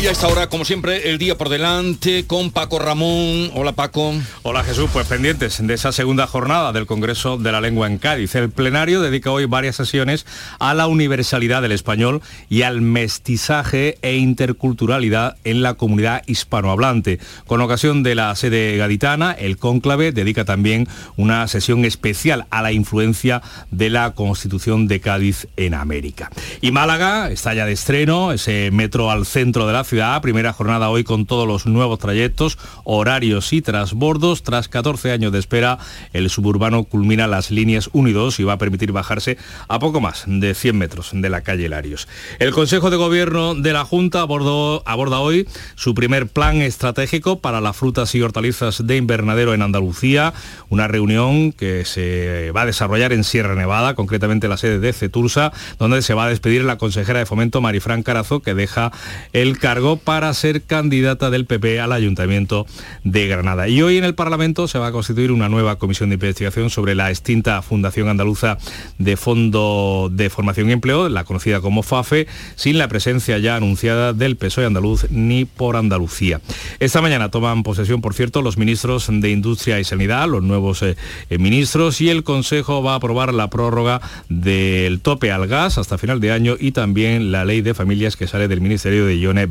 Y 0.00 0.06
a 0.06 0.12
esta 0.12 0.28
hora, 0.28 0.48
como 0.48 0.64
siempre, 0.64 1.10
el 1.10 1.18
día 1.18 1.36
por 1.36 1.48
delante 1.48 2.24
con 2.24 2.52
Paco 2.52 2.78
Ramón. 2.78 3.50
Hola 3.54 3.72
Paco. 3.72 4.14
Hola 4.44 4.62
Jesús, 4.62 4.88
pues 4.92 5.08
pendientes 5.08 5.58
de 5.60 5.74
esa 5.74 5.90
segunda 5.90 6.28
jornada 6.28 6.72
del 6.72 6.86
Congreso 6.86 7.36
de 7.36 7.50
la 7.50 7.60
Lengua 7.60 7.88
en 7.88 7.98
Cádiz. 7.98 8.36
El 8.36 8.50
plenario 8.50 9.02
dedica 9.02 9.32
hoy 9.32 9.46
varias 9.46 9.74
sesiones 9.74 10.24
a 10.60 10.72
la 10.74 10.86
universalidad 10.86 11.62
del 11.62 11.72
español 11.72 12.22
y 12.48 12.62
al 12.62 12.80
mestizaje 12.80 13.98
e 14.02 14.18
interculturalidad 14.18 15.36
en 15.42 15.62
la 15.62 15.74
comunidad 15.74 16.22
hispanohablante. 16.26 17.18
Con 17.48 17.60
ocasión 17.60 18.04
de 18.04 18.14
la 18.14 18.36
sede 18.36 18.76
gaditana, 18.76 19.32
el 19.32 19.56
cónclave 19.58 20.12
dedica 20.12 20.44
también 20.44 20.86
una 21.16 21.48
sesión 21.48 21.84
especial 21.84 22.46
a 22.50 22.62
la 22.62 22.70
influencia 22.70 23.42
de 23.72 23.90
la 23.90 24.12
Constitución 24.12 24.86
de 24.86 25.00
Cádiz 25.00 25.48
en 25.56 25.74
América. 25.74 26.30
Y 26.60 26.70
Málaga 26.70 27.32
está 27.32 27.52
ya 27.52 27.66
de 27.66 27.72
estreno, 27.72 28.30
ese 28.30 28.70
metro 28.70 29.10
al 29.10 29.26
centro 29.26 29.66
de 29.66 29.72
la 29.72 29.87
ciudad, 29.88 30.20
primera 30.20 30.52
jornada 30.52 30.90
hoy 30.90 31.02
con 31.02 31.24
todos 31.24 31.48
los 31.48 31.66
nuevos 31.66 31.98
trayectos, 31.98 32.58
horarios 32.84 33.52
y 33.54 33.62
transbordos. 33.62 34.42
Tras 34.42 34.68
14 34.68 35.12
años 35.12 35.32
de 35.32 35.38
espera, 35.38 35.78
el 36.12 36.28
suburbano 36.28 36.84
culmina 36.84 37.26
las 37.26 37.50
líneas 37.50 37.88
1 37.94 38.08
y 38.10 38.12
2 38.12 38.40
y 38.40 38.44
va 38.44 38.52
a 38.52 38.58
permitir 38.58 38.92
bajarse 38.92 39.38
a 39.66 39.78
poco 39.78 40.00
más 40.00 40.24
de 40.26 40.54
100 40.54 40.76
metros 40.76 41.10
de 41.14 41.30
la 41.30 41.40
calle 41.40 41.70
Larios. 41.70 42.06
El 42.38 42.52
Consejo 42.52 42.90
de 42.90 42.98
Gobierno 42.98 43.54
de 43.54 43.72
la 43.72 43.84
Junta 43.86 44.20
abordó, 44.20 44.82
aborda 44.84 45.20
hoy 45.20 45.48
su 45.74 45.94
primer 45.94 46.28
plan 46.28 46.60
estratégico 46.60 47.40
para 47.40 47.62
las 47.62 47.74
frutas 47.74 48.14
y 48.14 48.20
hortalizas 48.20 48.86
de 48.86 48.96
invernadero 48.96 49.54
en 49.54 49.62
Andalucía, 49.62 50.34
una 50.68 50.86
reunión 50.86 51.52
que 51.52 51.86
se 51.86 52.50
va 52.54 52.62
a 52.62 52.66
desarrollar 52.66 53.14
en 53.14 53.24
Sierra 53.24 53.54
Nevada, 53.54 53.94
concretamente 53.94 54.48
la 54.48 54.58
sede 54.58 54.80
de 54.80 54.92
Cetursa, 54.92 55.50
donde 55.78 56.02
se 56.02 56.12
va 56.12 56.26
a 56.26 56.28
despedir 56.28 56.64
la 56.64 56.76
consejera 56.76 57.20
de 57.20 57.26
Fomento 57.26 57.62
Marifran 57.62 58.02
Carazo, 58.02 58.40
que 58.40 58.52
deja 58.52 58.92
el 59.32 59.58
cargo 59.58 59.77
para 59.96 60.34
ser 60.34 60.62
candidata 60.62 61.30
del 61.30 61.46
PP 61.46 61.78
al 61.78 61.92
Ayuntamiento 61.92 62.66
de 63.04 63.28
Granada. 63.28 63.68
Y 63.68 63.80
hoy 63.80 63.96
en 63.96 64.02
el 64.02 64.16
Parlamento 64.16 64.66
se 64.66 64.78
va 64.78 64.88
a 64.88 64.92
constituir 64.92 65.30
una 65.30 65.48
nueva 65.48 65.78
comisión 65.78 66.08
de 66.08 66.14
investigación 66.14 66.68
sobre 66.68 66.96
la 66.96 67.10
extinta 67.10 67.62
Fundación 67.62 68.08
Andaluza 68.08 68.58
de 68.98 69.16
Fondo 69.16 70.10
de 70.10 70.30
Formación 70.30 70.68
y 70.68 70.72
Empleo, 70.72 71.08
la 71.08 71.22
conocida 71.22 71.60
como 71.60 71.84
FAFE, 71.84 72.26
sin 72.56 72.76
la 72.76 72.88
presencia 72.88 73.38
ya 73.38 73.54
anunciada 73.54 74.12
del 74.12 74.36
PSOE 74.36 74.66
andaluz 74.66 75.06
ni 75.10 75.44
por 75.44 75.76
Andalucía. 75.76 76.40
Esta 76.80 77.00
mañana 77.00 77.30
toman 77.30 77.62
posesión, 77.62 78.00
por 78.00 78.14
cierto, 78.14 78.42
los 78.42 78.58
ministros 78.58 79.08
de 79.08 79.30
Industria 79.30 79.78
y 79.78 79.84
Sanidad, 79.84 80.26
los 80.28 80.42
nuevos 80.42 80.82
eh, 80.82 80.96
eh, 81.30 81.38
ministros, 81.38 82.00
y 82.00 82.10
el 82.10 82.24
Consejo 82.24 82.82
va 82.82 82.94
a 82.94 82.96
aprobar 82.96 83.32
la 83.32 83.48
prórroga 83.48 84.00
del 84.28 85.00
tope 85.00 85.30
al 85.30 85.46
gas 85.46 85.78
hasta 85.78 85.98
final 85.98 86.18
de 86.18 86.32
año 86.32 86.56
y 86.58 86.72
también 86.72 87.30
la 87.30 87.44
ley 87.44 87.60
de 87.60 87.74
familias 87.74 88.16
que 88.16 88.26
sale 88.26 88.48
del 88.48 88.60
Ministerio 88.60 89.06
de 89.06 89.20
Ione 89.20 89.46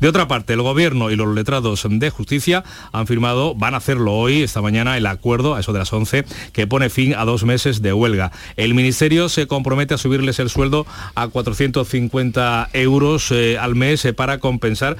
de 0.00 0.08
otra 0.08 0.26
parte, 0.26 0.54
el 0.54 0.62
Gobierno 0.62 1.10
y 1.10 1.16
los 1.16 1.34
letrados 1.34 1.86
de 1.88 2.10
justicia 2.10 2.64
han 2.92 3.06
firmado, 3.06 3.54
van 3.54 3.74
a 3.74 3.76
hacerlo 3.76 4.14
hoy, 4.14 4.42
esta 4.42 4.62
mañana, 4.62 4.96
el 4.96 5.06
acuerdo, 5.06 5.54
a 5.54 5.60
eso 5.60 5.74
de 5.74 5.80
las 5.80 5.92
11, 5.92 6.24
que 6.52 6.66
pone 6.66 6.88
fin 6.88 7.14
a 7.14 7.26
dos 7.26 7.44
meses 7.44 7.82
de 7.82 7.92
huelga. 7.92 8.32
El 8.56 8.74
Ministerio 8.74 9.28
se 9.28 9.46
compromete 9.46 9.92
a 9.94 9.98
subirles 9.98 10.38
el 10.38 10.48
sueldo 10.48 10.86
a 11.14 11.28
450 11.28 12.70
euros 12.72 13.30
eh, 13.30 13.58
al 13.58 13.74
mes 13.74 14.04
eh, 14.06 14.14
para 14.14 14.38
compensar 14.38 14.96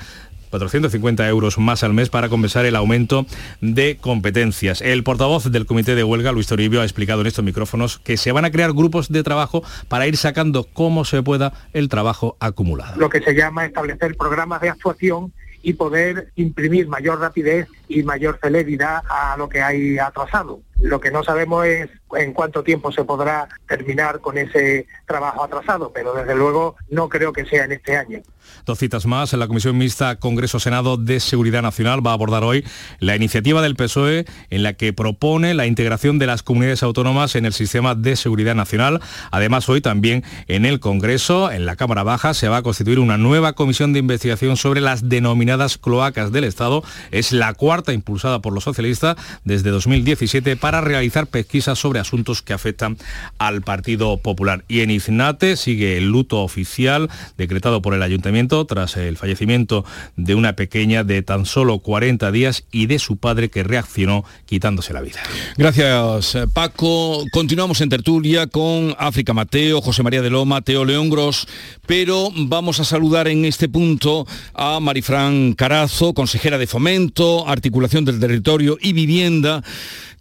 450 0.51 1.29
euros 1.29 1.59
más 1.59 1.83
al 1.83 1.95
mes 1.95 2.09
para 2.09 2.29
compensar 2.29 2.67
el 2.67 2.77
aumento 2.77 3.27
de 3.61 3.99
competencias. 4.01 4.81
El 4.81 5.05
portavoz 5.05 5.51
del 5.51 5.67
Comité 5.67 5.95
de 5.95 6.05
Huelga, 6.05 6.33
Luis 6.33 6.47
Toribio, 6.47 6.81
ha 6.81 6.85
explicado 6.85 7.21
en 7.21 7.27
estos 7.27 7.45
micrófonos 7.45 7.99
que 7.99 8.17
se 8.17 8.33
van 8.33 8.45
a 8.45 8.51
crear 8.51 8.73
grupos 8.73 9.11
de 9.11 9.23
trabajo 9.23 9.63
para 9.89 10.07
ir 10.07 10.17
sacando 10.17 10.65
como 10.65 11.05
se 11.05 11.23
pueda 11.23 11.53
el 11.73 11.89
trabajo 11.89 12.37
acumulado. 12.41 12.99
Lo 12.99 13.09
que 13.09 13.21
se 13.21 13.35
llama 13.35 13.65
establecer 13.65 14.17
programas 14.17 14.61
de 14.61 14.71
actuación 14.71 15.33
y 15.63 15.75
poder 15.75 16.31
imprimir 16.37 16.89
mayor 16.89 17.21
rapidez 17.21 17.69
y 17.89 18.03
mayor 18.03 18.39
celeridad 18.41 19.03
a 19.09 19.37
lo 19.37 19.49
que 19.49 19.61
hay 19.61 19.99
atrasado. 19.99 20.61
Lo 20.81 21.01
que 21.01 21.11
no 21.11 21.25
sabemos 21.25 21.67
es 21.67 21.89
en 22.17 22.33
cuánto 22.33 22.63
tiempo 22.63 22.93
se 22.93 23.05
podrá 23.05 23.49
terminar 23.67 24.21
con 24.21 24.39
ese 24.39 24.87
trabajo 25.07 25.43
atrasado, 25.43 25.91
pero 25.93 26.15
desde 26.15 26.35
luego 26.35 26.77
no 26.91 27.09
creo 27.09 27.33
que 27.33 27.45
sea 27.45 27.65
en 27.65 27.73
este 27.73 27.97
año. 27.97 28.23
Dos 28.65 28.79
citas 28.79 29.07
más. 29.07 29.33
En 29.33 29.41
la 29.41 29.49
Comisión 29.49 29.77
Mixta 29.77 30.17
Congreso-Senado 30.17 30.97
de 30.97 31.21
Seguridad 31.21 31.63
Nacional 31.63 32.07
va 32.07 32.13
a 32.13 32.15
abordar 32.15 32.45
hoy 32.45 32.65
la 32.99 33.17
iniciativa 33.17 33.63
del 33.63 33.77
PSOE 33.77 34.25
en 34.51 34.63
la 34.63 34.75
que 34.75 34.93
propone 34.93 35.55
la 35.55 35.67
integración 35.67 36.19
de 36.19 36.27
las 36.27 36.43
comunidades 36.43 36.83
autónomas 36.83 37.35
en 37.35 37.45
el 37.45 37.53
sistema 37.53 37.95
de 37.95 38.17
seguridad 38.17 38.55
nacional. 38.55 39.01
Además, 39.31 39.69
hoy 39.69 39.81
también 39.81 40.25
en 40.47 40.65
el 40.65 40.81
Congreso, 40.81 41.51
en 41.51 41.67
la 41.67 41.77
Cámara 41.77 42.03
Baja, 42.03 42.35
se 42.35 42.49
va 42.49 42.59
a 42.59 42.63
constituir 42.63 42.99
una 42.99 43.19
nueva 43.19 43.55
comisión 43.55 43.93
de 43.93 43.99
investigación 43.99 44.57
sobre 44.57 44.81
las 44.81 45.09
denominadas 45.09 45.79
cloacas 45.79 46.33
del 46.33 46.45
Estado. 46.45 46.83
Es 47.11 47.33
la 47.33 47.55
cuarta 47.55 47.93
impulsada 47.93 48.41
por 48.41 48.53
los 48.53 48.65
socialistas 48.65 49.17
desde 49.45 49.71
2017 49.71 50.57
para 50.57 50.68
realizar 50.71 51.27
pesquisas 51.27 51.79
sobre 51.79 52.01
asuntos 52.01 52.43
que 52.43 52.53
afectan 52.53 52.97
al 53.39 53.63
Partido 53.63 54.19
Popular. 54.19 54.65
Y 54.69 54.81
en 54.81 54.91
Iznate 54.91 55.57
sigue 55.57 55.97
el 55.97 56.09
luto 56.09 56.43
oficial 56.43 57.09
decretado 57.37 57.83
por 57.83 57.95
el 57.95 58.03
Ayuntamiento 58.03 58.65
tras 58.67 58.97
el 58.97 59.17
fallecimiento 59.17 59.85
de 60.17 60.35
una 60.35 60.55
pequeña 60.55 61.05
de 61.05 61.23
tan 61.23 61.47
solo 61.47 61.79
40 61.81 62.31
días 62.31 62.65
y 62.71 62.87
de 62.87 62.99
su 62.99 63.17
padre 63.17 63.51
que 63.51 63.63
reaccionó 63.63 64.25
quitándose 64.47 64.93
la 64.93 65.01
vida. 65.01 65.21
Gracias, 65.57 66.37
Paco. 66.53 67.25
Continuamos 67.33 67.81
en 67.81 67.89
tertulia 67.89 68.47
con 68.47 68.95
África 68.99 69.33
Mateo, 69.33 69.81
José 69.81 70.03
María 70.03 70.23
de 70.23 70.31
Loma, 70.31 70.63
Teo 70.63 70.85
León 70.85 71.11
Gros, 71.11 71.49
pero 71.87 72.31
vamos 72.35 72.81
a 72.81 72.85
saludar 72.85 73.29
en 73.29 73.45
este 73.45 73.69
punto 73.69 74.27
a 74.55 74.81
Marifran 74.81 75.55
Carazo, 75.55 76.15
consejera 76.15 76.59
de 76.59 76.67
Fomento, 76.67 77.49
Articulación 77.49 78.05
del 78.05 78.21
Territorio 78.21 78.79
y 78.81 78.93
Vivienda 78.93 79.63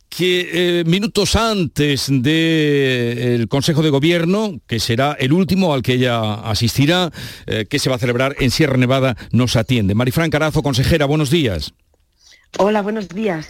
que 0.09 0.79
eh, 0.79 0.83
minutos 0.85 1.35
antes 1.35 2.07
del 2.09 3.47
Consejo 3.47 3.81
de 3.81 3.89
Gobierno, 3.89 4.59
que 4.67 4.79
será 4.79 5.15
el 5.19 5.33
último 5.33 5.73
al 5.73 5.81
que 5.81 5.93
ella 5.93 6.35
asistirá, 6.35 7.11
eh, 7.45 7.65
que 7.69 7.79
se 7.79 7.89
va 7.89 7.97
a 7.97 7.99
celebrar 7.99 8.35
en 8.39 8.51
Sierra 8.51 8.77
Nevada, 8.77 9.15
nos 9.31 9.55
atiende. 9.55 9.95
Marifran 9.95 10.29
Carazo, 10.29 10.63
consejera, 10.63 11.05
buenos 11.05 11.29
días. 11.29 11.73
Hola, 12.57 12.81
buenos 12.81 13.09
días. 13.09 13.49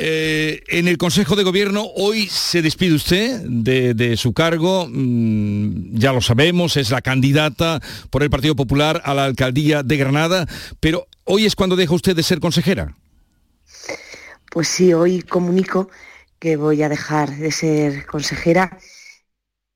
Eh, 0.00 0.62
en 0.68 0.86
el 0.86 0.96
Consejo 0.96 1.34
de 1.34 1.42
Gobierno 1.42 1.84
hoy 1.96 2.28
se 2.28 2.62
despide 2.62 2.94
usted 2.94 3.40
de, 3.42 4.16
su 4.16 4.32
cargo, 4.32 4.86
mm, 4.88 5.98
ya 5.98 6.12
lo 6.12 6.20
sabemos, 6.20 6.76
es 6.76 6.90
la 6.90 7.02
candidata 7.02 7.80
por 8.10 8.22
el 8.22 8.30
Partido 8.30 8.54
Popular 8.54 9.02
a 9.04 9.12
la 9.14 9.24
alcaldía 9.24 9.82
de 9.82 9.96
Granada, 9.96 10.46
pero 10.78 11.08
hoy 11.24 11.46
es 11.46 11.56
cuando 11.56 11.74
deja 11.74 11.94
usted 11.94 12.14
de 12.14 12.22
ser 12.22 12.38
consejera. 12.38 12.94
Pues 14.50 14.68
sí, 14.68 14.94
hoy 14.94 15.22
comunico 15.22 15.90
que 16.38 16.56
voy 16.56 16.82
a 16.82 16.88
dejar 16.88 17.36
de 17.36 17.52
ser 17.52 18.06
consejera 18.06 18.78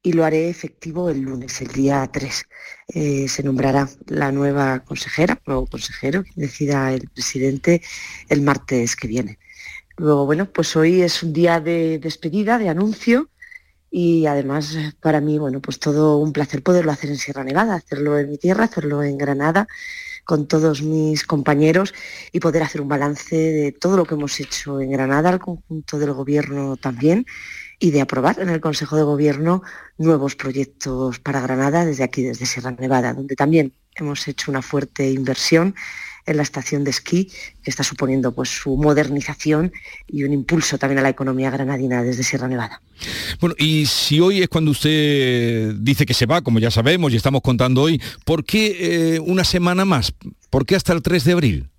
y 0.02 0.12
lo 0.14 0.24
haré 0.24 0.48
efectivo 0.48 1.10
el 1.10 1.20
lunes, 1.20 1.60
el 1.60 1.68
día 1.68 2.08
3. 2.12 2.44
Eh, 2.88 3.28
se 3.28 3.42
nombrará 3.42 3.88
la 4.06 4.32
nueva 4.32 4.80
consejera, 4.80 5.40
nuevo 5.46 5.66
consejero, 5.66 6.24
que 6.24 6.32
decida 6.36 6.92
el 6.92 7.08
presidente 7.10 7.82
el 8.28 8.42
martes 8.42 8.96
que 8.96 9.08
viene. 9.08 9.38
Luego, 9.98 10.26
bueno, 10.26 10.50
pues 10.50 10.74
hoy 10.76 11.02
es 11.02 11.22
un 11.22 11.32
día 11.32 11.60
de 11.60 11.98
despedida, 11.98 12.58
de 12.58 12.68
anuncio 12.70 13.30
y 13.90 14.26
además 14.26 14.76
para 15.00 15.20
mí, 15.20 15.38
bueno, 15.38 15.60
pues 15.60 15.78
todo 15.78 16.18
un 16.18 16.32
placer 16.32 16.62
poderlo 16.62 16.92
hacer 16.92 17.10
en 17.10 17.18
Sierra 17.18 17.44
Nevada, 17.44 17.74
hacerlo 17.74 18.18
en 18.18 18.30
mi 18.30 18.38
tierra, 18.38 18.64
hacerlo 18.64 19.02
en 19.02 19.18
Granada 19.18 19.68
con 20.24 20.46
todos 20.46 20.82
mis 20.82 21.24
compañeros 21.24 21.94
y 22.32 22.40
poder 22.40 22.62
hacer 22.62 22.80
un 22.80 22.88
balance 22.88 23.36
de 23.36 23.72
todo 23.72 23.96
lo 23.96 24.04
que 24.04 24.14
hemos 24.14 24.38
hecho 24.40 24.80
en 24.80 24.92
Granada, 24.92 25.30
el 25.30 25.38
conjunto 25.38 25.98
del 25.98 26.12
Gobierno 26.12 26.76
también, 26.76 27.26
y 27.78 27.90
de 27.90 28.00
aprobar 28.00 28.38
en 28.38 28.48
el 28.48 28.60
Consejo 28.60 28.96
de 28.96 29.02
Gobierno 29.02 29.62
nuevos 29.98 30.36
proyectos 30.36 31.18
para 31.18 31.40
Granada 31.40 31.84
desde 31.84 32.04
aquí, 32.04 32.22
desde 32.22 32.46
Sierra 32.46 32.70
Nevada, 32.70 33.14
donde 33.14 33.34
también 33.34 33.74
hemos 33.96 34.26
hecho 34.28 34.50
una 34.50 34.62
fuerte 34.62 35.10
inversión 35.10 35.74
en 36.26 36.36
la 36.36 36.42
estación 36.42 36.84
de 36.84 36.90
esquí, 36.90 37.30
que 37.62 37.70
está 37.70 37.82
suponiendo 37.82 38.32
pues, 38.32 38.48
su 38.48 38.76
modernización 38.76 39.72
y 40.06 40.24
un 40.24 40.32
impulso 40.32 40.78
también 40.78 40.98
a 40.98 41.02
la 41.02 41.08
economía 41.08 41.50
granadina 41.50 42.02
desde 42.02 42.22
Sierra 42.22 42.48
Nevada. 42.48 42.80
Bueno, 43.40 43.54
y 43.58 43.86
si 43.86 44.20
hoy 44.20 44.42
es 44.42 44.48
cuando 44.48 44.70
usted 44.70 45.74
dice 45.76 46.06
que 46.06 46.14
se 46.14 46.26
va, 46.26 46.42
como 46.42 46.58
ya 46.58 46.70
sabemos 46.70 47.12
y 47.12 47.16
estamos 47.16 47.42
contando 47.42 47.82
hoy, 47.82 48.00
¿por 48.24 48.44
qué 48.44 49.16
eh, 49.16 49.20
una 49.20 49.44
semana 49.44 49.84
más? 49.84 50.14
¿Por 50.50 50.66
qué 50.66 50.76
hasta 50.76 50.92
el 50.92 51.02
3 51.02 51.24
de 51.24 51.32
abril? 51.32 51.70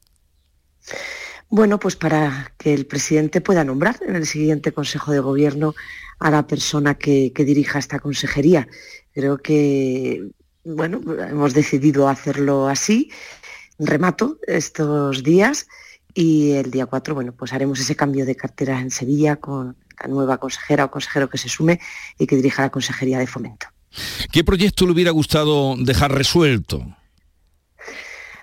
Bueno, 1.49 1.79
pues 1.79 1.95
para 1.95 2.51
que 2.57 2.73
el 2.73 2.85
presidente 2.85 3.39
pueda 3.39 3.63
nombrar 3.63 3.99
en 4.05 4.15
el 4.15 4.25
siguiente 4.25 4.71
Consejo 4.71 5.11
de 5.11 5.19
Gobierno 5.19 5.75
a 6.19 6.31
la 6.31 6.47
persona 6.47 6.95
que, 6.95 7.31
que 7.33 7.45
dirija 7.45 7.79
esta 7.79 7.99
consejería. 7.99 8.67
Creo 9.13 9.37
que, 9.37 10.29
bueno, 10.63 11.01
hemos 11.29 11.53
decidido 11.53 12.09
hacerlo 12.09 12.67
así 12.67 13.11
remato 13.87 14.37
estos 14.47 15.23
días 15.23 15.67
y 16.13 16.51
el 16.51 16.71
día 16.71 16.85
4, 16.85 17.15
bueno, 17.15 17.33
pues 17.33 17.53
haremos 17.53 17.79
ese 17.79 17.95
cambio 17.95 18.25
de 18.25 18.35
cartera 18.35 18.79
en 18.79 18.91
Sevilla 18.91 19.37
con 19.37 19.77
la 20.01 20.07
nueva 20.07 20.37
consejera 20.37 20.85
o 20.85 20.91
consejero 20.91 21.29
que 21.29 21.37
se 21.37 21.49
sume 21.49 21.79
y 22.17 22.27
que 22.27 22.35
dirija 22.35 22.63
la 22.63 22.69
Consejería 22.69 23.19
de 23.19 23.27
Fomento. 23.27 23.67
¿Qué 24.31 24.43
proyecto 24.43 24.85
le 24.85 24.91
hubiera 24.91 25.11
gustado 25.11 25.75
dejar 25.77 26.11
resuelto? 26.11 26.85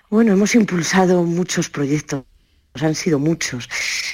Bueno, 0.08 0.32
hemos 0.32 0.54
impulsado 0.54 1.22
muchos 1.22 1.70
proyectos, 1.70 2.24
han 2.74 2.94
sido 2.94 3.18
muchos. 3.18 3.68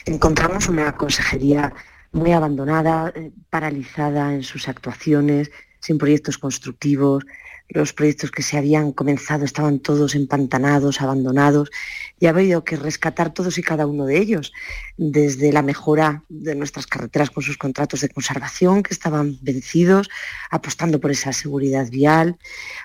Encontramos 0.05 0.69
una 0.69 0.97
consejería 0.97 1.73
muy 2.13 2.33
abandonada, 2.33 3.13
eh, 3.15 3.33
paralizada 3.51 4.35
en 4.35 4.43
sus 4.43 4.69
actuaciones, 4.69 5.51
sin 5.81 5.99
proyectos 5.99 6.39
constructivos, 6.39 7.25
los 7.69 7.93
proyectos 7.93 8.31
que 8.31 8.43
se 8.43 8.57
habían 8.57 8.93
comenzado 8.93 9.45
estaban 9.45 9.81
todos 9.81 10.15
empantanados, 10.15 11.01
abandonados, 11.01 11.71
y 12.19 12.27
ha 12.27 12.31
habido 12.31 12.65
que 12.65 12.77
rescatar 12.77 13.35
todos 13.35 13.59
y 13.59 13.63
cada 13.63 13.87
uno 13.87 14.07
de 14.07 14.19
ellos, 14.19 14.53
desde 14.97 15.53
la 15.53 15.63
mejora 15.63 16.23
de 16.29 16.55
nuestras 16.55 16.87
carreteras 16.87 17.31
con 17.31 17.43
sus 17.43 17.59
contratos 17.59 18.01
de 18.01 18.09
conservación 18.09 18.83
que 18.83 18.95
estaban 18.95 19.39
vencidos, 19.43 20.09
apostando 20.51 21.01
por 21.01 21.11
esa 21.11 21.33
seguridad 21.33 21.89
vial, 21.91 22.39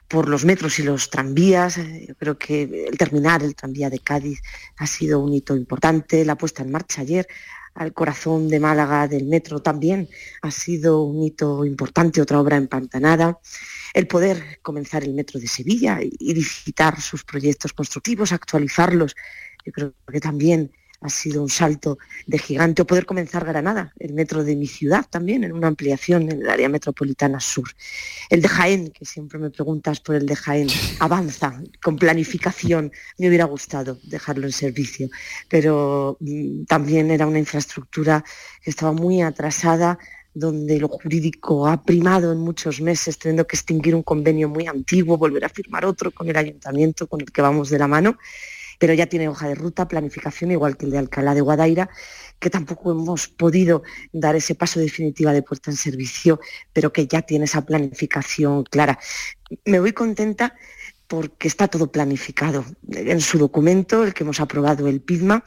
por 0.07 0.28
los 0.28 0.45
metros 0.45 0.80
y 0.80 0.83
los 0.83 1.10
tranvías. 1.10 1.78
Yo 1.78 2.16
creo 2.16 2.38
que 2.38 2.88
el 2.89 2.98
terminar 2.98 3.44
el 3.44 3.56
tranvía 3.56 3.89
de 3.89 4.00
Cádiz 4.00 4.42
ha 4.78 4.88
sido 4.88 5.19
un 5.19 5.33
hito 5.33 5.56
importante, 5.56 6.25
la 6.25 6.36
puesta 6.36 6.63
en 6.63 6.72
marcha 6.72 7.01
ayer 7.01 7.28
al 7.73 7.94
corazón 7.94 8.50
de 8.50 8.59
Málaga 8.59 9.07
del 9.07 9.25
metro 9.25 9.62
también 9.62 10.09
ha 10.41 10.51
sido 10.51 11.03
un 11.03 11.23
hito 11.23 11.65
importante, 11.65 12.21
otra 12.21 12.39
obra 12.39 12.57
empantanada 12.57 13.39
el 13.94 14.07
poder 14.07 14.59
comenzar 14.62 15.03
el 15.03 15.13
metro 15.13 15.39
de 15.39 15.47
Sevilla 15.47 16.00
y, 16.01 16.33
visitar 16.33 17.00
sus 17.01 17.23
proyectos 17.23 17.73
constructivos, 17.73 18.31
actualizarlos. 18.31 19.15
Yo 19.65 19.71
creo 19.71 19.94
que 20.12 20.19
también 20.19 20.71
ha 21.01 21.09
sido 21.09 21.42
un 21.42 21.50
salto 21.50 21.98
de 22.27 22.38
gigante 22.38 22.83
o 22.83 22.86
poder 22.86 23.06
comenzar 23.06 23.44
Granada, 23.44 23.92
el 23.98 24.13
metro 24.13 24.44
de 24.44 24.56
mi 24.56 24.68
ciudad 24.68 25.06
también, 25.09 25.44
en 25.44 25.51
una 25.51 25.68
ampliación 25.68 26.31
en 26.31 26.44
el 26.44 26.50
área 26.50 26.69
metropolitana 26.69 27.39
sur. 27.39 27.69
El 28.30 28.42
de 28.42 28.48
Jaén, 28.48 28.92
que 28.92 29.03
siempre 29.06 29.39
me 29.39 29.50
preguntas 29.50 30.00
por 30.00 30.15
el 30.15 30.25
de 30.27 30.36
Jaén, 30.36 30.68
avanza 31.00 31.62
con 31.81 31.98
planificación. 31.98 32.92
Me 33.18 33.27
hubiera 33.27 33.45
gustado 33.45 33.98
dejarlo 34.03 34.45
en 34.45 34.53
servicio, 34.53 35.09
pero 35.50 36.18
mm, 36.19 36.65
también 36.65 37.09
era 37.09 37.25
una 37.25 37.39
infraestructura 37.39 38.24
que 38.63 38.69
estaba 38.69 38.92
muy 38.92 39.21
atrasada 39.21 39.97
donde 40.33 40.80
lo 40.80 40.88
jurídico 40.88 41.68
ha 41.68 41.83
primado 41.83 42.31
en 42.31 42.38
muchos 42.38 42.80
meses, 42.80 43.18
teniendo 43.18 43.45
que 43.45 43.56
extinguir 43.56 43.95
un 43.95 44.04
convenio 44.04 44.47
muy 44.47 44.68
antiguo, 44.68 45.18
volver 45.18 45.44
a 45.44 45.50
firmar 45.50 45.83
otro 45.83 46.12
con 46.12 46.30
el 46.30 46.38
ayuntamiento 46.38 47.07
con 47.07 47.21
el 47.21 47.31
que 47.31 47.42
vamos 47.42 47.69
de 47.69 47.80
la 47.80 47.88
mano, 47.88 48.18
pero 48.81 48.95
ya 48.95 49.06
tiene 49.06 49.30
hoja 49.30 49.48
de 49.48 49.54
ruta, 49.54 49.88
planificación, 49.88 50.50
igual 50.50 50.75
que 50.75 50.86
el 50.86 50.92
de 50.92 50.98
Alcalá 50.98 51.36
de 51.36 51.42
Guadaira, 51.42 51.92
que 52.39 52.50
tampoco 52.50 52.89
hemos 52.89 53.28
podido 53.28 53.83
dar 54.12 54.36
ese 54.36 54.56
paso 54.56 54.80
definitivo 54.80 55.30
de 55.30 55.44
puerta 55.44 55.69
en 55.69 55.78
servicio, 55.78 56.39
pero 56.74 56.92
que 56.92 57.06
ya 57.06 57.22
tiene 57.22 57.45
esa 57.45 57.63
planificación 57.63 58.63
clara. 58.63 58.98
Me 59.66 59.80
voy 59.80 59.94
contenta 59.94 60.56
porque 61.06 61.48
está 61.48 61.68
todo 61.68 61.92
planificado. 61.92 62.66
En 62.89 63.22
su 63.22 63.38
documento, 63.38 64.04
el 64.04 64.16
que 64.16 64.24
hemos 64.24 64.39
aprobado 64.39 64.88
el 64.88 65.00
PIDMA, 65.00 65.44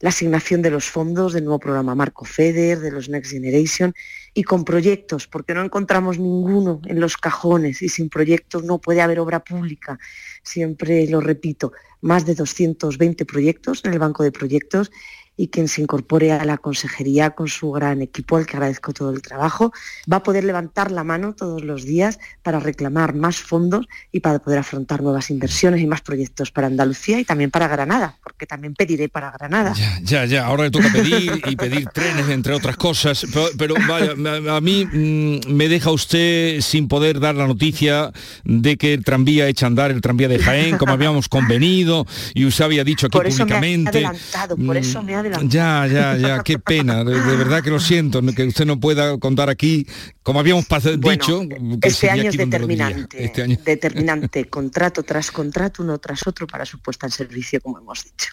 la 0.00 0.10
asignación 0.10 0.62
de 0.62 0.70
los 0.70 0.88
fondos 0.88 1.32
del 1.32 1.44
nuevo 1.44 1.58
programa 1.58 1.94
Marco 1.94 2.24
FEDER, 2.24 2.78
de 2.78 2.90
los 2.90 3.08
Next 3.08 3.32
Generation 3.32 3.94
y 4.34 4.44
con 4.44 4.64
proyectos, 4.64 5.26
porque 5.26 5.54
no 5.54 5.62
encontramos 5.62 6.18
ninguno 6.18 6.80
en 6.86 7.00
los 7.00 7.16
cajones 7.16 7.82
y 7.82 7.88
sin 7.88 8.08
proyectos 8.08 8.64
no 8.64 8.80
puede 8.80 9.00
haber 9.00 9.18
obra 9.20 9.40
pública. 9.40 9.98
Siempre 10.42 11.06
lo 11.08 11.20
repito, 11.20 11.72
más 12.00 12.24
de 12.26 12.34
220 12.34 13.24
proyectos 13.24 13.84
en 13.84 13.92
el 13.92 13.98
banco 13.98 14.22
de 14.22 14.32
proyectos 14.32 14.90
y 15.38 15.48
quien 15.48 15.68
se 15.68 15.80
incorpore 15.80 16.32
a 16.32 16.44
la 16.44 16.58
consejería 16.58 17.30
con 17.30 17.46
su 17.46 17.70
gran 17.70 18.02
equipo, 18.02 18.36
al 18.36 18.44
que 18.44 18.56
agradezco 18.56 18.92
todo 18.92 19.10
el 19.10 19.22
trabajo, 19.22 19.72
va 20.12 20.18
a 20.18 20.22
poder 20.22 20.44
levantar 20.44 20.90
la 20.90 21.04
mano 21.04 21.32
todos 21.32 21.64
los 21.64 21.84
días 21.84 22.18
para 22.42 22.58
reclamar 22.58 23.14
más 23.14 23.36
fondos 23.36 23.86
y 24.10 24.18
para 24.20 24.40
poder 24.40 24.58
afrontar 24.58 25.00
nuevas 25.00 25.30
inversiones 25.30 25.80
y 25.80 25.86
más 25.86 26.00
proyectos 26.00 26.50
para 26.50 26.66
Andalucía 26.66 27.20
y 27.20 27.24
también 27.24 27.52
para 27.52 27.68
Granada, 27.68 28.18
porque 28.22 28.46
también 28.46 28.74
pediré 28.74 29.08
para 29.08 29.30
Granada. 29.30 29.74
Ya, 29.74 30.00
ya, 30.02 30.24
ya. 30.24 30.44
ahora 30.44 30.64
le 30.64 30.70
toca 30.72 30.90
pedir 30.92 31.40
y 31.46 31.54
pedir 31.54 31.88
trenes, 31.90 32.28
entre 32.30 32.54
otras 32.54 32.76
cosas, 32.76 33.24
pero, 33.56 33.74
vaya, 33.86 34.12
a 34.56 34.60
mí 34.60 34.84
mm, 34.84 35.52
me 35.52 35.68
deja 35.68 35.92
usted 35.92 36.60
sin 36.62 36.88
poder 36.88 37.20
dar 37.20 37.36
la 37.36 37.46
noticia 37.46 38.12
de 38.42 38.76
que 38.76 38.94
el 38.94 39.04
tranvía 39.04 39.46
echa 39.46 39.66
a 39.66 39.68
andar, 39.68 39.92
el 39.92 40.00
tranvía 40.00 40.26
de 40.26 40.40
Jaén, 40.40 40.78
como 40.78 40.92
habíamos 40.92 41.28
convenido, 41.28 42.06
y 42.34 42.44
usted 42.44 42.64
había 42.64 42.82
dicho 42.82 43.06
aquí 43.06 43.16
por 43.16 43.26
eso 43.28 43.44
públicamente. 43.44 44.00
Me 44.00 44.06
ha 44.06 44.08
adelantado, 44.08 44.56
por 44.56 44.76
eso 44.76 45.02
me 45.02 45.14
ha 45.14 45.27
ya, 45.48 45.86
ya, 45.86 46.16
ya, 46.16 46.42
qué 46.42 46.58
pena. 46.58 47.04
De, 47.04 47.14
verdad 47.36 47.62
que 47.62 47.70
lo 47.70 47.80
siento, 47.80 48.20
que 48.34 48.44
usted 48.44 48.66
no 48.66 48.78
pueda 48.80 49.18
contar 49.18 49.48
aquí, 49.48 49.86
como 50.22 50.40
habíamos 50.40 50.66
dicho. 50.98 51.42
Que 51.80 51.88
este 51.88 52.10
año 52.10 52.30
es 52.30 52.36
determinante. 52.36 53.24
Este 53.24 53.42
año. 53.42 53.56
Determinante, 53.64 54.44
contrato 54.50 55.02
tras 55.02 55.30
contrato, 55.30 55.82
uno 55.82 55.98
tras 55.98 56.26
otro 56.26 56.46
para 56.46 56.64
su 56.64 56.80
puesta 56.80 57.06
en 57.06 57.12
servicio, 57.12 57.60
como 57.60 57.78
hemos 57.78 58.04
dicho. 58.04 58.30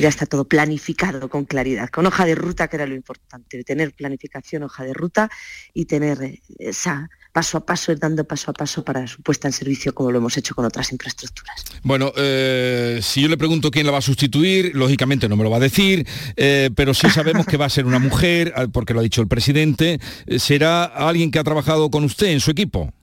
Ya 0.00 0.08
está 0.08 0.26
todo 0.26 0.44
planificado 0.44 1.28
con 1.28 1.44
claridad, 1.44 1.88
con 1.88 2.06
hoja 2.06 2.24
de 2.24 2.34
ruta, 2.34 2.68
que 2.68 2.76
era 2.76 2.86
lo 2.86 2.94
importante, 2.94 3.62
tener 3.64 3.92
planificación, 3.92 4.64
hoja 4.64 4.84
de 4.84 4.94
ruta 4.94 5.30
y 5.72 5.86
tener 5.86 6.40
esa 6.58 7.08
paso 7.34 7.58
a 7.58 7.66
paso, 7.66 7.92
dando 7.96 8.22
paso 8.24 8.52
a 8.52 8.54
paso 8.54 8.84
para 8.84 9.08
su 9.08 9.20
puesta 9.20 9.48
en 9.48 9.52
servicio 9.52 9.92
como 9.92 10.12
lo 10.12 10.18
hemos 10.18 10.36
hecho 10.36 10.54
con 10.54 10.64
otras 10.64 10.92
infraestructuras. 10.92 11.64
Bueno, 11.82 12.12
eh, 12.16 13.00
si 13.02 13.22
yo 13.22 13.28
le 13.28 13.36
pregunto 13.36 13.72
quién 13.72 13.86
la 13.86 13.92
va 13.92 13.98
a 13.98 14.02
sustituir, 14.02 14.70
lógicamente 14.76 15.28
no 15.28 15.36
me 15.36 15.42
lo 15.42 15.50
va 15.50 15.56
a 15.56 15.60
decir, 15.60 16.06
eh, 16.36 16.70
pero 16.76 16.94
sí 16.94 17.10
sabemos 17.10 17.44
que 17.44 17.56
va 17.56 17.66
a 17.66 17.70
ser 17.70 17.86
una 17.86 17.98
mujer, 17.98 18.54
porque 18.72 18.94
lo 18.94 19.00
ha 19.00 19.02
dicho 19.02 19.20
el 19.20 19.26
presidente, 19.26 19.98
eh, 20.26 20.38
será 20.38 20.84
alguien 20.84 21.32
que 21.32 21.40
ha 21.40 21.44
trabajado 21.44 21.90
con 21.90 22.04
usted 22.04 22.28
en 22.28 22.38
su 22.38 22.52
equipo. 22.52 22.94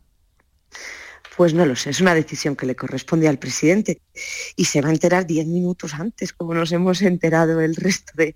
Pues 1.36 1.54
no 1.54 1.66
lo 1.66 1.76
sé, 1.76 1.90
es 1.90 2.00
una 2.00 2.16
decisión 2.16 2.56
que 2.56 2.66
le 2.66 2.76
corresponde 2.78 3.28
al 3.28 3.38
presidente 3.38 4.00
y 4.56 4.64
se 4.64 4.80
va 4.82 4.90
a 4.90 4.92
enterar 4.94 5.28
diez 5.28 5.46
minutos 5.46 5.94
antes, 5.94 6.32
como 6.32 6.54
nos 6.54 6.72
hemos 6.72 7.02
enterado 7.02 7.60
el 7.60 7.76
resto 7.76 8.14
de 8.16 8.34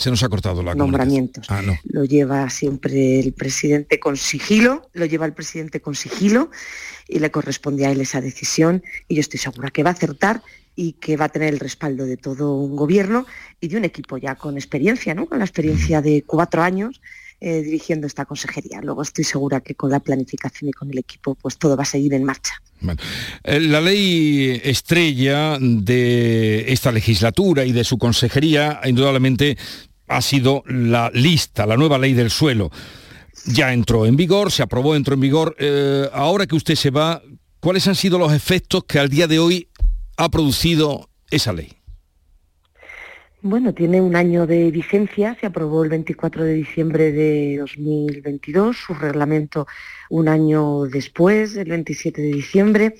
se 0.00 0.08
nos 0.08 0.22
ha 0.22 0.30
cortado 0.30 0.62
la 0.62 0.74
nombramientos. 0.74 1.44
Ah, 1.50 1.60
no. 1.60 1.78
Lo 1.84 2.04
lleva 2.06 2.48
siempre 2.48 3.20
el 3.20 3.34
presidente 3.34 4.00
con 4.00 4.16
sigilo, 4.16 4.88
lo 4.94 5.04
lleva 5.04 5.26
el 5.26 5.34
presidente 5.34 5.82
con 5.82 5.94
sigilo 5.94 6.50
y 7.06 7.18
le 7.18 7.30
corresponde 7.30 7.84
a 7.84 7.90
él 7.90 8.00
esa 8.00 8.22
decisión 8.22 8.82
y 9.08 9.16
yo 9.16 9.20
estoy 9.20 9.38
segura 9.38 9.70
que 9.70 9.82
va 9.82 9.90
a 9.90 9.92
acertar 9.92 10.42
y 10.74 10.92
que 10.94 11.18
va 11.18 11.26
a 11.26 11.28
tener 11.28 11.52
el 11.52 11.60
respaldo 11.60 12.06
de 12.06 12.16
todo 12.16 12.54
un 12.54 12.76
gobierno 12.76 13.26
y 13.60 13.68
de 13.68 13.76
un 13.76 13.84
equipo 13.84 14.16
ya 14.16 14.36
con 14.36 14.56
experiencia, 14.56 15.14
¿no? 15.14 15.26
Con 15.26 15.38
la 15.38 15.44
experiencia 15.44 16.00
de 16.00 16.24
cuatro 16.26 16.62
años 16.62 17.02
eh, 17.42 17.60
dirigiendo 17.60 18.06
esta 18.06 18.24
consejería. 18.24 18.80
Luego 18.80 19.02
estoy 19.02 19.24
segura 19.24 19.60
que 19.60 19.74
con 19.74 19.90
la 19.90 20.00
planificación 20.00 20.70
y 20.70 20.72
con 20.72 20.90
el 20.90 20.98
equipo 20.98 21.34
pues 21.34 21.58
todo 21.58 21.76
va 21.76 21.82
a 21.82 21.86
seguir 21.86 22.14
en 22.14 22.24
marcha. 22.24 22.54
Eh, 23.44 23.60
la 23.60 23.80
ley 23.80 24.60
estrella 24.64 25.58
de 25.60 26.72
esta 26.72 26.90
legislatura 26.90 27.64
y 27.64 27.72
de 27.72 27.84
su 27.84 27.98
consejería 27.98 28.80
indudablemente 28.84 29.58
ha 30.10 30.20
sido 30.20 30.64
la 30.66 31.10
lista, 31.14 31.66
la 31.66 31.76
nueva 31.76 31.96
ley 31.96 32.14
del 32.14 32.30
suelo. 32.30 32.70
Ya 33.46 33.72
entró 33.72 34.06
en 34.06 34.16
vigor, 34.16 34.50
se 34.50 34.62
aprobó, 34.62 34.96
entró 34.96 35.14
en 35.14 35.20
vigor. 35.20 35.56
Eh, 35.58 36.08
ahora 36.12 36.46
que 36.46 36.56
usted 36.56 36.74
se 36.74 36.90
va, 36.90 37.22
¿cuáles 37.60 37.86
han 37.86 37.94
sido 37.94 38.18
los 38.18 38.32
efectos 38.32 38.84
que 38.84 38.98
al 38.98 39.08
día 39.08 39.28
de 39.28 39.38
hoy 39.38 39.68
ha 40.16 40.28
producido 40.28 41.08
esa 41.30 41.52
ley? 41.52 41.72
Bueno, 43.40 43.72
tiene 43.72 44.00
un 44.00 44.16
año 44.16 44.46
de 44.46 44.70
vigencia, 44.70 45.36
se 45.40 45.46
aprobó 45.46 45.84
el 45.84 45.90
24 45.90 46.44
de 46.44 46.54
diciembre 46.54 47.12
de 47.12 47.56
2022, 47.58 48.76
su 48.76 48.94
reglamento 48.94 49.66
un 50.10 50.28
año 50.28 50.82
después, 50.86 51.56
el 51.56 51.70
27 51.70 52.20
de 52.20 52.32
diciembre, 52.32 52.94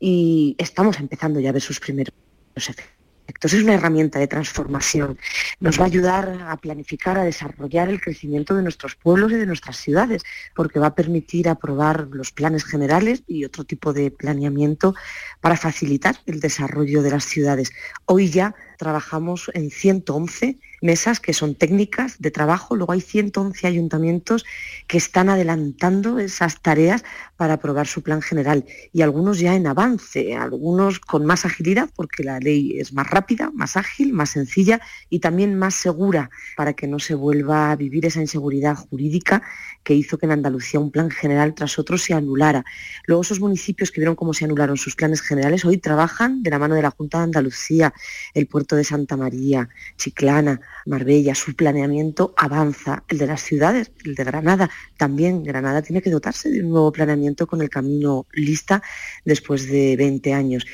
y 0.00 0.56
estamos 0.58 0.98
empezando 0.98 1.38
ya 1.38 1.50
a 1.50 1.52
ver 1.52 1.62
sus 1.62 1.78
primeros 1.78 2.14
efectos 2.56 2.99
es 3.42 3.54
una 3.54 3.74
herramienta 3.74 4.18
de 4.18 4.26
transformación. 4.26 5.18
Nos 5.60 5.78
va 5.78 5.84
a 5.84 5.86
ayudar 5.86 6.38
a 6.48 6.56
planificar, 6.56 7.18
a 7.18 7.24
desarrollar 7.24 7.88
el 7.88 8.00
crecimiento 8.00 8.54
de 8.54 8.62
nuestros 8.62 8.94
pueblos 8.96 9.32
y 9.32 9.36
de 9.36 9.46
nuestras 9.46 9.76
ciudades, 9.76 10.22
porque 10.54 10.78
va 10.78 10.88
a 10.88 10.94
permitir 10.94 11.48
aprobar 11.48 12.08
los 12.10 12.32
planes 12.32 12.64
generales 12.64 13.22
y 13.26 13.44
otro 13.44 13.64
tipo 13.64 13.92
de 13.92 14.10
planeamiento 14.10 14.94
para 15.40 15.56
facilitar 15.56 16.16
el 16.26 16.40
desarrollo 16.40 17.02
de 17.02 17.10
las 17.10 17.24
ciudades. 17.24 17.72
Hoy 18.06 18.30
ya 18.30 18.54
trabajamos 18.80 19.50
en 19.52 19.70
111 19.70 20.58
mesas 20.80 21.20
que 21.20 21.34
son 21.34 21.54
técnicas 21.54 22.16
de 22.18 22.30
trabajo. 22.30 22.74
Luego 22.74 22.92
hay 22.92 23.02
111 23.02 23.66
ayuntamientos 23.66 24.46
que 24.86 24.96
están 24.96 25.28
adelantando 25.28 26.18
esas 26.18 26.62
tareas 26.62 27.04
para 27.36 27.54
aprobar 27.54 27.86
su 27.86 28.02
plan 28.02 28.22
general 28.22 28.64
y 28.90 29.02
algunos 29.02 29.38
ya 29.38 29.54
en 29.54 29.66
avance, 29.66 30.34
algunos 30.34 30.98
con 30.98 31.26
más 31.26 31.44
agilidad 31.44 31.90
porque 31.94 32.24
la 32.24 32.40
ley 32.40 32.78
es 32.78 32.94
más 32.94 33.06
rápida, 33.06 33.50
más 33.52 33.76
ágil, 33.76 34.14
más 34.14 34.30
sencilla 34.30 34.80
y 35.10 35.18
también 35.18 35.58
más 35.58 35.74
segura 35.74 36.30
para 36.56 36.72
que 36.72 36.86
no 36.86 36.98
se 36.98 37.14
vuelva 37.14 37.70
a 37.70 37.76
vivir 37.76 38.06
esa 38.06 38.22
inseguridad 38.22 38.76
jurídica 38.76 39.42
que 39.84 39.94
hizo 39.94 40.16
que 40.16 40.24
en 40.24 40.32
Andalucía 40.32 40.80
un 40.80 40.90
plan 40.90 41.10
general 41.10 41.54
tras 41.54 41.78
otro 41.78 41.98
se 41.98 42.14
anulara. 42.14 42.64
Luego 43.04 43.20
esos 43.20 43.40
municipios 43.40 43.90
que 43.90 44.00
vieron 44.00 44.16
cómo 44.16 44.32
se 44.32 44.46
anularon 44.46 44.78
sus 44.78 44.96
planes 44.96 45.20
generales 45.20 45.66
hoy 45.66 45.76
trabajan 45.76 46.42
de 46.42 46.50
la 46.50 46.58
mano 46.58 46.74
de 46.74 46.82
la 46.82 46.90
Junta 46.90 47.18
de 47.18 47.24
Andalucía, 47.24 47.92
el 48.32 48.46
puerto 48.46 48.69
de 48.76 48.84
Santa 48.84 49.16
María, 49.16 49.68
Chiclana, 49.96 50.60
Marbella, 50.86 51.34
su 51.34 51.54
planeamiento 51.54 52.34
avanza. 52.36 53.04
El 53.08 53.18
de 53.18 53.26
las 53.26 53.42
ciudades, 53.42 53.90
el 54.04 54.14
de 54.14 54.24
Granada, 54.24 54.70
también 54.96 55.42
Granada 55.42 55.82
tiene 55.82 56.02
que 56.02 56.10
dotarse 56.10 56.50
de 56.50 56.62
un 56.62 56.70
nuevo 56.70 56.92
planeamiento 56.92 57.46
con 57.46 57.62
el 57.62 57.70
camino 57.70 58.26
lista 58.32 58.82
después 59.24 59.68
de 59.68 59.96
20 59.96 60.32
años. 60.34 60.66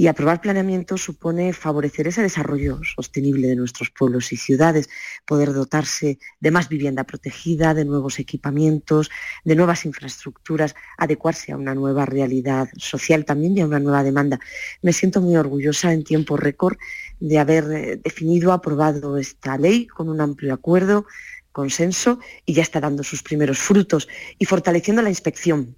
Y 0.00 0.06
aprobar 0.06 0.40
planeamiento 0.40 0.96
supone 0.96 1.52
favorecer 1.52 2.08
ese 2.08 2.22
desarrollo 2.22 2.80
sostenible 2.82 3.48
de 3.48 3.56
nuestros 3.56 3.90
pueblos 3.90 4.32
y 4.32 4.38
ciudades, 4.38 4.88
poder 5.26 5.52
dotarse 5.52 6.18
de 6.40 6.50
más 6.50 6.70
vivienda 6.70 7.04
protegida, 7.04 7.74
de 7.74 7.84
nuevos 7.84 8.18
equipamientos, 8.18 9.10
de 9.44 9.56
nuevas 9.56 9.84
infraestructuras, 9.84 10.74
adecuarse 10.96 11.52
a 11.52 11.58
una 11.58 11.74
nueva 11.74 12.06
realidad 12.06 12.70
social 12.78 13.26
también 13.26 13.58
y 13.58 13.60
a 13.60 13.66
una 13.66 13.78
nueva 13.78 14.02
demanda. 14.02 14.40
Me 14.80 14.94
siento 14.94 15.20
muy 15.20 15.36
orgullosa 15.36 15.92
en 15.92 16.02
tiempo 16.02 16.38
récord 16.38 16.78
de 17.20 17.38
haber 17.38 17.64
eh, 17.72 18.00
definido, 18.02 18.52
aprobado 18.52 19.16
esta 19.16 19.56
ley 19.56 19.86
con 19.86 20.08
un 20.08 20.20
amplio 20.20 20.52
acuerdo, 20.52 21.06
consenso 21.52 22.18
y 22.44 22.54
ya 22.54 22.62
está 22.62 22.80
dando 22.80 23.02
sus 23.02 23.22
primeros 23.22 23.58
frutos 23.58 24.08
y 24.38 24.44
fortaleciendo 24.46 25.02
la 25.02 25.10
inspección 25.10 25.76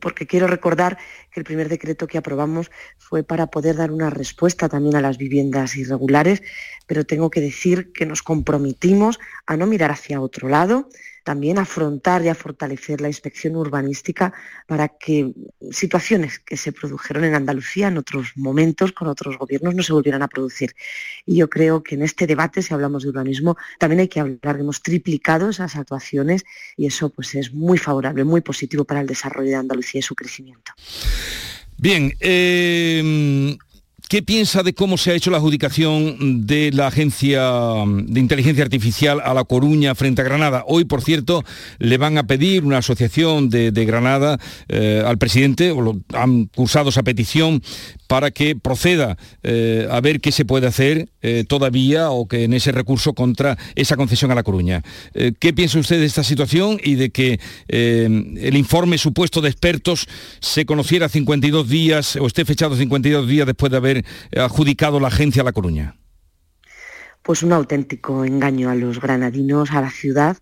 porque 0.00 0.26
quiero 0.26 0.46
recordar 0.46 0.98
que 1.32 1.40
el 1.40 1.44
primer 1.44 1.68
decreto 1.68 2.06
que 2.06 2.18
aprobamos 2.18 2.70
fue 2.98 3.24
para 3.24 3.48
poder 3.48 3.76
dar 3.76 3.90
una 3.90 4.10
respuesta 4.10 4.68
también 4.68 4.96
a 4.96 5.00
las 5.00 5.18
viviendas 5.18 5.76
irregulares, 5.76 6.42
pero 6.86 7.04
tengo 7.04 7.30
que 7.30 7.40
decir 7.40 7.92
que 7.92 8.06
nos 8.06 8.22
comprometimos 8.22 9.18
a 9.46 9.56
no 9.56 9.66
mirar 9.66 9.90
hacia 9.90 10.20
otro 10.20 10.48
lado, 10.48 10.88
también 11.24 11.58
afrontar 11.58 12.22
y 12.22 12.28
a 12.28 12.34
fortalecer 12.34 13.00
la 13.00 13.08
inspección 13.08 13.56
urbanística 13.56 14.32
para 14.66 14.88
que 14.88 15.32
situaciones 15.72 16.38
que 16.38 16.56
se 16.56 16.70
produjeron 16.70 17.24
en 17.24 17.34
Andalucía 17.34 17.88
en 17.88 17.98
otros 17.98 18.32
momentos 18.36 18.92
con 18.92 19.08
otros 19.08 19.38
gobiernos 19.38 19.74
no 19.74 19.82
se 19.82 19.92
volvieran 19.92 20.22
a 20.22 20.28
producir. 20.28 20.76
Y 21.26 21.36
yo 21.36 21.48
creo 21.48 21.82
que 21.82 21.96
en 21.96 22.02
este 22.02 22.26
debate, 22.26 22.62
si 22.62 22.72
hablamos 22.74 23.02
de 23.02 23.08
urbanismo, 23.08 23.56
también 23.78 24.00
hay 24.00 24.08
que 24.08 24.20
hablar, 24.20 24.60
hemos 24.60 24.82
triplicado 24.82 25.50
esas 25.50 25.74
actuaciones 25.76 26.44
y 26.76 26.86
eso 26.86 27.08
pues 27.08 27.34
es 27.34 27.52
muy 27.52 27.78
favorable, 27.78 28.22
muy 28.24 28.42
positivo 28.42 28.84
para 28.84 29.00
el 29.00 29.06
desarrollo 29.06 29.48
de 29.48 29.56
Andalucía 29.56 30.00
y 30.00 30.02
su 30.02 30.14
crecimiento. 30.14 30.72
Bien, 31.78 32.14
eh, 32.20 33.56
¿Qué 34.08 34.22
piensa 34.22 34.62
de 34.62 34.74
cómo 34.74 34.98
se 34.98 35.10
ha 35.10 35.14
hecho 35.14 35.30
la 35.30 35.38
adjudicación 35.38 36.46
de 36.46 36.70
la 36.72 36.88
Agencia 36.88 37.42
de 37.86 38.20
Inteligencia 38.20 38.62
Artificial 38.62 39.20
a 39.24 39.32
La 39.32 39.44
Coruña 39.44 39.94
frente 39.94 40.20
a 40.20 40.24
Granada? 40.24 40.62
Hoy, 40.68 40.84
por 40.84 41.00
cierto, 41.00 41.42
le 41.78 41.96
van 41.96 42.18
a 42.18 42.26
pedir 42.26 42.64
una 42.64 42.78
asociación 42.78 43.48
de, 43.48 43.72
Granada 43.86 44.38
eh, 44.68 45.02
al 45.04 45.16
presidente, 45.16 45.70
o 45.70 45.98
han 46.12 46.46
cursado 46.46 46.90
esa 46.90 47.02
petición 47.02 47.62
para 48.06 48.30
que 48.30 48.54
proceda 48.54 49.16
eh, 49.42 49.88
a 49.90 50.00
ver 50.02 50.20
qué 50.20 50.32
se 50.32 50.44
puede 50.44 50.66
hacer 50.66 51.08
eh, 51.22 51.44
todavía 51.48 52.10
o 52.10 52.28
que 52.28 52.44
en 52.44 52.52
ese 52.52 52.72
recurso 52.72 53.14
contra 53.14 53.56
esa 53.74 53.96
concesión 53.96 54.30
a 54.30 54.34
La 54.34 54.42
Coruña. 54.42 54.82
¿Qué 55.14 55.52
piensa 55.54 55.78
usted 55.78 55.98
de 55.98 56.06
esta 56.06 56.24
situación 56.24 56.78
y 56.82 56.96
de 56.96 57.10
que 57.10 57.40
el 57.68 58.56
informe 58.56 58.98
supuesto 58.98 59.40
de 59.40 59.48
expertos 59.48 60.06
se 60.40 60.66
conociera 60.66 61.08
52 61.08 61.68
días 61.68 62.16
o 62.16 62.26
esté 62.26 62.44
fechado 62.44 62.76
52 62.76 63.26
días 63.26 63.46
después 63.46 63.70
de 63.70 63.78
haber 63.78 63.93
adjudicado 64.36 65.00
la 65.00 65.08
agencia 65.08 65.42
a 65.42 65.44
La 65.44 65.52
Coruña? 65.52 65.96
Pues 67.22 67.42
un 67.42 67.52
auténtico 67.52 68.24
engaño 68.24 68.70
a 68.70 68.74
los 68.74 69.00
granadinos, 69.00 69.70
a 69.72 69.80
la 69.80 69.90
ciudad 69.90 70.36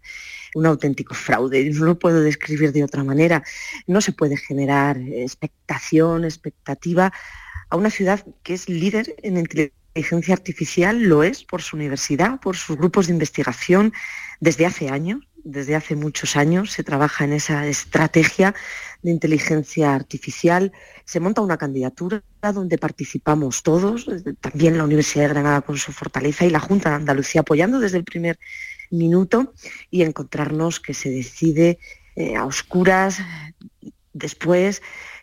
un 0.55 0.67
auténtico 0.67 1.15
fraude. 1.15 1.71
No 1.73 1.85
lo 1.87 1.99
puedo 1.99 2.21
describir 2.21 2.73
de 2.73 2.85
otra 2.85 3.05
manera. 3.05 3.43
No 3.87 4.01
se 4.01 4.13
puede 4.13 4.37
generar 4.37 4.99
expectación, 4.99 6.25
expectativa 6.25 7.13
a 7.71 7.77
una 7.77 7.91
ciudad 7.91 8.25
que 8.43 8.55
es 8.55 8.69
líder 8.69 9.15
en 9.23 9.39
inteligencia 9.39 10.35
artificial, 10.35 11.03
lo 11.03 11.23
es 11.23 11.45
por 11.45 11.63
su 11.63 11.77
universidad, 11.77 12.41
por 12.41 12.57
sus 12.57 12.77
grupos 12.77 13.07
de 13.07 13.15
investigación 13.15 13.93
desde 14.41 14.67
hace 14.67 14.91
años 14.91 15.21
desde 15.45 15.75
hace 15.75 15.97
muchos 15.97 16.37
años 16.37 16.71
se 16.71 16.85
trabaja 16.85 17.25
en 17.25 17.33
esa 17.33 17.67
estrategia 17.67 18.55
de 19.03 19.11
inteligencia 19.11 19.95
artificial. 19.95 20.73
Se 21.05 21.21
monta 21.21 21.41
una 21.41 21.57
candidatura 21.57 22.23
donde 22.41 22.79
participamos 22.79 23.63
todos, 23.63 24.07
también 24.41 24.79
la 24.79 24.85
Universidad 24.85 25.25
de 25.25 25.35
Granada 25.35 25.61
con 25.63 25.77
su 25.77 25.93
fortaleza 25.93 26.45
y 26.45 26.51
la 26.51 26.61
Junta 26.61 26.91
de 26.91 26.97
Andalucía 26.97 27.41
apoyando 27.41 27.81
desde 27.81 27.99
el 27.99 28.05
primer 28.05 28.39
minuto 28.91 29.55
y 29.91 30.03
encontrarnos 30.03 30.81
que 30.81 30.95
se 30.95 31.11
decide 31.11 31.79
eh, 32.15 32.37
a 32.37 32.45
oscuras, 32.45 33.19
después, 34.13 34.83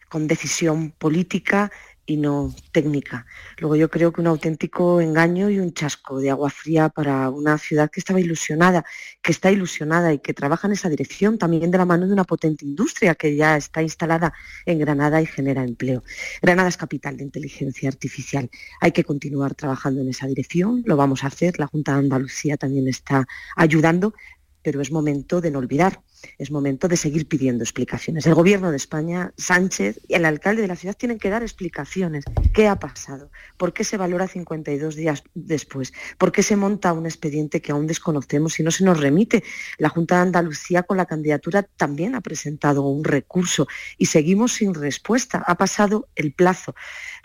con 0.10 0.28
decisión 0.28 0.92
política 0.92 1.72
y 2.10 2.18
no 2.18 2.54
técnica. 2.72 3.26
Luego 3.60 3.76
yo 3.76 3.90
creo 3.90 4.12
que 4.12 4.22
un 4.22 4.28
auténtico 4.28 5.00
engaño 5.00 5.50
y 5.50 5.60
un 5.60 5.74
chasco 5.74 6.20
de 6.20 6.32
agua 6.32 6.50
fría 6.50 6.90
para 6.90 7.30
una 7.30 7.58
ciudad 7.60 7.92
que 7.92 8.00
estaba 8.00 8.20
ilusionada, 8.20 8.84
que 9.22 9.32
está 9.32 9.52
ilusionada 9.52 10.12
y 10.12 10.20
que 10.20 10.34
trabaja 10.34 10.68
en 10.68 10.74
esa 10.74 10.90
dirección, 10.90 11.38
también 11.38 11.70
de 11.70 11.78
la 11.78 11.86
mano 11.86 12.08
de 12.08 12.14
una 12.14 12.24
potente 12.24 12.66
industria 12.66 13.14
que 13.14 13.36
ya 13.36 13.58
está 13.58 13.84
instalada 13.84 14.34
en 14.66 14.80
Granada 14.80 15.22
y 15.22 15.28
genera 15.28 15.64
empleo. 15.64 16.04
Granada 16.42 16.70
es 16.70 16.78
capital 16.78 17.16
de 17.16 17.26
inteligencia 17.26 17.90
artificial. 17.90 18.50
Hay 18.82 18.92
que 18.92 19.04
continuar 19.04 19.54
trabajando 19.54 20.02
en 20.02 20.10
esa 20.10 20.26
dirección, 20.26 20.82
lo 20.86 20.98
vamos 20.98 21.24
a 21.24 21.28
hacer, 21.28 21.60
la 21.60 21.68
Junta 21.68 21.94
de 21.94 22.00
Andalucía 22.00 22.58
también 22.58 22.88
está 22.88 23.28
ayudando, 23.56 24.16
pero 24.62 24.82
es 24.82 24.92
momento 24.92 25.42
de 25.42 25.52
no 25.52 25.60
olvidar 25.60 26.02
es 26.38 26.52
momento 26.52 26.88
de 26.88 26.98
seguir 26.98 27.28
pidiendo 27.28 27.64
explicaciones. 27.64 28.26
El 28.26 28.34
gobierno 28.34 28.72
de 28.72 28.78
España, 28.78 29.34
Sánchez 29.38 30.00
y 30.08 30.16
el 30.16 30.26
alcalde 30.26 30.62
de 30.62 30.68
la 30.68 30.76
ciudad 30.76 30.96
tienen 30.96 31.20
que 31.20 31.30
dar 31.30 31.44
explicaciones. 31.44 32.26
¿Qué 32.54 32.68
ha 32.68 32.78
pasado? 32.78 33.32
¿Por 33.58 33.74
qué 33.74 33.84
se 33.84 33.98
valora 33.98 34.28
52 34.28 34.96
días 34.96 35.24
después? 35.34 35.94
¿Por 36.18 36.32
qué 36.32 36.44
se 36.44 36.56
monta 36.56 36.94
un 36.94 37.06
expediente 37.06 37.62
que 37.62 37.72
aún 37.72 37.88
desconocemos 37.88 38.60
y 38.60 38.64
no 38.64 38.72
se 38.72 38.84
nos 38.84 39.00
remite? 39.00 39.44
La 39.78 39.90
Junta 39.90 40.16
de 40.16 40.22
Andalucía 40.22 40.84
con 40.84 40.98
la 40.98 41.06
candidatura 41.06 41.64
también 41.64 42.16
ha 42.16 42.22
presentado 42.22 42.84
un 42.84 43.04
recurso 43.04 43.68
y 43.98 44.08
seguimos 44.08 44.54
sin 44.54 44.74
respuesta. 44.74 45.44
Ha 45.46 45.56
pasado 45.56 46.10
el 46.16 46.34
plazo. 46.34 46.76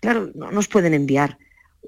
Claro, 0.00 0.30
no 0.34 0.50
nos 0.50 0.68
pueden 0.68 0.94
enviar 0.94 1.38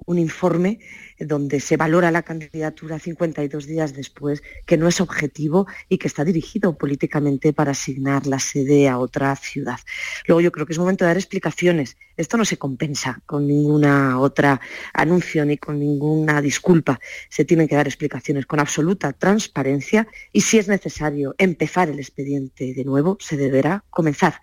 un 0.06 0.18
informe 0.18 0.78
donde 1.18 1.60
se 1.60 1.76
valora 1.76 2.10
la 2.10 2.22
candidatura 2.22 2.98
52 2.98 3.66
días 3.66 3.94
después, 3.94 4.42
que 4.66 4.76
no 4.76 4.88
es 4.88 5.00
objetivo 5.00 5.66
y 5.88 5.98
que 5.98 6.08
está 6.08 6.25
dirigido 6.25 6.76
políticamente 6.76 7.52
para 7.52 7.72
asignar 7.72 8.26
la 8.26 8.38
sede 8.38 8.88
a 8.88 8.98
otra 8.98 9.34
ciudad. 9.36 9.78
Luego 10.26 10.40
yo 10.40 10.52
creo 10.52 10.66
que 10.66 10.72
es 10.72 10.78
momento 10.78 11.04
de 11.04 11.10
dar 11.10 11.16
explicaciones. 11.16 11.96
Esto 12.16 12.36
no 12.36 12.44
se 12.44 12.56
compensa 12.56 13.20
con 13.26 13.46
ninguna 13.46 14.18
otra 14.20 14.60
anuncio 14.92 15.44
ni 15.44 15.58
con 15.58 15.78
ninguna 15.78 16.40
disculpa. 16.40 17.00
Se 17.28 17.44
tienen 17.44 17.68
que 17.68 17.76
dar 17.76 17.86
explicaciones 17.86 18.46
con 18.46 18.60
absoluta 18.60 19.12
transparencia 19.12 20.06
y 20.32 20.42
si 20.42 20.58
es 20.58 20.68
necesario 20.68 21.34
empezar 21.38 21.90
el 21.90 21.98
expediente 21.98 22.72
de 22.75 22.84
nuevo, 22.84 23.18
se 23.20 23.36
deberá 23.36 23.84
comenzar. 23.90 24.40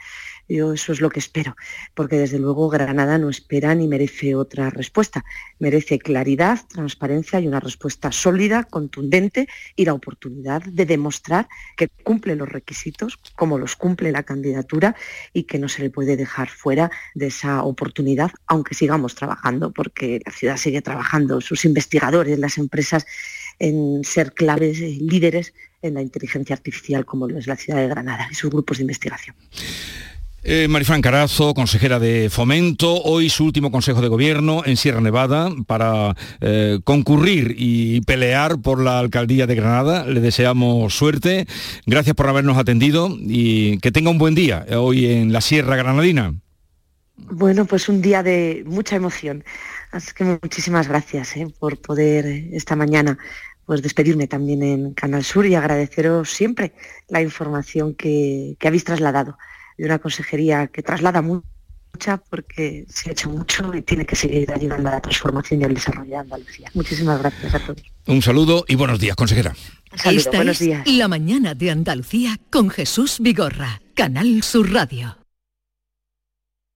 Yo 0.50 0.74
eso 0.74 0.92
es 0.92 1.00
lo 1.00 1.10
que 1.10 1.20
espero, 1.20 1.56
porque 1.94 2.18
desde 2.18 2.38
luego 2.38 2.70
Granada 2.70 3.18
no 3.18 3.30
espera 3.30 3.74
ni 3.76 3.88
merece 3.88 4.36
otra 4.36 4.70
respuesta. 4.70 5.24
Merece 5.60 6.00
claridad, 6.00 6.60
transparencia 6.68 7.40
y 7.40 7.48
una 7.48 7.60
respuesta 7.60 8.12
sólida, 8.12 8.64
contundente 8.64 9.48
y 9.76 9.86
la 9.86 9.94
oportunidad 9.94 10.62
de 10.64 10.86
demostrar 10.86 11.48
que 11.78 11.88
cumple 12.04 12.36
los 12.36 12.50
requisitos 12.50 13.18
como 13.36 13.58
los 13.58 13.76
cumple 13.76 14.12
la 14.12 14.24
candidatura 14.24 14.96
y 15.32 15.44
que 15.44 15.60
no 15.60 15.70
se 15.70 15.82
le 15.82 15.90
puede 15.90 16.18
dejar 16.18 16.50
fuera 16.50 16.92
de 17.16 17.28
esa 17.28 17.64
oportunidad, 17.64 18.32
aunque 18.48 18.76
sigamos 18.76 19.16
trabajando, 19.16 19.72
porque 19.72 20.22
la 20.26 20.32
ciudad 20.32 20.58
sigue 20.58 20.82
trabajando, 20.82 21.42
sus 21.42 21.66
investigadores, 21.66 22.38
las 22.38 22.58
empresas 22.58 23.06
en 23.60 24.04
ser 24.04 24.34
claves, 24.34 24.80
líderes 24.80 25.54
en 25.82 25.96
la 25.96 26.02
inteligencia 26.02 26.56
artificial 26.56 27.06
como 27.06 27.28
lo 27.28 27.38
es 27.38 27.48
la 27.48 27.58
ciudad 27.58 27.80
de 27.80 27.88
Granada 27.88 28.28
y 28.32 28.36
sus 28.36 28.50
grupos 28.50 28.78
de 28.78 28.84
investigación. 28.84 29.36
Eh, 30.46 30.68
Marifran 30.68 31.02
Carazo, 31.02 31.54
consejera 31.54 32.00
de 32.00 32.30
Fomento, 32.30 33.02
hoy 33.04 33.30
su 33.30 33.46
último 33.46 33.72
consejo 33.72 34.02
de 34.02 34.10
gobierno 34.10 34.62
en 34.66 34.76
Sierra 34.76 35.00
Nevada 35.00 35.50
para 35.68 36.18
eh, 36.42 36.80
concurrir 36.84 37.56
y 37.58 38.02
pelear 38.02 38.60
por 38.60 38.82
la 38.82 39.00
alcaldía 39.00 39.48
de 39.48 39.56
Granada. 39.56 40.06
Le 40.06 40.20
deseamos 40.20 40.94
suerte. 40.94 41.48
Gracias 41.86 42.14
por 42.14 42.28
habernos 42.28 42.58
atendido 42.58 43.08
y 43.22 43.78
que 43.78 43.94
tenga 43.94 44.10
un 44.10 44.18
buen 44.18 44.36
día 44.36 44.66
hoy 44.78 45.06
en 45.06 45.32
la 45.32 45.40
Sierra 45.40 45.78
Granadina. 45.78 46.34
Bueno, 47.16 47.64
pues 47.64 47.88
un 47.88 48.02
día 48.02 48.22
de 48.22 48.64
mucha 48.66 48.98
emoción. 48.98 49.46
Así 49.92 50.12
que 50.14 50.26
muchísimas 50.26 50.90
gracias 50.90 51.38
¿eh? 51.38 51.48
por 51.58 51.78
poder 51.78 52.26
esta 52.52 52.76
mañana 52.76 53.18
pues 53.66 53.82
despedirme 53.82 54.28
también 54.28 54.62
en 54.62 54.94
Canal 54.94 55.24
Sur 55.24 55.46
y 55.46 55.56
agradeceros 55.56 56.30
siempre 56.30 56.74
la 57.08 57.22
información 57.22 57.96
que 57.96 58.58
habéis 58.62 58.84
trasladado 58.84 59.38
de 59.78 59.86
una 59.86 60.00
consejería 60.00 60.68
que 60.68 60.84
traslada 60.84 61.22
mucha 61.22 61.44
porque 62.30 62.86
se 62.90 63.10
ha 63.10 63.12
hecho 63.14 63.30
mucho 63.30 63.74
y 63.74 63.82
tiene 63.82 64.06
que 64.06 64.16
seguir 64.16 64.52
ayudando 64.52 64.90
a 64.90 64.94
la 64.94 65.02
transformación 65.02 65.62
y 65.62 65.64
al 65.66 65.74
desarrollo 65.74 66.10
de 66.10 66.18
Andalucía. 66.18 66.72
Muchísimas 66.74 67.20
gracias 67.20 67.54
a 67.56 67.60
todos. 67.60 67.84
Un 68.08 68.22
saludo 68.22 68.66
y 68.68 68.76
buenos 68.76 69.00
días, 69.00 69.16
consejera. 69.16 69.56
Esta 70.06 70.32
buenos 70.38 70.60
días. 70.60 70.88
La 70.88 71.08
mañana 71.08 71.54
de 71.54 71.70
Andalucía 71.72 72.40
con 72.50 72.70
Jesús 72.70 73.18
Vigorra, 73.20 73.82
Canal 73.94 74.42
Sur 74.44 74.72
Radio. 74.72 75.23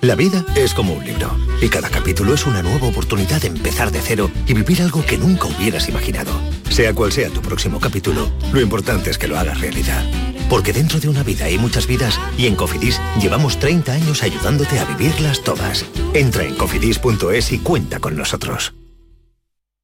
La 0.00 0.14
vida 0.14 0.46
es 0.54 0.74
como 0.74 0.94
un 0.94 1.04
libro 1.04 1.36
y 1.60 1.68
cada 1.68 1.90
capítulo 1.90 2.32
es 2.32 2.46
una 2.46 2.62
nueva 2.62 2.86
oportunidad 2.86 3.40
de 3.40 3.48
empezar 3.48 3.90
de 3.90 4.00
cero 4.00 4.30
y 4.46 4.54
vivir 4.54 4.80
algo 4.80 5.04
que 5.04 5.18
nunca 5.18 5.46
hubieras 5.46 5.88
imaginado. 5.88 6.30
Sea 6.70 6.94
cual 6.94 7.10
sea 7.10 7.30
tu 7.30 7.42
próximo 7.42 7.80
capítulo, 7.80 8.30
lo 8.52 8.60
importante 8.60 9.10
es 9.10 9.18
que 9.18 9.26
lo 9.26 9.36
hagas 9.36 9.60
realidad. 9.60 10.04
Porque 10.48 10.72
dentro 10.72 11.00
de 11.00 11.08
una 11.08 11.24
vida 11.24 11.46
hay 11.46 11.58
muchas 11.58 11.88
vidas 11.88 12.20
y 12.38 12.46
en 12.46 12.54
Cofidis 12.54 13.00
llevamos 13.20 13.58
30 13.58 13.92
años 13.92 14.22
ayudándote 14.22 14.78
a 14.78 14.84
vivirlas 14.84 15.42
todas. 15.42 15.84
Entra 16.14 16.44
en 16.44 16.54
cofidis.es 16.54 17.52
y 17.52 17.58
cuenta 17.58 17.98
con 17.98 18.16
nosotros. 18.16 18.74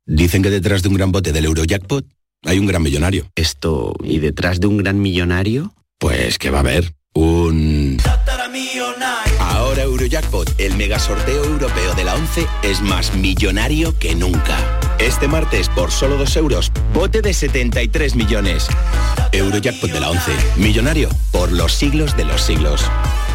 Dicen 0.06 0.42
que 0.42 0.50
detrás 0.50 0.85
de 0.85 0.90
un 0.90 0.94
gran 0.94 1.11
bote 1.11 1.33
del 1.33 1.47
Eurojackpot 1.47 2.06
hay 2.44 2.61
un 2.61 2.66
gran 2.66 2.83
millonario. 2.83 3.26
Esto, 3.35 3.94
¿y 4.04 4.21
detrás 4.21 4.61
de 4.61 4.68
un 4.68 4.76
gran 4.76 5.00
millonario? 5.00 5.75
Pues 5.99 6.38
que 6.38 6.50
va 6.50 6.59
a 6.59 6.61
haber 6.61 6.94
un... 7.14 7.97
Ahora 9.38 9.83
Eurojackpot, 9.83 10.54
el 10.59 10.76
mega 10.76 10.99
sorteo 10.99 11.44
europeo 11.44 11.94
de 11.94 12.04
la 12.04 12.14
11, 12.14 12.47
es 12.62 12.80
más 12.83 13.14
millonario 13.14 13.97
que 13.99 14.14
nunca. 14.14 14.59
Este 14.99 15.28
martes, 15.28 15.68
por 15.68 15.90
solo 15.90 16.16
2 16.16 16.37
euros, 16.37 16.73
bote 16.92 17.23
de 17.23 17.33
73 17.33 18.14
millones. 18.14 18.66
Eurojackpot 19.33 19.90
de 19.90 20.00
la 20.00 20.11
11, 20.11 20.33
millonario 20.56 21.09
por 21.30 21.52
los 21.52 21.73
siglos 21.73 22.16
de 22.16 22.25
los 22.25 22.42
siglos. 22.42 22.85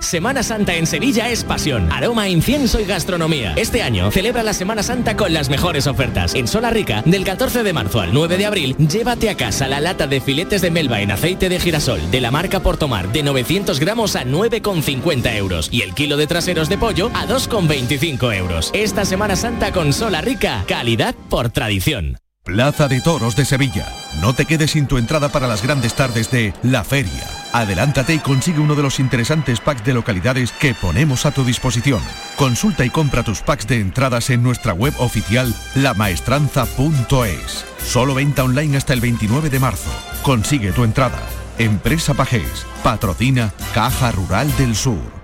Semana 0.00 0.42
Santa 0.42 0.74
en 0.74 0.86
Sevilla 0.86 1.30
es 1.30 1.44
pasión, 1.44 1.90
aroma, 1.90 2.28
incienso 2.28 2.80
y 2.80 2.84
gastronomía. 2.84 3.54
Este 3.56 3.82
año 3.82 4.10
celebra 4.10 4.42
la 4.42 4.52
Semana 4.52 4.82
Santa 4.82 5.16
con 5.16 5.32
las 5.32 5.48
mejores 5.48 5.86
ofertas. 5.86 6.34
En 6.34 6.48
Sola 6.48 6.70
Rica, 6.70 7.02
del 7.06 7.24
14 7.24 7.62
de 7.62 7.72
marzo 7.72 8.00
al 8.00 8.12
9 8.12 8.36
de 8.36 8.46
abril, 8.46 8.76
llévate 8.76 9.30
a 9.30 9.36
casa 9.36 9.68
la 9.68 9.80
lata 9.80 10.06
de 10.06 10.20
filetes 10.20 10.62
de 10.62 10.70
melva 10.70 11.00
en 11.00 11.10
aceite 11.10 11.48
de 11.48 11.60
girasol 11.60 12.10
de 12.10 12.20
la 12.20 12.30
marca 12.30 12.60
Portomar 12.60 13.12
de 13.12 13.22
900 13.22 13.78
gramos 13.80 14.16
a 14.16 14.24
9,50 14.24 15.36
euros 15.36 15.68
y 15.72 15.82
el 15.82 15.94
kilo 15.94 16.16
de 16.16 16.26
traseros 16.26 16.68
de 16.68 16.78
pollo 16.78 17.10
a 17.14 17.26
2,25 17.26 18.36
euros. 18.36 18.70
Esta 18.74 19.04
Semana 19.04 19.36
Santa 19.36 19.72
con 19.72 19.92
Sola 19.92 20.20
Rica, 20.20 20.64
calidad 20.66 21.14
por 21.28 21.50
tradición. 21.50 22.18
Plaza 22.44 22.88
de 22.88 23.00
Toros 23.00 23.36
de 23.36 23.46
Sevilla. 23.46 23.88
No 24.20 24.34
te 24.34 24.44
quedes 24.44 24.72
sin 24.72 24.86
tu 24.86 24.98
entrada 24.98 25.30
para 25.30 25.48
las 25.48 25.62
grandes 25.62 25.94
tardes 25.94 26.30
de 26.30 26.52
La 26.62 26.84
Feria. 26.84 27.26
Adelántate 27.54 28.12
y 28.12 28.18
consigue 28.18 28.60
uno 28.60 28.74
de 28.74 28.82
los 28.82 29.00
interesantes 29.00 29.60
packs 29.60 29.82
de 29.82 29.94
localidades 29.94 30.52
que 30.52 30.74
ponemos 30.74 31.24
a 31.24 31.30
tu 31.30 31.42
disposición. 31.42 32.02
Consulta 32.36 32.84
y 32.84 32.90
compra 32.90 33.22
tus 33.22 33.40
packs 33.40 33.66
de 33.66 33.80
entradas 33.80 34.28
en 34.28 34.42
nuestra 34.42 34.74
web 34.74 34.92
oficial 34.98 35.54
lamaestranza.es. 35.74 37.64
Solo 37.82 38.14
venta 38.14 38.44
online 38.44 38.76
hasta 38.76 38.92
el 38.92 39.00
29 39.00 39.48
de 39.48 39.60
marzo. 39.60 39.90
Consigue 40.22 40.72
tu 40.72 40.84
entrada. 40.84 41.22
Empresa 41.56 42.12
Pajés. 42.12 42.66
Patrocina 42.82 43.54
Caja 43.72 44.12
Rural 44.12 44.54
del 44.58 44.76
Sur. 44.76 45.23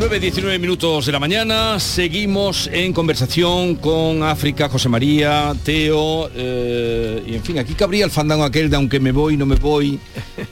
9.19 0.00 0.58
minutos 0.58 1.04
de 1.04 1.12
la 1.12 1.18
mañana, 1.18 1.78
seguimos 1.78 2.70
en 2.72 2.94
conversación 2.94 3.74
con 3.74 4.22
África, 4.22 4.70
José 4.70 4.88
María, 4.88 5.52
Teo, 5.62 6.30
eh, 6.34 7.22
y 7.26 7.34
en 7.34 7.42
fin, 7.42 7.58
aquí 7.58 7.74
cabría 7.74 8.06
el 8.06 8.10
fandango 8.10 8.44
aquel 8.44 8.70
de 8.70 8.76
aunque 8.76 8.98
me 8.98 9.12
voy, 9.12 9.36
no 9.36 9.44
me 9.44 9.56
voy, 9.56 10.00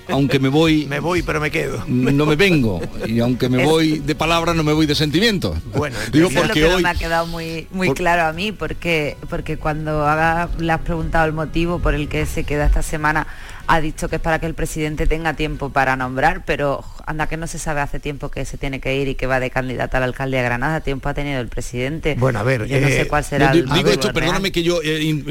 aunque 0.08 0.38
me 0.38 0.50
voy... 0.50 0.84
me 0.90 1.00
voy, 1.00 1.22
pero 1.22 1.40
me 1.40 1.50
quedo. 1.50 1.82
No 1.86 2.26
me 2.26 2.36
vengo, 2.36 2.82
y 3.06 3.20
aunque 3.20 3.48
me 3.48 3.64
voy 3.64 4.00
de 4.00 4.14
palabra, 4.14 4.52
no 4.52 4.62
me 4.62 4.74
voy 4.74 4.84
de 4.84 4.94
sentimiento. 4.94 5.56
Bueno, 5.74 5.96
digo 6.12 6.28
porque 6.28 6.66
hoy... 6.66 6.82
me 6.82 6.90
ha 6.90 6.94
quedado 6.94 7.26
muy, 7.26 7.68
muy 7.70 7.94
claro 7.94 8.24
a 8.24 8.34
mí, 8.34 8.52
porque, 8.52 9.16
porque 9.30 9.56
cuando 9.56 10.06
haga, 10.06 10.50
le 10.58 10.70
has 10.72 10.82
preguntado 10.82 11.24
el 11.24 11.32
motivo 11.32 11.78
por 11.78 11.94
el 11.94 12.10
que 12.10 12.26
se 12.26 12.44
queda 12.44 12.66
esta 12.66 12.82
semana 12.82 13.26
ha 13.66 13.80
dicho 13.80 14.08
que 14.08 14.16
es 14.16 14.22
para 14.22 14.38
que 14.40 14.46
el 14.46 14.54
presidente 14.54 15.06
tenga 15.06 15.34
tiempo 15.34 15.70
para 15.70 15.94
nombrar, 15.94 16.42
pero 16.44 16.84
anda 17.08 17.26
que 17.26 17.38
no 17.38 17.46
se 17.46 17.58
sabe 17.58 17.80
hace 17.80 17.98
tiempo 17.98 18.30
que 18.30 18.44
se 18.44 18.58
tiene 18.58 18.80
que 18.80 18.94
ir 18.94 19.08
y 19.08 19.14
que 19.14 19.26
va 19.26 19.40
de 19.40 19.50
candidata 19.50 19.96
al 19.96 20.04
alcalde 20.04 20.36
de 20.36 20.42
Granada, 20.42 20.80
tiempo 20.82 21.08
ha 21.08 21.14
tenido 21.14 21.40
el 21.40 21.48
presidente. 21.48 22.16
Bueno, 22.18 22.38
a 22.38 22.42
ver, 22.42 22.66
yo 22.66 22.80
no 22.80 22.88
sé 22.88 23.02
eh, 23.02 23.08
cuál 23.08 23.24
será. 23.24 23.52
el 23.52 23.68
digo 23.68 23.90
esto, 23.90 24.12
perdóname 24.12 24.52
que 24.52 24.62
yo 24.62 24.82
eh, 24.82 25.02
in, 25.02 25.24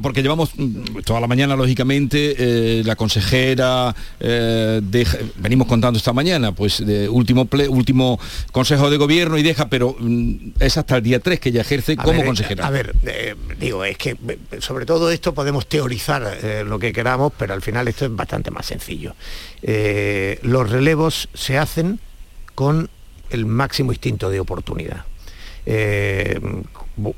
porque 0.00 0.22
llevamos 0.22 0.52
mm, 0.56 1.00
toda 1.04 1.20
la 1.20 1.26
mañana 1.26 1.56
lógicamente 1.56 2.34
eh, 2.38 2.82
la 2.84 2.96
consejera 2.96 3.94
venimos 5.36 5.66
contando 5.66 5.98
esta 5.98 6.12
mañana, 6.12 6.52
pues 6.52 6.84
de 6.84 7.08
último 7.08 7.48
último 7.68 8.18
consejo 8.50 8.88
de 8.88 8.96
gobierno 8.96 9.36
y 9.36 9.42
deja, 9.42 9.68
pero 9.68 9.94
mm, 9.98 10.52
es 10.58 10.78
hasta 10.78 10.96
el 10.96 11.02
día 11.02 11.20
3 11.20 11.38
que 11.38 11.50
ella 11.50 11.60
ejerce 11.60 11.96
como 11.96 12.24
consejera. 12.24 12.66
A 12.66 12.70
ver, 12.70 12.94
digo, 13.58 13.84
es 13.84 13.98
que 13.98 14.16
sobre 14.58 14.86
todo 14.86 15.10
esto 15.10 15.34
podemos 15.34 15.66
teorizar 15.66 16.38
lo 16.64 16.78
que 16.78 16.92
queramos 16.92 17.32
pero 17.36 17.54
al 17.54 17.62
final 17.62 17.88
esto 17.88 18.06
es 18.06 18.14
bastante 18.14 18.50
más 18.50 18.66
sencillo. 18.66 19.14
Eh, 19.62 20.38
los 20.62 20.70
relevos 20.70 21.28
se 21.34 21.58
hacen 21.58 21.98
con 22.54 22.88
el 23.30 23.46
máximo 23.46 23.90
instinto 23.92 24.30
de 24.30 24.38
oportunidad. 24.38 25.04
Eh, 25.66 26.40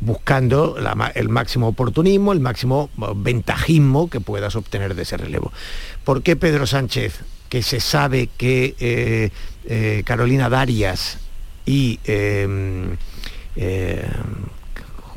buscando 0.00 0.76
el 1.14 1.28
máximo 1.28 1.68
oportunismo, 1.68 2.32
el 2.32 2.40
máximo 2.40 2.88
ventajismo 3.16 4.08
que 4.08 4.20
puedas 4.20 4.56
obtener 4.56 4.94
de 4.94 5.02
ese 5.02 5.18
relevo. 5.18 5.52
¿Por 6.04 6.22
qué 6.22 6.36
Pedro 6.36 6.66
Sánchez, 6.66 7.20
que 7.50 7.62
se 7.62 7.80
sabe 7.80 8.30
que 8.36 8.74
eh, 9.66 10.02
Carolina 10.06 10.48
Darias 10.48 11.18
y 11.66 11.98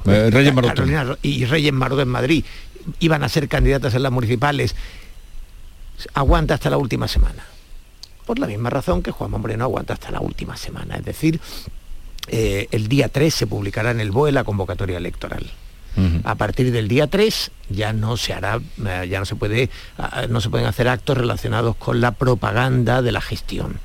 Reyes 0.05 0.53
y 1.21 1.45
Reyes 1.45 1.73
Maroto 1.73 2.01
en 2.01 2.09
Madrid 2.09 2.43
iban 2.99 3.23
a 3.23 3.29
ser 3.29 3.47
candidatas 3.47 3.93
en 3.93 4.03
las 4.03 4.11
municipales, 4.11 4.75
aguanta 6.13 6.55
hasta 6.55 6.69
la 6.69 6.77
última 6.77 7.07
semana. 7.07 7.56
Por 8.27 8.39
la 8.39 8.45
misma 8.45 8.69
razón 8.69 9.01
que 9.01 9.11
Juan 9.11 9.31
Moreno 9.31 9.63
aguanta 9.63 9.93
hasta 9.93 10.11
la 10.11 10.19
última 10.19 10.57
semana. 10.57 10.97
Es 10.97 11.05
decir, 11.05 11.39
eh, 12.27 12.67
el 12.71 12.89
día 12.89 13.07
3 13.07 13.33
se 13.33 13.47
publicará 13.47 13.91
en 13.91 14.01
el 14.01 14.11
BOE 14.11 14.33
la 14.33 14.43
convocatoria 14.43 14.97
electoral. 14.97 15.49
A 16.25 16.35
partir 16.35 16.71
del 16.71 16.87
día 16.87 17.07
3 17.07 17.49
ya 17.69 17.91
no 17.91 18.17
se 18.17 18.31
hará, 18.31 18.59
eh, 18.85 19.07
ya 19.09 19.17
no 19.17 19.25
se 19.25 19.35
puede, 19.35 19.71
no 20.29 20.41
se 20.41 20.51
pueden 20.51 20.67
hacer 20.67 20.87
actos 20.87 21.17
relacionados 21.17 21.75
con 21.75 22.01
la 22.01 22.11
propaganda 22.11 23.01
de 23.01 23.11
la 23.11 23.19
gestión. 23.19 23.79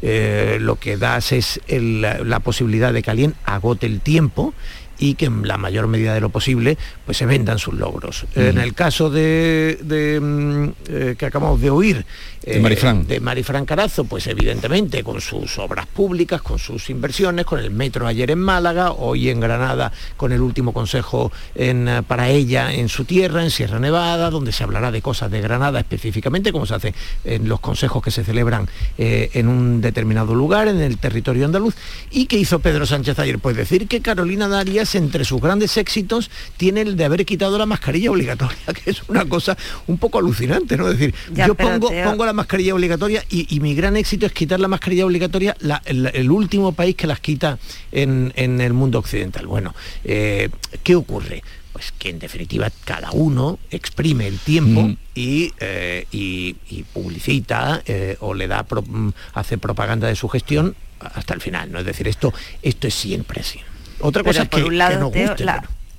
Eh, 0.00 0.56
lo 0.60 0.76
que 0.76 0.96
das 0.96 1.32
es 1.32 1.60
la 1.68 2.40
posibilidad 2.40 2.90
de 2.90 3.02
que 3.02 3.10
alguien 3.10 3.34
agote 3.44 3.86
el 3.86 4.00
tiempo 4.00 4.54
y 5.02 5.14
que 5.14 5.26
en 5.26 5.46
la 5.48 5.58
mayor 5.58 5.88
medida 5.88 6.14
de 6.14 6.20
lo 6.20 6.28
posible 6.28 6.78
pues 7.04 7.18
se 7.18 7.26
vendan 7.26 7.58
sus 7.58 7.74
logros. 7.74 8.24
En 8.36 8.58
el 8.58 8.72
caso 8.72 9.10
de, 9.10 9.78
mm, 10.20 10.68
eh, 10.88 11.14
que 11.18 11.26
acabamos 11.26 11.60
de 11.60 11.70
oír, 11.70 12.06
de 12.44 12.60
Marifran. 12.60 13.06
de 13.06 13.20
Marifran 13.20 13.64
Carazo, 13.64 14.04
pues 14.04 14.26
evidentemente 14.26 15.02
con 15.04 15.20
sus 15.20 15.58
obras 15.58 15.86
públicas, 15.86 16.42
con 16.42 16.58
sus 16.58 16.90
inversiones, 16.90 17.46
con 17.46 17.60
el 17.60 17.70
metro 17.70 18.06
ayer 18.06 18.30
en 18.30 18.40
Málaga, 18.40 18.92
hoy 18.92 19.28
en 19.28 19.40
Granada, 19.40 19.92
con 20.16 20.32
el 20.32 20.40
último 20.40 20.72
consejo 20.72 21.30
en, 21.54 21.88
eh, 21.88 22.02
para 22.02 22.28
ella 22.28 22.72
en 22.72 22.88
su 22.88 23.04
tierra, 23.04 23.42
en 23.42 23.50
Sierra 23.50 23.78
Nevada, 23.78 24.30
donde 24.30 24.52
se 24.52 24.64
hablará 24.64 24.90
de 24.90 25.02
cosas 25.02 25.30
de 25.30 25.40
Granada 25.40 25.80
específicamente, 25.80 26.52
como 26.52 26.66
se 26.66 26.74
hace 26.74 26.94
en 27.24 27.48
los 27.48 27.60
consejos 27.60 28.02
que 28.02 28.10
se 28.10 28.24
celebran 28.24 28.68
eh, 28.98 29.30
en 29.34 29.48
un 29.48 29.80
determinado 29.80 30.34
lugar, 30.34 30.68
en 30.68 30.80
el 30.80 30.98
territorio 30.98 31.44
andaluz. 31.44 31.74
¿Y 32.10 32.26
qué 32.26 32.38
hizo 32.38 32.58
Pedro 32.58 32.86
Sánchez 32.86 33.18
ayer? 33.18 33.38
Pues 33.38 33.56
decir 33.56 33.88
que 33.88 34.00
Carolina 34.00 34.48
Darias, 34.48 34.94
entre 34.94 35.24
sus 35.24 35.40
grandes 35.40 35.76
éxitos, 35.76 36.30
tiene 36.56 36.82
el 36.82 36.96
de 36.96 37.04
haber 37.04 37.24
quitado 37.24 37.58
la 37.58 37.66
mascarilla 37.66 38.10
obligatoria, 38.10 38.58
que 38.84 38.90
es 38.90 39.02
una 39.08 39.24
cosa 39.26 39.56
un 39.86 39.98
poco 39.98 40.18
alucinante, 40.18 40.76
¿no? 40.76 40.88
Es 40.88 40.98
decir, 40.98 41.14
yo 41.32 41.54
pongo, 41.54 41.90
pongo 42.04 42.26
la 42.26 42.31
mascarilla 42.32 42.74
obligatoria 42.74 43.24
y, 43.28 43.60
mi 43.60 43.74
gran 43.74 43.96
éxito 43.96 44.26
es 44.26 44.32
quitar 44.32 44.60
la 44.60 44.68
mascarilla 44.68 45.06
obligatoria, 45.06 45.56
el, 45.84 46.30
último 46.30 46.72
país 46.72 46.96
que 46.96 47.06
las 47.06 47.20
quita 47.20 47.58
en, 47.90 48.32
el 48.36 48.72
mundo 48.72 48.98
occidental. 48.98 49.46
Bueno, 49.46 49.74
eh, 50.04 50.48
¿qué 50.82 50.94
ocurre? 50.94 51.42
Pues 51.72 51.92
que 51.92 52.10
en 52.10 52.18
definitiva 52.18 52.70
cada 52.84 53.10
uno 53.12 53.58
exprime 53.70 54.26
el 54.26 54.38
tiempo 54.38 54.82
mm. 54.82 54.96
eh, 55.14 56.06
y, 56.12 56.84
publicita 56.92 57.82
eh, 57.86 58.16
o 58.20 58.34
le 58.34 58.46
da 58.46 58.64
mm, 58.64 59.08
hace 59.34 59.58
propaganda 59.58 60.08
de 60.08 60.16
su 60.16 60.28
gestión 60.28 60.74
hasta 61.00 61.34
el 61.34 61.40
final. 61.40 61.72
¿no? 61.72 61.78
Es 61.78 61.86
decir, 61.86 62.08
esto, 62.08 62.32
esto 62.62 62.86
es 62.88 62.94
siempre 62.94 63.40
así. 63.40 63.60
Otra 64.00 64.22
cosa 64.22 64.42
es 64.42 64.48
que, 64.48 64.64
un 64.64 64.76
lado, 64.76 65.06
guste, 65.06 65.44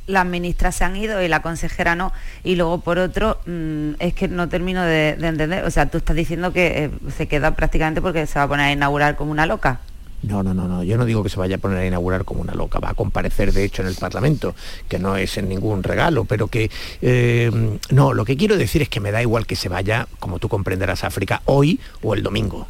las 0.08 0.26
ministras 0.26 0.76
se 0.76 0.84
han 0.84 0.96
ido 0.96 1.22
y 1.22 1.28
la 1.28 1.42
consejera 1.42 1.96
no. 1.96 2.12
Y 2.44 2.56
luego, 2.56 2.82
por 2.82 3.00
otro, 3.00 3.40
mm, 3.46 3.92
es 4.00 4.14
que 4.14 4.28
no 4.28 4.50
termino 4.50 4.84
de, 4.84 5.10
entender. 5.10 5.64
O 5.66 5.72
sea, 5.72 5.88
tú 5.88 5.98
estás 5.98 6.16
diciendo 6.16 6.54
que 6.54 6.86
eh, 6.86 6.92
se 7.16 7.28
queda 7.28 7.56
prácticamente 7.56 8.02
porque 8.02 8.28
se 8.28 8.40
va 8.40 8.44
a 8.44 8.48
poner 8.48 8.66
a 8.68 8.72
inaugurar 8.72 9.16
como 9.16 9.32
una 9.32 9.46
loca. 9.46 9.80
No, 10.24 10.42
no, 10.42 10.54
no, 10.54 10.68
no. 10.68 10.84
Yo 10.84 10.98
no 10.98 11.06
digo 11.06 11.22
que 11.22 11.30
se 11.30 11.38
vaya 11.38 11.58
a 11.58 11.60
poner 11.60 11.80
a 11.80 11.86
inaugurar 11.86 12.24
como 12.24 12.42
una 12.42 12.54
loca. 12.54 12.80
Va 12.80 12.92
a 12.92 12.94
comparecer, 12.94 13.52
de 13.52 13.66
hecho, 13.66 13.82
en 13.82 13.90
el 13.90 13.96
Parlamento, 13.96 14.56
que 14.88 14.98
no 14.98 15.18
es 15.18 15.38
en 15.38 15.50
ningún 15.50 15.84
regalo, 15.84 16.24
pero 16.24 16.48
que... 16.48 16.72
Eh, 17.02 17.52
no, 17.90 18.14
lo 18.14 18.24
que 18.24 18.38
quiero 18.38 18.58
decir 18.58 18.82
es 18.82 18.90
que 18.90 19.02
me 19.02 19.12
da 19.12 19.22
igual 19.22 19.46
que 19.46 19.58
se 19.58 19.68
vaya, 19.68 20.08
como 20.20 20.40
tú 20.40 20.48
comprenderás, 20.48 21.04
a 21.04 21.08
África 21.08 21.42
hoy 21.46 21.80
o 22.02 22.14
el 22.14 22.24
domingo. 22.24 22.68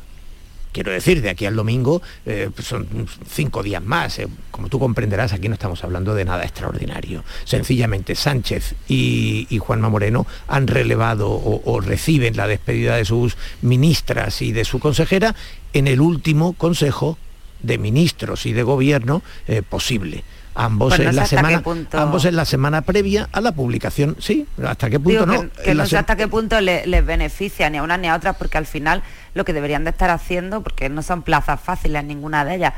Quiero 0.74 0.92
decir, 0.92 1.22
de 1.22 1.30
aquí 1.30 1.46
al 1.46 1.56
domingo 1.56 2.02
eh, 2.26 2.50
pues 2.54 2.68
son 2.68 3.08
cinco 3.30 3.62
días 3.62 3.82
más. 3.84 4.18
Eh. 4.18 4.28
Como 4.50 4.70
tú 4.70 4.80
comprenderás, 4.80 5.32
aquí 5.32 5.48
no 5.48 5.54
estamos 5.54 5.84
hablando 5.84 6.16
de 6.16 6.26
nada 6.26 6.44
extraordinario. 6.44 7.24
Sencillamente 7.46 8.16
Sánchez 8.16 8.76
y, 8.88 9.48
Juanma 9.60 9.90
Moreno 9.90 10.26
han 10.48 10.68
relevado 10.68 11.30
o, 11.30 11.80
reciben 11.80 12.36
la 12.36 12.48
despedida 12.48 12.98
de 12.98 13.06
sus 13.06 13.38
ministras 13.62 14.42
y 14.42 14.52
de 14.52 14.66
su 14.66 14.80
consejera 14.80 15.36
en 15.74 15.88
el 15.88 16.02
último 16.02 16.54
consejo 16.54 17.20
de 17.62 17.78
ministros 17.78 18.46
y 18.48 18.54
de 18.54 18.64
gobierno 18.64 19.22
eh, 19.48 19.62
posible 19.62 20.24
ambos 20.56 21.00
en 21.00 21.16
la 21.16 21.26
semana 21.26 21.64
ambos 21.94 22.26
en 22.26 22.36
la 22.36 22.46
semana 22.46 22.82
previa 22.82 23.30
a 23.32 23.42
la 23.42 23.52
publicación 23.52 24.16
sí 24.20 24.46
hasta 24.66 24.90
qué 24.90 25.00
punto 25.00 25.26
no 25.26 25.50
que, 25.64 25.74
no 25.74 25.86
sé 25.86 25.98
hasta 25.98 26.16
qué 26.16 26.28
punto 26.28 26.60
les 26.62 27.06
beneficia 27.06 27.70
ni 27.70 27.78
a 27.78 27.84
una 27.84 27.98
ni 27.98 28.08
a 28.08 28.16
otra 28.16 28.34
porque 28.34 28.58
al 28.58 28.66
final 28.66 29.04
lo 29.34 29.46
que 29.46 29.54
deberían 29.54 29.84
de 29.84 29.90
estar 29.90 30.10
haciendo 30.10 30.62
porque 30.62 30.90
no 30.90 31.02
son 31.02 31.24
plazas 31.24 31.60
fáciles 31.60 32.04
ninguna 32.04 32.46
de 32.46 32.56
ellas 32.56 32.74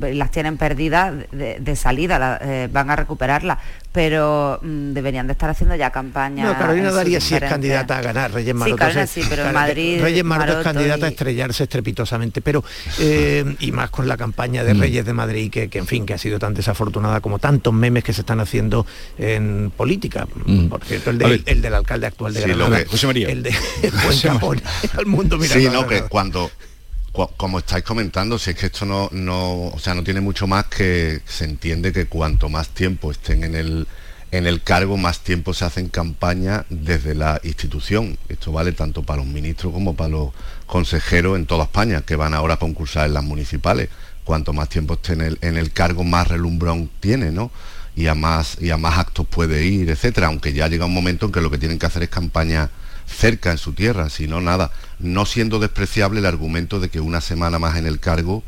las 0.00 0.30
tienen 0.30 0.56
perdidas 0.56 1.14
de, 1.30 1.76
salida, 1.76 2.38
eh, 2.42 2.68
van 2.72 2.90
a 2.90 2.96
recuperarla, 2.96 3.58
pero 3.92 4.58
mm, 4.60 4.92
deberían 4.92 5.26
de 5.26 5.32
estar 5.32 5.48
haciendo 5.50 5.76
ya 5.76 5.90
campaña. 5.90 6.44
No, 6.44 6.58
Carolina 6.58 6.90
Daría 6.90 7.20
sí 7.20 7.34
es 7.34 7.40
candidata 7.40 7.98
a 7.98 8.02
ganar, 8.02 8.32
Reyes 8.32 8.54
Maroto. 8.54 8.84
Sí, 9.06 9.22
pero 9.28 9.46
en 9.46 9.52
Madrid. 9.52 10.00
Reyes 10.00 10.24
Maroto, 10.24 10.58
es 10.58 10.64
candidata 10.64 11.06
a 11.06 11.08
estrellarse 11.10 11.64
estrepitosamente, 11.64 12.40
pero 12.40 12.64
eh, 12.98 13.44
y 13.60 13.72
más 13.72 13.90
con 13.90 14.08
la 14.08 14.16
campaña 14.16 14.64
de 14.64 14.74
mm. 14.74 14.80
Reyes 14.80 15.04
de 15.04 15.12
Madrid, 15.12 15.50
que, 15.50 15.70
en 15.72 15.86
fin, 15.86 16.06
que 16.06 16.14
ha 16.14 16.18
sido 16.18 16.38
tan 16.38 16.54
desafortunada 16.54 17.20
como 17.20 17.38
tantos 17.38 17.72
memes 17.72 18.02
que 18.02 18.12
se 18.12 18.22
están 18.22 18.40
haciendo 18.40 18.86
en 19.18 19.72
política. 19.76 20.26
Mm. 20.44 20.66
Por 20.66 20.84
cierto, 20.84 21.10
el, 21.10 21.62
del 21.62 21.74
alcalde 21.74 22.06
actual 22.06 22.34
de 22.34 22.40
Granada. 22.40 22.84
José 22.88 23.06
María. 23.06 23.28
El 23.28 23.42
de 23.42 23.54
Buen 24.40 24.60
al 24.96 25.06
mundo 25.06 25.38
Sí, 25.42 25.68
no, 25.70 25.86
que 25.86 26.02
cuando 26.02 26.50
como 27.36 27.60
estáis 27.60 27.84
comentando, 27.84 28.38
si 28.40 28.50
es 28.50 28.56
que 28.56 28.66
esto 28.66 28.84
no, 28.84 29.08
no, 29.12 29.68
o 29.68 29.78
sea, 29.78 29.94
no 29.94 30.02
tiene 30.02 30.20
mucho 30.20 30.48
más 30.48 30.66
que 30.66 31.20
se 31.24 31.44
entiende 31.44 31.92
que 31.92 32.06
cuanto 32.06 32.48
más 32.48 32.70
tiempo 32.70 33.12
estén 33.12 33.44
en 33.44 33.54
el, 33.54 33.86
en 34.32 34.48
el 34.48 34.62
cargo, 34.62 34.96
más 34.96 35.20
tiempo 35.20 35.54
se 35.54 35.64
hacen 35.64 35.88
campaña 35.88 36.66
desde 36.70 37.14
la 37.14 37.40
institución. 37.44 38.18
Esto 38.28 38.50
vale 38.50 38.72
tanto 38.72 39.04
para 39.04 39.18
los 39.22 39.26
ministros 39.26 39.72
como 39.72 39.94
para 39.94 40.10
los 40.10 40.30
consejeros 40.66 41.36
en 41.36 41.46
toda 41.46 41.64
España, 41.64 42.02
que 42.02 42.16
van 42.16 42.34
ahora 42.34 42.54
a 42.54 42.58
concursar 42.58 43.06
en 43.06 43.14
las 43.14 43.22
municipales. 43.22 43.90
Cuanto 44.24 44.52
más 44.52 44.68
tiempo 44.68 44.94
esté 44.94 45.12
en 45.12 45.20
el, 45.20 45.38
en 45.40 45.56
el 45.56 45.72
cargo, 45.72 46.02
más 46.02 46.26
relumbrón 46.26 46.90
tiene, 46.98 47.30
¿no? 47.30 47.52
Y 47.94 48.08
a 48.08 48.16
más, 48.16 48.56
y 48.60 48.70
a 48.70 48.76
más 48.76 48.98
actos 48.98 49.24
puede 49.24 49.64
ir, 49.64 49.88
etcétera, 49.88 50.26
aunque 50.26 50.52
ya 50.52 50.66
llega 50.66 50.86
un 50.86 50.94
momento 50.94 51.26
en 51.26 51.32
que 51.32 51.40
lo 51.40 51.50
que 51.50 51.58
tienen 51.58 51.78
que 51.78 51.86
hacer 51.86 52.02
es 52.02 52.08
campaña 52.08 52.70
cerca 53.06 53.50
en 53.50 53.58
su 53.58 53.72
tierra, 53.72 54.10
sino 54.10 54.40
nada, 54.40 54.70
no 54.98 55.26
siendo 55.26 55.58
despreciable 55.58 56.20
el 56.20 56.26
argumento 56.26 56.80
de 56.80 56.88
que 56.88 57.00
una 57.00 57.20
semana 57.20 57.58
más 57.58 57.76
en 57.76 57.86
el 57.86 58.00
cargo 58.00 58.42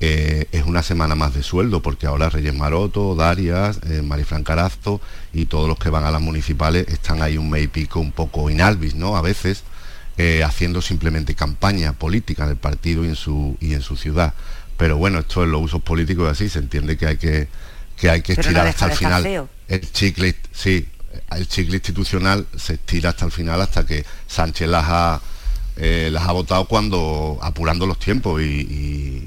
eh, 0.00 0.46
es 0.52 0.64
una 0.64 0.84
semana 0.84 1.16
más 1.16 1.34
de 1.34 1.42
sueldo, 1.42 1.82
porque 1.82 2.06
ahora 2.06 2.30
Reyes 2.30 2.54
Maroto, 2.54 3.16
Darias, 3.16 3.80
eh, 3.88 4.00
Marifran 4.02 4.44
Carazo 4.44 5.00
y 5.32 5.46
todos 5.46 5.68
los 5.68 5.78
que 5.78 5.90
van 5.90 6.04
a 6.04 6.12
las 6.12 6.20
municipales 6.20 6.86
están 6.88 7.20
ahí 7.20 7.36
un 7.36 7.50
mes 7.50 7.64
y 7.64 7.68
pico 7.68 7.98
un 7.98 8.12
poco 8.12 8.48
inalvis, 8.48 8.94
¿no? 8.94 9.16
A 9.16 9.22
veces 9.22 9.64
eh, 10.16 10.44
haciendo 10.44 10.82
simplemente 10.82 11.34
campaña 11.34 11.94
política 11.94 12.44
en 12.44 12.50
el 12.50 12.56
partido 12.56 13.04
y 13.04 13.08
en 13.08 13.16
su, 13.16 13.56
y 13.60 13.74
en 13.74 13.82
su 13.82 13.96
ciudad. 13.96 14.34
pero 14.76 14.96
bueno, 14.96 15.18
esto 15.18 15.42
en 15.42 15.50
los 15.50 15.62
usos 15.62 15.82
políticos 15.82 16.30
así, 16.30 16.48
se 16.48 16.60
entiende 16.60 16.96
que 16.96 17.06
hay 17.06 17.16
que, 17.16 17.48
que, 17.96 18.08
hay 18.08 18.22
que 18.22 18.34
estirar 18.34 18.68
hasta 18.68 18.86
el 18.86 18.92
final. 18.92 19.48
El 19.66 19.92
chicle, 19.92 20.36
sí, 20.52 20.86
el 21.36 21.48
chicle 21.48 21.76
institucional 21.76 22.46
se 22.56 22.74
estira 22.74 23.10
hasta 23.10 23.24
el 23.24 23.32
final 23.32 23.60
hasta 23.60 23.84
que 23.86 24.04
Sánchez 24.26 24.68
las 24.68 24.84
ha, 24.86 25.20
eh, 25.76 26.10
las 26.12 26.26
ha 26.26 26.32
votado 26.32 26.64
cuando 26.66 27.38
apurando 27.42 27.86
los 27.86 27.98
tiempos 27.98 28.40
y, 28.42 29.26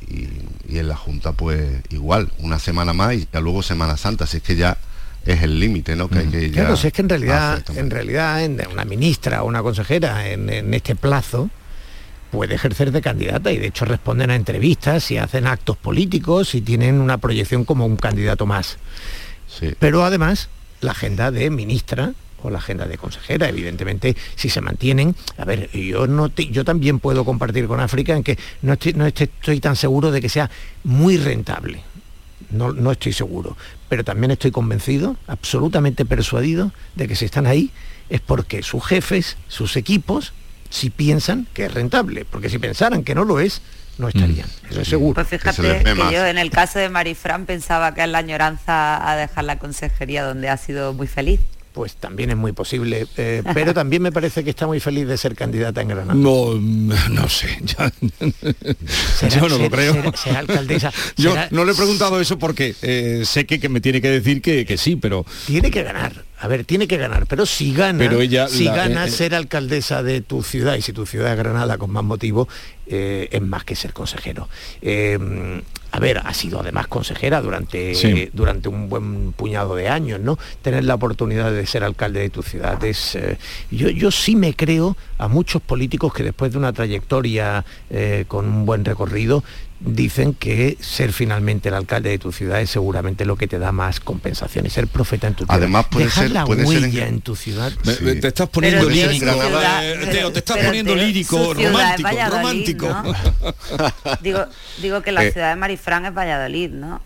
en 0.69 0.87
la 0.87 0.95
Junta 0.95 1.33
pues 1.33 1.81
igual, 1.89 2.31
una 2.39 2.57
semana 2.57 2.93
más 2.93 3.13
y 3.13 3.27
ya 3.31 3.39
luego 3.39 3.61
Semana 3.61 3.97
Santa, 3.97 4.23
así 4.23 4.37
es 4.37 4.43
que 4.43 4.55
ya 4.55 4.77
es 5.25 5.43
el 5.43 5.59
límite, 5.59 5.95
¿no? 5.95 6.07
Que 6.07 6.19
hay 6.19 6.27
que 6.27 6.51
claro, 6.51 6.75
si 6.75 6.87
es 6.87 6.93
que 6.93 7.01
en 7.01 7.09
realidad, 7.09 7.63
en 7.75 7.89
realidad, 7.91 8.43
en 8.43 8.59
una 8.71 8.85
ministra 8.85 9.43
o 9.43 9.47
una 9.47 9.61
consejera 9.61 10.27
en, 10.29 10.73
este 10.73 10.95
plazo 10.95 11.49
puede 12.31 12.55
ejercer 12.55 12.91
de 12.91 13.01
candidata 13.01 13.51
y 13.51 13.57
de 13.57 13.67
hecho 13.67 13.83
responden 13.83 14.31
a 14.31 14.35
entrevistas 14.35 15.11
y 15.11 15.17
hacen 15.17 15.45
actos 15.45 15.75
políticos 15.75 16.55
y 16.55 16.61
tienen 16.61 17.01
una 17.01 17.17
proyección 17.17 17.65
como 17.65 17.85
un 17.85 17.97
candidato 17.97 18.45
más. 18.45 18.77
Pero 19.79 20.05
además, 20.05 20.47
la 20.81 20.91
agenda 20.91 21.31
de 21.31 21.49
ministra 21.49 22.13
o 22.43 22.49
la 22.49 22.57
agenda 22.57 22.85
de 22.85 22.97
consejera, 22.97 23.47
evidentemente, 23.47 24.15
si 24.35 24.49
se 24.49 24.61
mantienen. 24.61 25.15
A 25.37 25.45
ver, 25.45 25.69
yo, 25.71 26.07
no 26.07 26.27
yo 26.27 26.65
también 26.65 26.99
puedo 26.99 27.23
compartir 27.23 27.67
con 27.67 27.79
África 27.79 28.15
en 28.15 28.23
que 28.23 28.37
no 28.61 28.75
no 28.95 29.05
estoy 29.05 29.59
tan 29.59 29.75
seguro 29.75 30.11
de 30.11 30.21
que 30.21 30.29
sea 30.29 30.49
muy 30.83 31.17
rentable. 31.17 31.83
No, 32.49 32.91
estoy 32.91 33.13
seguro, 33.13 33.55
pero 33.87 34.03
también 34.03 34.31
estoy 34.31 34.51
convencido, 34.51 35.15
absolutamente 35.27 36.03
persuadido, 36.03 36.73
de 36.95 37.07
que 37.07 37.15
si 37.15 37.25
están 37.25 37.47
ahí 37.47 37.71
es 38.09 38.19
porque 38.19 38.61
sus 38.61 38.83
jefes, 38.83 39.37
sus 39.47 39.77
equipos, 39.77 40.33
si 40.69 40.89
piensan 40.89 41.47
que 41.53 41.65
es 41.65 41.73
rentable, 41.73 42.25
porque 42.25 42.49
si 42.49 42.59
pensaran 42.59 43.03
que 43.03 43.15
no 43.15 43.23
lo 43.23 43.39
es, 43.39 43.61
no 44.01 44.09
estarían, 44.09 44.47
mm. 44.47 44.71
eso 44.71 44.81
es 44.81 44.87
seguro. 44.87 45.13
Pues 45.15 45.27
fíjate 45.27 45.83
que, 45.83 45.95
yo 46.11 46.25
en 46.25 46.37
el 46.37 46.49
caso 46.49 46.79
de 46.79 46.89
Marifran 46.89 47.45
pensaba 47.45 47.93
que 47.93 48.03
es 48.03 48.09
la 48.09 48.17
añoranza 48.17 49.09
a 49.09 49.15
dejar 49.15 49.45
la 49.45 49.57
consejería 49.59 50.23
donde 50.23 50.49
ha 50.49 50.57
sido 50.57 50.93
muy 50.93 51.07
feliz 51.07 51.39
pues 51.73 51.95
también 51.95 52.29
es 52.29 52.37
muy 52.37 52.51
posible. 52.51 53.07
Eh, 53.17 53.43
pero 53.53 53.73
también 53.73 54.01
me 54.01 54.11
parece 54.11 54.43
que 54.43 54.49
está 54.49 54.67
muy 54.67 54.79
feliz 54.79 55.07
de 55.07 55.17
ser 55.17 55.35
candidata 55.35 55.81
en 55.81 55.87
Granada. 55.89 56.13
No, 56.13 56.53
no 56.55 57.29
sé. 57.29 57.47
yo 59.29 59.49
no 59.49 59.57
lo 59.57 59.69
creo. 59.69 60.13
Será, 60.15 60.39
alcaldesa. 60.39 60.91
yo 61.17 61.35
no 61.51 61.65
le 61.65 61.71
he 61.71 61.75
preguntado 61.75 62.19
eso 62.19 62.37
porque 62.37 62.75
eh, 62.81 63.23
sé 63.25 63.45
que, 63.45 63.59
que, 63.59 63.69
me 63.69 63.81
tiene 63.81 64.01
que 64.01 64.09
decir 64.09 64.41
que, 64.41 64.65
que, 64.65 64.77
sí, 64.77 64.95
pero... 64.95 65.25
Tiene 65.47 65.71
que 65.71 65.83
ganar. 65.83 66.25
A 66.39 66.47
ver, 66.47 66.65
tiene 66.65 66.87
que 66.87 66.97
ganar, 66.97 67.27
pero 67.27 67.45
si 67.45 67.71
gana, 67.71 67.99
pero 67.99 68.19
ella, 68.19 68.47
si 68.47 68.65
gana 68.65 69.05
eh, 69.05 69.11
ser 69.11 69.35
alcaldesa 69.35 70.01
de 70.01 70.21
tu 70.21 70.41
ciudad, 70.41 70.73
y 70.75 70.81
si 70.81 70.91
tu 70.91 71.05
ciudad 71.05 71.31
es 71.31 71.37
Granada 71.37 71.77
con 71.77 71.91
más 71.91 72.03
motivo, 72.03 72.47
es 72.87 73.41
más 73.41 73.63
que 73.63 73.75
ser 73.75 73.93
consejero 73.93 74.49
a 75.91 75.99
ver, 75.99 76.19
ha 76.23 76.33
sido 76.33 76.61
además 76.61 76.87
consejera 76.87 77.41
durante, 77.41 78.29
durante 78.33 78.69
un 78.69 78.87
buen 78.87 79.33
puñado 79.33 79.75
de 79.75 79.89
años, 79.89 80.21
¿no? 80.21 80.39
Tener 80.61 80.85
la 80.85 80.95
oportunidad 80.95 81.51
de 81.51 81.65
ser 81.65 81.83
alcalde 81.83 82.21
de 82.21 82.29
tu 82.29 82.43
ciudad. 82.43 82.81
Es, 82.83 83.15
eh, 83.15 83.37
yo, 83.69 83.89
yo 83.89 84.09
sí 84.09 84.35
me 84.37 84.53
creo 84.53 84.95
a 85.17 85.27
muchos 85.27 85.61
políticos 85.61 86.13
que 86.13 86.23
después 86.23 86.53
de 86.53 86.57
una 86.57 86.71
trayectoria 86.71 87.65
eh, 87.89 88.23
con 88.27 88.45
un 88.45 88.65
buen 88.65 88.85
recorrido 88.85 89.43
dicen 89.83 90.33
que 90.33 90.77
ser 90.79 91.11
finalmente 91.11 91.69
el 91.69 91.75
alcalde 91.75 92.09
de 92.09 92.19
tu 92.19 92.31
ciudad 92.31 92.61
es 92.61 92.69
seguramente 92.69 93.25
lo 93.25 93.35
que 93.35 93.47
te 93.47 93.59
da 93.59 93.71
más 93.71 93.99
compensaciones, 93.99 94.73
ser 94.73 94.87
profeta 94.87 95.27
en 95.27 95.33
tu 95.33 95.43
ciudad. 95.45 95.57
Además 95.57 95.87
puede 95.89 96.05
Dejar 96.05 96.23
ser, 96.25 96.31
la 96.31 96.45
huella 96.45 97.07
en... 97.07 97.21
tu 97.21 97.35
ciudad. 97.35 97.71
Te 97.83 98.27
estás 98.27 98.49
poniendo 98.49 98.89
lírico, 98.89 99.25
te 100.31 100.39
estás 100.39 100.57
poniendo 100.57 100.95
lírico, 100.95 101.53
romántico, 101.53 102.29
romántico. 102.29 103.03
digo, 104.21 104.45
digo 104.81 105.01
que 105.01 105.11
la 105.11 105.25
eh, 105.25 105.31
ciudad 105.31 105.49
de 105.49 105.55
Marifran 105.55 106.05
es 106.05 106.13
Valladolid, 106.13 106.69
¿no? 106.71 107.01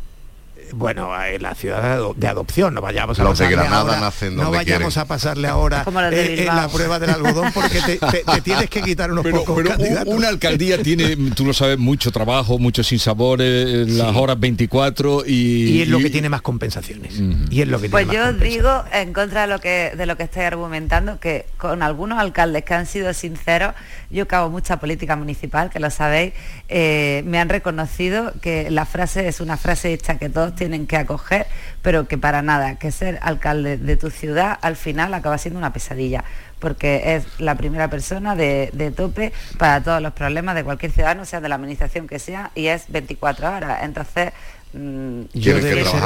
Bueno, 0.73 1.11
en 1.23 1.41
la 1.41 1.55
ciudad 1.55 1.99
de 2.15 2.27
adopción, 2.27 2.73
no 2.73 2.81
vayamos 2.81 3.19
a 3.19 3.23
Los 3.23 3.39
de 3.39 3.49
Granada 3.49 3.99
nacen 3.99 4.35
no 4.35 4.51
vayamos 4.51 4.97
a 4.97 5.05
pasarle 5.05 5.47
ahora 5.47 5.85
eh, 6.11 6.45
en 6.47 6.55
la 6.55 6.67
prueba 6.67 6.99
del 6.99 7.09
algodón 7.09 7.51
porque 7.53 7.81
te, 7.81 7.99
tienes 8.41 8.69
que 8.69 8.81
quitar 8.81 9.11
unos 9.11 9.25
pocos 9.25 9.55
pero 9.55 10.03
Una 10.05 10.29
alcaldía 10.29 10.81
tiene, 10.81 11.15
tú 11.35 11.45
lo 11.45 11.53
sabes, 11.53 11.77
mucho 11.77 12.11
trabajo, 12.11 12.59
mucho 12.59 12.83
sinsabores, 12.83 13.47
eh, 13.47 13.85
las 13.87 14.15
horas 14.15 14.39
24 14.39 15.23
y... 15.25 15.75
Y 15.75 15.81
es 15.81 15.87
lo 15.87 15.99
que 15.99 16.09
tiene 16.09 16.29
más 16.29 16.41
compensaciones. 16.41 17.19
Y 17.49 17.61
es 17.61 17.67
lo 17.67 17.79
que 17.79 17.89
pues 17.89 18.07
yo 18.09 18.33
digo, 18.33 18.83
en 18.91 19.13
contra 19.13 19.41
de 19.41 19.47
lo 19.47 19.59
que 19.59 19.93
de 19.95 20.05
lo 20.05 20.17
que 20.17 20.23
estoy 20.23 20.43
argumentando, 20.43 21.19
que 21.19 21.45
con 21.57 21.83
algunos 21.83 22.19
alcaldes 22.19 22.63
que 22.63 22.73
han 22.73 22.85
sido 22.85 23.13
sinceros, 23.13 23.73
yo 24.09 24.27
que 24.27 24.35
hago 24.35 24.49
mucha 24.49 24.79
política 24.79 25.15
municipal, 25.15 25.69
que 25.69 25.79
lo 25.79 25.89
sabéis, 25.89 26.33
eh, 26.69 27.23
me 27.25 27.39
han 27.39 27.49
reconocido 27.49 28.33
que 28.41 28.69
la 28.71 28.85
frase 28.85 29.27
es 29.27 29.39
una 29.39 29.57
frase 29.57 29.93
hecha 29.93 30.17
que 30.17 30.29
todos 30.29 30.54
tienen 30.55 30.87
que 30.87 30.97
acoger, 30.97 31.47
pero 31.81 32.07
que 32.07 32.17
para 32.17 32.41
nada, 32.41 32.75
que 32.75 32.91
ser 32.91 33.19
alcalde 33.21 33.77
de 33.77 33.97
tu 33.97 34.09
ciudad 34.09 34.57
al 34.61 34.75
final 34.75 35.13
acaba 35.13 35.37
siendo 35.37 35.57
una 35.57 35.73
pesadilla, 35.73 36.23
porque 36.59 37.15
es 37.15 37.25
la 37.39 37.55
primera 37.55 37.89
persona 37.89 38.35
de, 38.35 38.93
tope 38.95 39.33
para 39.57 39.81
todos 39.81 40.01
los 40.01 40.13
problemas 40.13 40.55
de 40.55 40.63
cualquier 40.63 40.91
ciudadano, 40.91 41.25
sea 41.25 41.41
de 41.41 41.49
la 41.49 41.55
administración 41.55 42.07
que 42.07 42.19
sea, 42.19 42.51
y 42.55 42.67
es 42.67 42.85
24 42.89 43.55
horas. 43.55 43.83
Entonces, 43.83 44.31
mm, 44.73 45.21
yo 45.33 45.55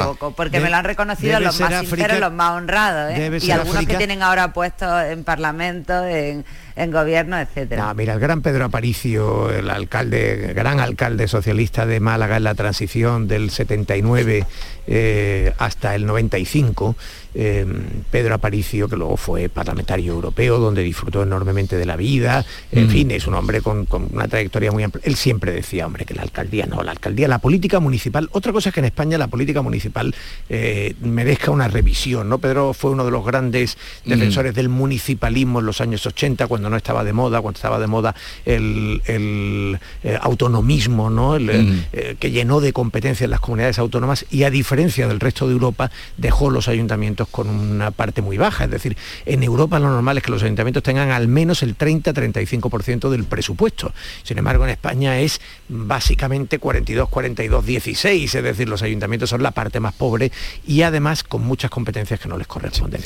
poco, 0.04 0.32
porque 0.32 0.60
me 0.60 0.70
lo 0.70 0.76
han 0.76 0.84
reconocido 0.84 1.40
los 1.40 1.58
más 1.60 1.80
sinceros, 1.80 2.20
los 2.20 2.32
más 2.32 2.52
honrados, 2.52 3.12
¿eh? 3.12 3.38
y 3.40 3.50
algunos 3.50 3.86
que 3.86 3.96
tienen 3.96 4.22
ahora 4.22 4.52
puestos 4.52 5.04
en 5.04 5.24
parlamento, 5.24 6.04
en, 6.04 6.44
en 6.80 6.90
gobierno, 6.90 7.38
etcétera. 7.38 7.92
mira, 7.94 8.14
el 8.14 8.20
gran 8.20 8.40
Pedro 8.40 8.64
Aparicio, 8.64 9.50
el 9.50 9.68
alcalde, 9.68 10.52
gran 10.54 10.80
alcalde 10.80 11.28
socialista 11.28 11.84
de 11.84 12.00
Málaga 12.00 12.38
en 12.38 12.44
la 12.44 12.54
transición 12.54 13.28
del 13.28 13.50
79 13.50 14.46
eh, 14.86 15.52
hasta 15.58 15.94
el 15.94 16.06
95, 16.06 16.96
eh, 17.34 17.66
Pedro 18.10 18.34
Aparicio, 18.34 18.88
que 18.88 18.96
luego 18.96 19.16
fue 19.16 19.48
parlamentario 19.48 20.12
europeo, 20.12 20.58
donde 20.58 20.82
disfrutó 20.82 21.22
enormemente 21.22 21.76
de 21.76 21.86
la 21.86 21.96
vida, 21.96 22.44
en 22.72 22.86
mm. 22.86 22.90
fin, 22.90 23.10
es 23.10 23.26
un 23.26 23.34
hombre 23.34 23.60
con, 23.60 23.86
una 24.12 24.26
trayectoria 24.26 24.72
muy 24.72 24.82
amplia. 24.82 25.02
Él 25.04 25.16
siempre 25.16 25.52
decía, 25.52 25.86
hombre, 25.86 26.06
que 26.06 26.14
la 26.14 26.22
alcaldía 26.22 26.66
no, 26.66 26.82
la 26.82 26.92
alcaldía, 26.92 27.28
la 27.28 27.38
política 27.38 27.78
municipal, 27.78 28.28
otra 28.32 28.52
cosa 28.52 28.70
es 28.70 28.74
que 28.74 28.80
en 28.80 28.86
España 28.86 29.18
la 29.18 29.28
política 29.28 29.62
municipal 29.62 30.14
eh, 30.48 30.94
merezca 31.02 31.50
una 31.50 31.68
revisión, 31.68 32.28
¿no? 32.28 32.38
Pedro 32.38 32.72
fue 32.72 32.90
uno 32.90 33.04
de 33.04 33.10
los 33.10 33.24
grandes 33.24 33.76
mm. 34.04 34.08
defensores 34.08 34.54
del 34.54 34.70
municipalismo 34.70 35.60
en 35.60 35.66
los 35.66 35.80
años 35.80 36.06
80, 36.06 36.46
cuando 36.46 36.69
no 36.70 36.76
estaba 36.76 37.04
de 37.04 37.12
moda, 37.12 37.40
cuando 37.40 37.58
estaba 37.58 37.78
de 37.78 37.86
moda 37.86 38.14
el, 38.44 39.78
autonomismo, 40.20 41.10
¿no? 41.10 41.38
Mm. 41.38 42.16
que 42.18 42.30
llenó 42.30 42.60
de 42.60 42.72
competencias 42.72 43.28
las 43.28 43.40
comunidades 43.40 43.78
autónomas 43.78 44.26
y 44.30 44.44
a 44.44 44.50
diferencia 44.50 45.06
del 45.08 45.20
resto 45.20 45.46
de 45.46 45.52
Europa, 45.52 45.90
dejó 46.16 46.50
los 46.50 46.68
ayuntamientos 46.68 47.28
con 47.28 47.48
una 47.48 47.90
parte 47.90 48.22
muy 48.22 48.38
baja. 48.38 48.64
Es 48.64 48.70
decir, 48.70 48.96
en 49.26 49.42
Europa 49.42 49.78
lo 49.78 49.88
normal 49.88 50.18
es 50.18 50.24
que 50.24 50.30
los 50.30 50.42
ayuntamientos 50.42 50.82
tengan 50.82 51.10
al 51.10 51.28
menos 51.28 51.62
el 51.62 51.76
30-35% 51.76 53.10
del 53.10 53.24
presupuesto. 53.24 53.92
Sin 54.22 54.38
embargo, 54.38 54.64
en 54.64 54.70
España 54.70 55.18
es 55.18 55.40
básicamente 55.68 56.58
42, 56.58 57.08
42, 57.08 57.66
16. 57.66 58.34
Es 58.34 58.42
decir, 58.42 58.68
los 58.68 58.82
ayuntamientos 58.82 59.30
son 59.30 59.42
la 59.42 59.50
parte 59.52 59.80
más 59.80 59.94
pobre 59.94 60.32
y 60.66 60.82
además 60.82 61.24
con 61.24 61.42
muchas 61.42 61.70
competencias 61.70 62.20
que 62.20 62.28
no 62.28 62.36
les 62.38 62.46
corresponden. 62.46 63.02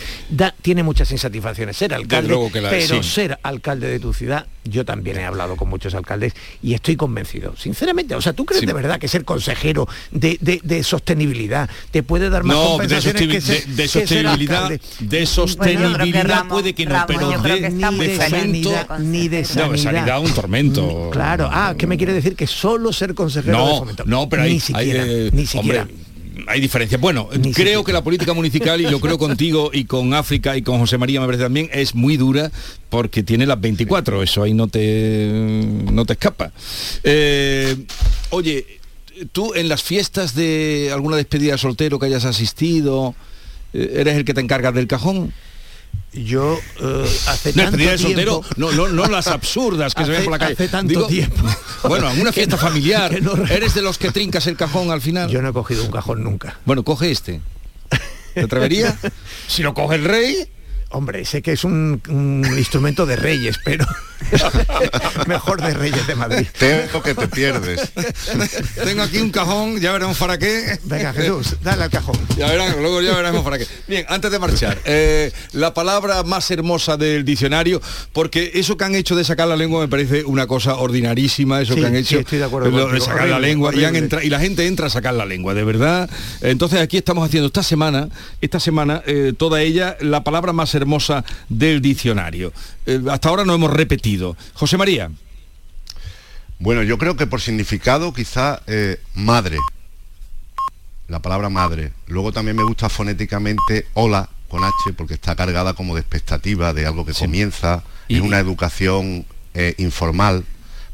tiene 0.63 0.83
muchas 0.83 1.11
insatisfacciones 1.11 1.77
ser 1.77 1.95
alcalde, 1.95 2.37
pero 2.53 3.03
ser 3.03 3.39
alcalde 3.43 3.54
de 3.63 4.01
tu 4.01 4.13
ciudad, 4.13 4.47
yo 4.65 4.85
también 4.85 5.19
he 5.19 5.25
hablado 5.25 5.57
con 5.57 5.69
muchos 5.69 5.95
alcaldes 5.95 6.35
y 6.63 6.75
estoy 6.75 6.97
convencido, 6.97 7.55
sinceramente. 7.57 8.15
O 8.15 8.21
sea, 8.21 8.33
¿tú 8.33 8.45
crees 8.45 8.67
de 8.67 8.73
verdad 8.73 8.99
que 8.99 9.09
ser 9.09 9.25
consejero 9.25 9.89
de 10.11 10.83
sostenibilidad 10.85 11.69
te 11.91 12.03
puede 12.03 12.31
dar 12.31 12.45
más 12.45 12.57
no, 12.57 12.79
de, 12.79 13.01
sostenibilidad, 13.01 14.69
de 15.01 15.27
sostenibilidad 15.27 16.47
puede 16.49 16.75
que 16.75 16.87
no, 16.87 17.05
pero 17.07 17.31
de, 17.31 17.71
ni 17.71 18.17
sanidad, 18.17 18.99
ni 18.99 19.29
de 19.29 19.45
sanidad. 19.45 20.21
un 20.21 20.33
tormento. 20.33 21.11
Claro, 21.13 21.49
ah, 21.51 21.75
¿qué 21.77 21.87
me 21.87 21.97
quiere 21.97 22.13
decir? 22.13 22.37
Que 22.37 22.47
solo 22.47 22.93
ser 22.93 23.15
consejero 23.15 23.59
no, 23.59 23.67
de 23.67 23.79
fomento. 23.79 24.05
No, 24.07 24.29
pero 24.29 24.45
ni 24.45 24.61
siquiera, 24.61 25.05
eh, 25.07 25.31
ni 25.33 25.47
siquiera. 25.47 25.87
Hay 26.47 26.61
diferencias. 26.61 27.01
Bueno, 27.01 27.29
creo 27.55 27.85
que 27.85 27.93
la 27.93 28.03
política 28.03 28.33
municipal, 28.33 28.81
y 28.81 28.85
lo 28.85 29.01
creo 29.01 29.19
contigo 29.19 29.71
y 29.73 29.85
con 29.85 30.15
África 30.15 30.57
y 30.57 30.63
con 30.63 30.79
José 30.79 30.99
María, 30.99 31.21
me 31.21 31.27
parece 31.27 31.45
también, 31.45 31.69
es 31.73 31.95
muy 31.95 32.17
dura 32.17 32.51
porque 32.89 33.23
tiene 33.23 33.47
las 33.47 33.61
24, 33.61 34.23
eso 34.23 34.43
ahí 34.43 34.55
no 34.55 34.69
te, 34.69 35.31
no 35.93 36.05
te 36.05 36.15
escapa. 36.15 36.53
Eh, 37.03 37.77
oye, 38.31 38.81
tú 39.33 39.55
en 39.55 39.69
las 39.69 39.83
fiestas 39.83 40.35
de 40.35 40.91
alguna 40.93 41.17
despedida 41.17 41.59
soltero 41.59 41.99
que 41.99 42.07
hayas 42.07 42.25
asistido, 42.25 43.15
eh, 43.73 43.97
¿eres 43.97 44.17
el 44.17 44.25
que 44.25 44.35
te 44.35 44.41
encargas 44.41 44.75
del 44.75 44.87
cajón? 44.87 45.33
Yo 46.15 46.61
uh, 46.81 47.03
hace 47.27 47.53
no, 47.55 47.65
tanto 47.65 47.79
tiempo... 47.79 47.99
soltero, 47.99 48.43
no, 48.57 48.71
no, 48.73 48.89
no, 48.89 49.07
las 49.07 49.27
absurdas 49.27 49.95
que 49.95 50.05
se 50.05 50.13
ven 50.13 50.25
por 50.25 50.33
la 50.33 50.39
calle. 50.39 50.53
Hace 50.53 50.69
tanto 50.69 51.07
tiempo. 51.09 51.45
Bueno, 51.89 52.11
en 52.11 52.21
una 52.21 52.33
fiesta 52.33 52.57
familiar, 52.57 53.13
¿eres 53.51 53.75
de 53.75 53.83
los 53.83 53.99
que 53.99 54.13
trincas 54.13 54.47
el 54.47 54.57
cajón 54.57 54.93
al 54.93 55.01
final? 55.01 55.29
Yo 55.29 55.43
no 55.43 55.49
he 55.49 55.53
cogido 55.53 55.85
un 55.85 55.91
cajón 55.91 56.23
nunca. 56.23 56.61
Bueno, 56.65 56.85
coge 56.85 57.11
este. 57.11 57.41
¿Te 58.33 58.43
atrevería? 58.43 58.97
si 59.49 59.63
lo 59.63 59.75
coge 59.75 59.97
el 59.97 60.05
rey... 60.05 60.49
Hombre, 60.95 61.25
sé 61.25 61.43
que 61.43 61.53
es 61.53 61.65
un, 61.65 62.01
un 62.09 62.47
instrumento 62.57 63.05
de 63.05 63.17
reyes, 63.17 63.59
pero... 63.65 63.85
Mejor 65.27 65.61
de 65.61 65.75
Reyes 65.75 66.07
de 66.07 66.15
Madrid. 66.15 66.47
Tengo 66.59 67.03
que 67.03 67.15
te 67.15 67.29
pierdes. 67.29 67.93
Tengo 68.85 69.03
aquí 69.03 69.19
un 69.19 69.31
cajón, 69.31 69.79
ya 69.81 69.93
veremos 69.93 70.17
para 70.17 70.39
qué. 70.39 70.79
Venga, 70.85 71.13
Jesús, 71.13 71.57
dale 71.63 71.85
al 71.85 71.91
cajón. 71.91 72.17
Ya 72.37 72.49
verán, 72.49 72.75
luego 72.81 73.03
ya 73.03 73.15
veremos 73.15 73.43
para 73.45 73.59
qué. 73.59 73.67
Bien, 73.87 74.07
antes 74.09 74.31
de 74.31 74.39
marchar, 74.39 74.79
eh, 74.87 75.31
la 75.53 75.75
palabra 75.75 76.23
más 76.23 76.51
hermosa 76.51 76.97
del 76.97 77.25
diccionario, 77.25 77.83
porque 78.13 78.53
eso 78.55 78.77
que 78.79 78.85
han 78.85 78.95
hecho 78.95 79.15
de 79.15 79.25
sacar 79.25 79.47
la 79.49 79.57
lengua 79.57 79.81
me 79.83 79.89
parece 79.89 80.25
una 80.25 80.47
cosa 80.47 80.77
ordinarísima, 80.77 81.61
eso 81.61 81.75
Sí, 81.75 81.81
que 81.81 81.87
han 81.87 81.93
sí, 81.95 81.99
hecho 81.99 82.21
estoy 82.21 82.39
de 82.39 82.45
acuerdo 82.45 82.71
lo 82.71 82.89
de 82.89 83.01
sacar 83.01 83.29
la 83.29 83.39
lengua 83.39 83.73
y, 83.75 83.81
han 83.85 83.91
horrible. 83.91 83.99
entra- 83.99 84.25
y 84.25 84.31
la 84.31 84.41
gente 84.41 84.67
entra 84.67 84.87
a 84.87 84.91
sacar 84.91 85.13
la 85.15 85.27
lengua, 85.27 85.53
de 85.55 85.65
verdad. 85.65 86.09
Entonces 86.41 86.81
aquí 86.81 86.97
estamos 86.97 87.27
haciendo 87.27 87.49
esta 87.49 87.63
semana, 87.63 88.09
esta 88.41 88.59
semana, 88.59 89.03
eh, 89.07 89.35
toda 89.37 89.61
ella, 89.61 89.97
la 90.01 90.25
palabra 90.25 90.53
más 90.55 90.75
hermosa 90.75 90.84
del 91.49 91.81
diccionario. 91.81 92.53
Eh, 92.87 93.01
hasta 93.11 93.29
ahora 93.29 93.45
no 93.45 93.55
hemos 93.55 93.71
repetido. 93.73 94.37
José 94.55 94.77
María. 94.77 95.11
Bueno, 96.59 96.83
yo 96.83 96.99
creo 96.99 97.17
que 97.17 97.27
por 97.27 97.41
significado 97.41 98.13
quizá 98.13 98.63
eh, 98.67 99.01
madre. 99.15 99.59
La 101.09 101.21
palabra 101.21 101.49
madre. 101.51 101.93
Luego 102.07 102.33
también 102.33 102.57
me 102.57 102.63
gusta 102.65 102.89
fonéticamente 102.89 103.87
hola 103.95 104.29
con 104.49 104.63
H 104.65 104.73
porque 104.97 105.15
está 105.15 105.37
cargada 105.37 105.75
como 105.75 105.95
de 105.95 106.01
expectativa 106.01 106.73
de 106.73 106.87
algo 106.87 107.05
que 107.05 107.13
comienza. 107.13 107.83
Y- 108.09 108.17
Es 108.17 108.21
una 108.23 108.39
educación 108.39 109.27
eh, 109.55 109.75
informal. 109.79 110.45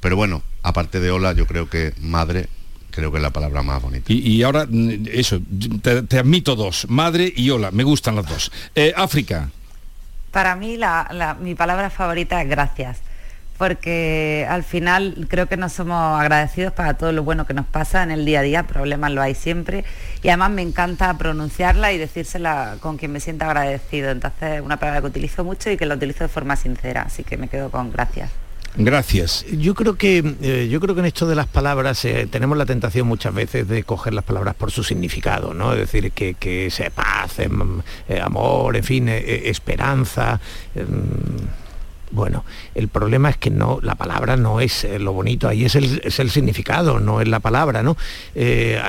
Pero 0.00 0.16
bueno, 0.16 0.42
aparte 0.62 0.98
de 1.00 1.10
hola, 1.10 1.32
yo 1.32 1.46
creo 1.46 1.68
que 1.68 1.92
madre 2.00 2.48
creo 2.90 3.12
que 3.12 3.18
es 3.18 3.22
la 3.22 3.30
palabra 3.30 3.62
más 3.62 3.80
bonita. 3.80 4.12
Y, 4.12 4.18
y 4.18 4.42
ahora, 4.42 4.66
mm, 4.68 5.04
eso, 5.12 5.40
te, 5.80 6.02
te 6.02 6.18
admito 6.18 6.56
dos, 6.56 6.86
madre 6.88 7.32
y 7.36 7.48
hola, 7.50 7.70
me 7.70 7.84
gustan 7.84 8.16
las 8.16 8.26
dos. 8.28 8.50
Eh, 8.74 8.92
África. 8.96 9.50
Para 10.30 10.54
mí 10.56 10.76
la, 10.76 11.36
mi 11.40 11.54
palabra 11.54 11.90
favorita 11.90 12.40
es 12.40 12.48
gracias, 12.48 13.00
porque 13.58 14.46
al 14.48 14.62
final 14.62 15.26
creo 15.28 15.46
que 15.46 15.56
no 15.56 15.68
somos 15.68 16.20
agradecidos 16.20 16.72
para 16.72 16.94
todo 16.94 17.12
lo 17.12 17.24
bueno 17.24 17.46
que 17.46 17.54
nos 17.54 17.66
pasa 17.66 18.02
en 18.02 18.10
el 18.10 18.24
día 18.24 18.40
a 18.40 18.42
día, 18.42 18.62
problemas 18.62 19.10
lo 19.10 19.22
hay 19.22 19.34
siempre, 19.34 19.84
y 20.22 20.28
además 20.28 20.50
me 20.50 20.62
encanta 20.62 21.12
pronunciarla 21.18 21.92
y 21.92 21.98
decírsela 21.98 22.76
con 22.80 22.96
quien 22.96 23.12
me 23.12 23.20
sienta 23.20 23.46
agradecido. 23.46 24.10
Entonces 24.10 24.56
es 24.56 24.60
una 24.62 24.78
palabra 24.78 25.00
que 25.00 25.08
utilizo 25.08 25.44
mucho 25.44 25.70
y 25.70 25.76
que 25.76 25.86
la 25.86 25.96
utilizo 25.96 26.24
de 26.24 26.28
forma 26.28 26.56
sincera, 26.56 27.02
así 27.02 27.24
que 27.24 27.36
me 27.36 27.48
quedo 27.48 27.70
con 27.70 27.90
gracias. 27.90 28.30
Gracias. 28.76 29.44
Yo 29.50 29.74
creo 29.74 29.96
que 29.96 30.36
eh, 30.40 30.68
yo 30.70 30.80
creo 30.80 30.94
que 30.94 31.00
en 31.00 31.06
esto 31.06 31.26
de 31.26 31.34
las 31.34 31.46
palabras 31.46 32.04
eh, 32.04 32.28
tenemos 32.30 32.56
la 32.56 32.66
tentación 32.66 33.06
muchas 33.06 33.34
veces 33.34 33.66
de 33.68 33.82
coger 33.82 34.14
las 34.14 34.24
palabras 34.24 34.54
por 34.54 34.70
su 34.70 34.84
significado, 34.84 35.52
¿no? 35.54 35.72
Es 35.72 35.78
decir, 35.78 36.12
que, 36.12 36.34
que 36.34 36.66
es 36.66 36.80
eh, 36.80 36.90
paz, 36.94 37.40
em, 37.40 37.80
eh, 38.08 38.20
amor, 38.20 38.76
en 38.76 38.84
fin, 38.84 39.08
esperanza. 39.08 40.40
Bueno, 42.12 42.44
el 42.74 42.88
problema 42.88 43.30
es 43.30 43.36
que 43.36 43.50
no, 43.50 43.78
la 43.82 43.94
palabra 43.94 44.36
no 44.36 44.60
es 44.60 44.84
eh, 44.84 44.98
lo 44.98 45.12
bonito, 45.12 45.48
ahí 45.48 45.64
es 45.64 45.74
el, 45.74 46.00
es 46.04 46.18
el 46.18 46.30
significado, 46.30 46.98
no 47.00 47.20
es 47.20 47.28
la 47.28 47.40
palabra, 47.40 47.82
¿no? 47.82 47.96
Eh, 48.34 48.80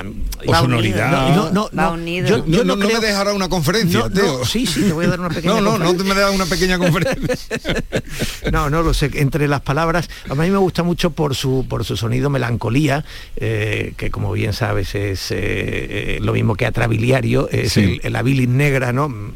O 0.46 0.54
sonoridad. 0.54 1.10
No, 1.10 1.50
no, 1.50 1.50
no, 1.52 1.70
Va 1.76 1.86
no, 1.88 1.92
unido. 1.92 2.28
yo- 2.28 2.38
No, 2.38 2.46
yo 2.46 2.64
no, 2.64 2.76
no 2.76 2.86
creo- 2.86 3.00
me 3.00 3.06
dejará 3.06 3.32
una 3.32 3.48
conferencia, 3.48 4.00
No, 4.00 4.08
no, 4.08 4.14
Teo. 4.14 4.44
sí, 4.44 4.66
sí, 4.66 4.82
te 4.82 4.92
voy 4.92 5.04
a 5.06 5.08
dar 5.08 5.20
una 5.20 5.28
pequeña 5.28 5.54
No, 5.60 5.60
no, 5.60 5.78
no 5.78 5.96
te 5.96 6.04
me 6.04 6.14
da 6.14 6.30
una 6.30 6.46
pequeña 6.46 6.78
conferencia. 6.78 7.36
No, 8.52 8.68
no 8.68 8.82
lo 8.82 8.92
sé. 8.92 9.10
Entre 9.14 9.48
las 9.48 9.60
palabras, 9.62 10.10
a 10.28 10.34
mí 10.34 10.50
me 10.50 10.58
gusta 10.58 10.82
mucho 10.82 11.10
por 11.10 11.34
su, 11.34 11.64
por 11.68 11.84
su 11.84 11.96
sonido 11.96 12.28
melancolía, 12.28 13.04
eh, 13.36 13.94
que 13.96 14.10
como 14.10 14.32
bien 14.32 14.52
sabes 14.52 14.94
es 14.94 15.30
eh, 15.30 15.36
eh, 15.38 16.18
lo 16.20 16.32
mismo 16.32 16.54
que 16.56 16.66
atrabiliario, 16.66 17.48
es 17.50 17.72
Sí. 17.72 18.00
el, 18.02 18.12
la 18.12 18.22
bilis 18.22 18.48
negra, 18.48 18.92
¿no? 18.92 19.06
M- 19.06 19.30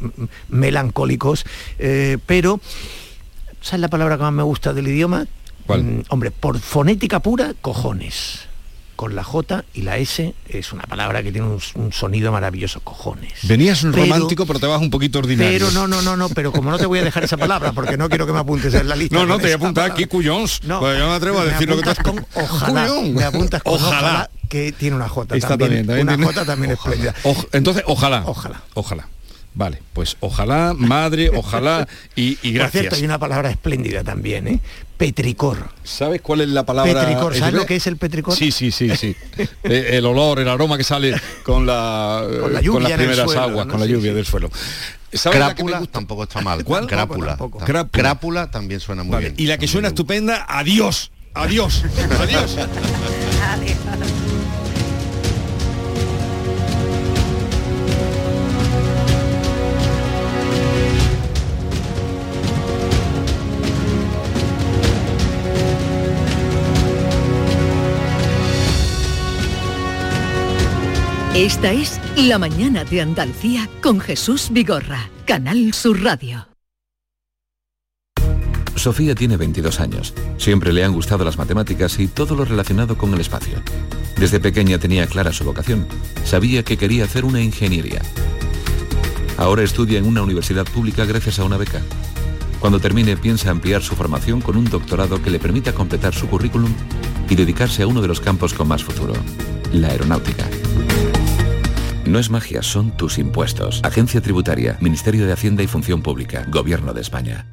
Melancólicos. 0.49 1.44
eh, 1.79 2.18
pero, 2.27 2.61
¿sabes 3.66 3.81
la 3.81 3.88
palabra 3.88 4.16
que 4.16 4.22
más 4.22 4.33
me 4.33 4.42
gusta 4.42 4.72
del 4.72 4.88
idioma? 4.88 5.26
¿Cuál? 5.66 5.83
Mm, 5.85 6.02
hombre, 6.11 6.31
por 6.31 6.59
fonética 6.59 7.20
pura, 7.20 7.52
cojones. 7.61 8.40
Con 8.94 9.14
la 9.14 9.22
J 9.22 9.62
y 9.74 9.83
la 9.83 9.98
S 9.98 10.35
es 10.48 10.72
una 10.72 10.85
palabra 10.85 11.22
que 11.22 11.31
tiene 11.31 11.46
un, 11.46 11.61
un 11.74 11.92
sonido 11.92 12.33
maravilloso, 12.33 12.81
cojones. 12.81 13.33
Venías 13.42 13.83
un 13.85 13.92
Pero- 13.92 14.05
romántico, 14.05 14.46
pero 14.46 14.59
te 14.59 14.66
vas 14.66 14.81
un 14.81 14.88
poquito 14.88 15.18
ordinario. 15.18 15.52
Pero 15.59 15.70
no, 15.72 15.87
no, 15.87 16.00
no, 16.00 16.16
no, 16.16 16.31
pero 16.31 16.50
como 16.50 16.70
no 16.70 16.79
te 16.79 16.87
voy 16.87 17.00
a 17.00 17.05
dejar 17.05 17.22
esa 17.24 17.37
palabra, 17.37 17.72
porque 17.72 17.98
no 17.98 18.09
quiero 18.09 18.26
que 18.26 18.33
me 18.33 18.38
apuntes 18.38 18.72
en 18.72 18.88
la 18.88 18.96
lista. 18.96 19.14
No, 19.14 19.26
no, 19.26 19.37
te 19.37 19.42
voy 19.42 19.52
a 19.52 19.57
apuntar 19.57 19.90
aquí 19.90 20.07
cuyons. 20.07 20.62
No, 20.62 20.81
Pues 20.81 20.98
yo 20.98 21.07
me 21.09 21.12
atrevo 21.14 21.40
a 21.40 21.44
decir 21.44 21.68
lo 21.68 21.76
que 21.76 21.83
te 21.83 21.90
apuntas 21.90 22.26
con 22.35 22.42
ojalá. 22.44 22.88
Me 23.12 23.24
apuntas 23.24 23.62
con 23.62 23.74
ojalá. 23.74 23.98
Ojalá. 23.98 24.31
que 24.48 24.72
tiene 24.72 24.96
una 24.96 25.09
J 25.11 25.37
Está 25.37 25.48
también. 25.59 25.85
también, 25.87 26.07
también 26.07 26.07
una 26.09 26.16
tiene- 26.16 26.33
J 26.33 26.44
también 26.46 26.72
espléndida. 26.72 27.14
Entonces, 27.52 27.83
ojalá. 27.87 28.22
Ojalá. 28.24 28.62
Ojalá. 28.72 29.09
Vale, 29.59 29.83
pues 29.95 30.19
ojalá, 30.21 30.75
madre, 30.77 31.31
ojalá 31.35 31.88
y, 32.14 32.33
y 32.42 32.51
Por 32.51 32.53
gracias. 32.53 32.73
cierto, 32.83 32.97
hay 32.97 33.05
una 33.07 33.19
palabra 33.19 33.51
espléndida 33.51 34.05
también, 34.05 34.47
¿eh? 34.49 34.61
Petricor. 34.99 35.71
¿Sabes 35.83 36.21
cuál 36.21 36.42
es 36.42 36.49
la 36.49 36.66
palabra? 36.66 36.92
Petricor, 37.01 37.35
¿sabes 37.35 37.55
¿Es- 37.55 37.61
lo 37.61 37.64
que 37.66 37.77
es 37.77 37.87
el 37.87 37.97
petricor? 37.97 38.35
Sí, 38.35 38.53
sí, 38.53 38.71
sí, 38.71 38.95
sí. 38.97 39.16
Eh, 39.64 39.88
el 39.92 40.05
olor, 40.05 40.40
el 40.40 40.49
aroma 40.49 40.77
que 40.77 40.85
sale 40.85 41.14
con 41.42 41.64
la 41.66 42.23
Con 42.40 42.53
la 42.53 42.61
eh, 42.61 42.64
las 42.64 42.92
primeras 42.92 43.25
suelo, 43.25 43.40
aguas, 43.40 43.66
¿no? 43.66 43.73
con 43.73 43.81
la 43.81 43.87
lluvia 43.87 44.11
sí. 44.11 44.16
del 44.16 44.27
suelo. 44.27 44.51
¿Sabes 45.12 45.38
la 45.40 45.47
que 45.55 45.62
me 45.64 45.71
Crápula 45.71 45.79
gusta? 45.79 45.92
tampoco 45.92 46.23
está 46.25 46.40
mal. 46.42 46.62
¿Cuál? 46.62 46.87
Crápula. 46.88 47.38
Crápula. 47.64 47.88
Crápula 47.90 48.51
también 48.51 48.81
suena 48.81 49.05
muy 49.05 49.12
Vale, 49.12 49.31
bien. 49.31 49.35
Y 49.38 49.47
la 49.47 49.57
que 49.57 49.66
suena 49.69 49.88
estupenda, 49.88 50.45
adiós. 50.47 51.11
Adiós. 51.33 51.83
Adiós. 52.21 52.57
Esta 71.37 71.70
es 71.70 72.01
La 72.16 72.38
mañana 72.38 72.83
de 72.85 73.03
Andalucía 73.03 73.68
con 73.83 74.01
Jesús 74.01 74.49
Vigorra, 74.51 75.11
Canal 75.27 75.75
Sur 75.75 76.03
Radio. 76.03 76.49
Sofía 78.75 79.14
tiene 79.14 79.37
22 79.37 79.79
años. 79.81 80.14
Siempre 80.38 80.72
le 80.72 80.83
han 80.83 80.94
gustado 80.94 81.27
las 81.27 81.37
matemáticas 81.37 81.99
y 81.99 82.09
todo 82.09 82.37
lo 82.37 82.46
relacionado 82.46 82.96
con 82.96 83.12
el 83.12 83.20
espacio. 83.20 83.62
Desde 84.18 84.40
pequeña 84.40 84.79
tenía 84.79 85.07
clara 85.09 85.31
su 85.31 85.44
vocación. 85.44 85.87
Sabía 86.25 86.62
que 86.62 86.79
quería 86.79 87.05
hacer 87.05 87.27
una 87.27 87.42
ingeniería. 87.42 88.01
Ahora 89.37 89.62
estudia 89.62 89.99
en 89.99 90.07
una 90.07 90.22
universidad 90.22 90.64
pública 90.64 91.05
gracias 91.05 91.38
a 91.38 91.44
una 91.44 91.59
beca. 91.59 91.83
Cuando 92.61 92.81
termine 92.81 93.14
piensa 93.18 93.51
ampliar 93.51 93.83
su 93.83 93.94
formación 93.94 94.40
con 94.40 94.57
un 94.57 94.70
doctorado 94.70 95.20
que 95.20 95.29
le 95.29 95.38
permita 95.38 95.75
completar 95.75 96.14
su 96.14 96.29
currículum 96.29 96.72
y 97.29 97.35
dedicarse 97.35 97.83
a 97.83 97.87
uno 97.87 98.01
de 98.01 98.09
los 98.09 98.20
campos 98.20 98.55
con 98.55 98.68
más 98.68 98.83
futuro, 98.83 99.12
la 99.70 99.88
aeronáutica. 99.88 100.49
No 102.07 102.19
es 102.19 102.31
magia, 102.31 102.62
son 102.62 102.97
tus 102.97 103.19
impuestos. 103.19 103.81
Agencia 103.83 104.21
Tributaria, 104.21 104.79
Ministerio 104.81 105.27
de 105.27 105.33
Hacienda 105.33 105.62
y 105.62 105.66
Función 105.66 106.03
Pública, 106.03 106.47
Gobierno 106.49 106.95
de 106.95 107.01
España. 107.01 107.47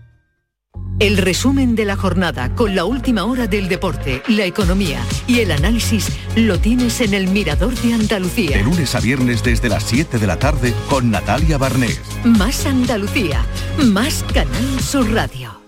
El 0.99 1.17
resumen 1.17 1.75
de 1.75 1.85
la 1.85 1.95
jornada 1.95 2.53
con 2.55 2.75
la 2.75 2.85
última 2.85 3.25
hora 3.25 3.47
del 3.47 3.67
deporte, 3.67 4.21
la 4.27 4.45
economía 4.45 5.01
y 5.27 5.39
el 5.39 5.51
análisis 5.51 6.07
lo 6.35 6.59
tienes 6.59 7.01
en 7.01 7.13
el 7.13 7.27
Mirador 7.27 7.73
de 7.75 7.93
Andalucía. 7.93 8.57
De 8.57 8.63
lunes 8.63 8.93
a 8.95 8.99
viernes 8.99 9.43
desde 9.43 9.69
las 9.69 9.83
7 9.83 10.19
de 10.19 10.27
la 10.27 10.37
tarde 10.37 10.73
con 10.89 11.09
Natalia 11.09 11.57
Barnés. 11.57 11.99
Más 12.23 12.65
Andalucía, 12.65 13.43
más 13.79 14.23
Canal 14.33 14.79
Sur 14.79 15.11
Radio. 15.11 15.62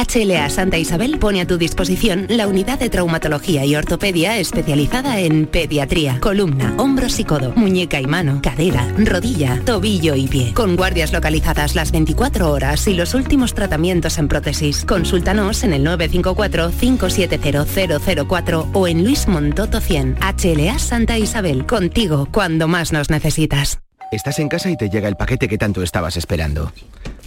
HLA 0.00 0.48
Santa 0.48 0.78
Isabel 0.78 1.18
pone 1.18 1.42
a 1.42 1.46
tu 1.46 1.58
disposición 1.58 2.24
la 2.30 2.46
unidad 2.46 2.78
de 2.78 2.88
traumatología 2.88 3.66
y 3.66 3.76
ortopedia 3.76 4.38
especializada 4.38 5.20
en 5.20 5.46
pediatría, 5.46 6.18
columna, 6.20 6.72
hombros 6.78 7.20
y 7.20 7.24
codo, 7.24 7.52
muñeca 7.54 8.00
y 8.00 8.06
mano, 8.06 8.40
cadera, 8.42 8.90
rodilla, 8.96 9.60
tobillo 9.66 10.14
y 10.14 10.26
pie. 10.26 10.54
Con 10.54 10.76
guardias 10.76 11.12
localizadas 11.12 11.74
las 11.74 11.92
24 11.92 12.50
horas 12.50 12.88
y 12.88 12.94
los 12.94 13.12
últimos 13.12 13.52
tratamientos 13.52 14.16
en 14.16 14.28
prótesis. 14.28 14.86
Consúltanos 14.86 15.64
en 15.64 15.74
el 15.74 15.86
954-570004 15.86 18.70
o 18.72 18.88
en 18.88 19.04
Luis 19.04 19.28
Montoto 19.28 19.82
100. 19.82 20.16
HLA 20.20 20.78
Santa 20.78 21.18
Isabel, 21.18 21.66
contigo 21.66 22.26
cuando 22.32 22.68
más 22.68 22.94
nos 22.94 23.10
necesitas. 23.10 23.80
Estás 24.10 24.38
en 24.38 24.48
casa 24.48 24.70
y 24.70 24.76
te 24.76 24.88
llega 24.88 25.08
el 25.08 25.16
paquete 25.16 25.46
que 25.46 25.58
tanto 25.58 25.82
estabas 25.82 26.16
esperando. 26.16 26.72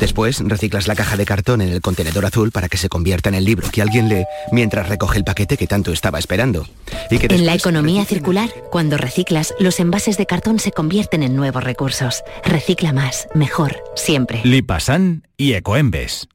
Después 0.04 0.42
reciclas 0.46 0.90
la 0.90 0.96
caja 0.96 1.16
de 1.16 1.26
cartón 1.26 1.62
en 1.62 1.70
el 1.70 1.80
contenedor 1.80 2.26
azul 2.26 2.52
para 2.52 2.68
que 2.68 2.76
se 2.76 2.90
convierta 2.90 3.30
en 3.30 3.36
el 3.36 3.46
libro 3.46 3.70
que 3.72 3.82
alguien 3.82 4.10
lee 4.10 4.26
mientras 4.52 4.90
recoge 4.90 5.18
el 5.18 5.24
paquete 5.24 5.56
que 5.56 5.66
tanto 5.66 5.94
estaba 5.94 6.20
esperando. 6.20 6.68
Y 7.10 7.20
que 7.20 7.34
En 7.34 7.46
la 7.46 7.56
economía 7.56 8.04
circular, 8.04 8.50
cuando 8.70 8.98
reciclas, 8.98 9.54
los 9.62 9.80
envases 9.80 10.18
de 10.18 10.26
cartón 10.26 10.60
se 10.60 10.74
convierten 10.74 11.24
en 11.24 11.38
nuevos 11.38 11.64
recursos. 11.64 12.22
Recicla 12.44 12.92
más, 12.92 13.30
mejor, 13.34 13.78
siempre. 13.96 14.42
Lipasan 14.44 15.26
y 15.38 15.54
Ecoembes. 15.54 16.28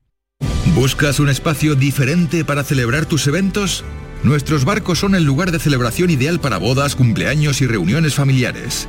¿Buscas 0.74 1.20
un 1.20 1.28
espacio 1.28 1.74
diferente 1.74 2.46
para 2.46 2.64
celebrar 2.64 3.04
tus 3.04 3.26
eventos? 3.26 3.84
Nuestros 4.22 4.64
barcos 4.64 5.00
son 5.00 5.14
el 5.14 5.24
lugar 5.24 5.52
de 5.52 5.58
celebración 5.58 6.08
ideal 6.08 6.40
para 6.40 6.56
bodas, 6.56 6.96
cumpleaños 6.96 7.60
y 7.60 7.66
reuniones 7.66 8.14
familiares. 8.14 8.88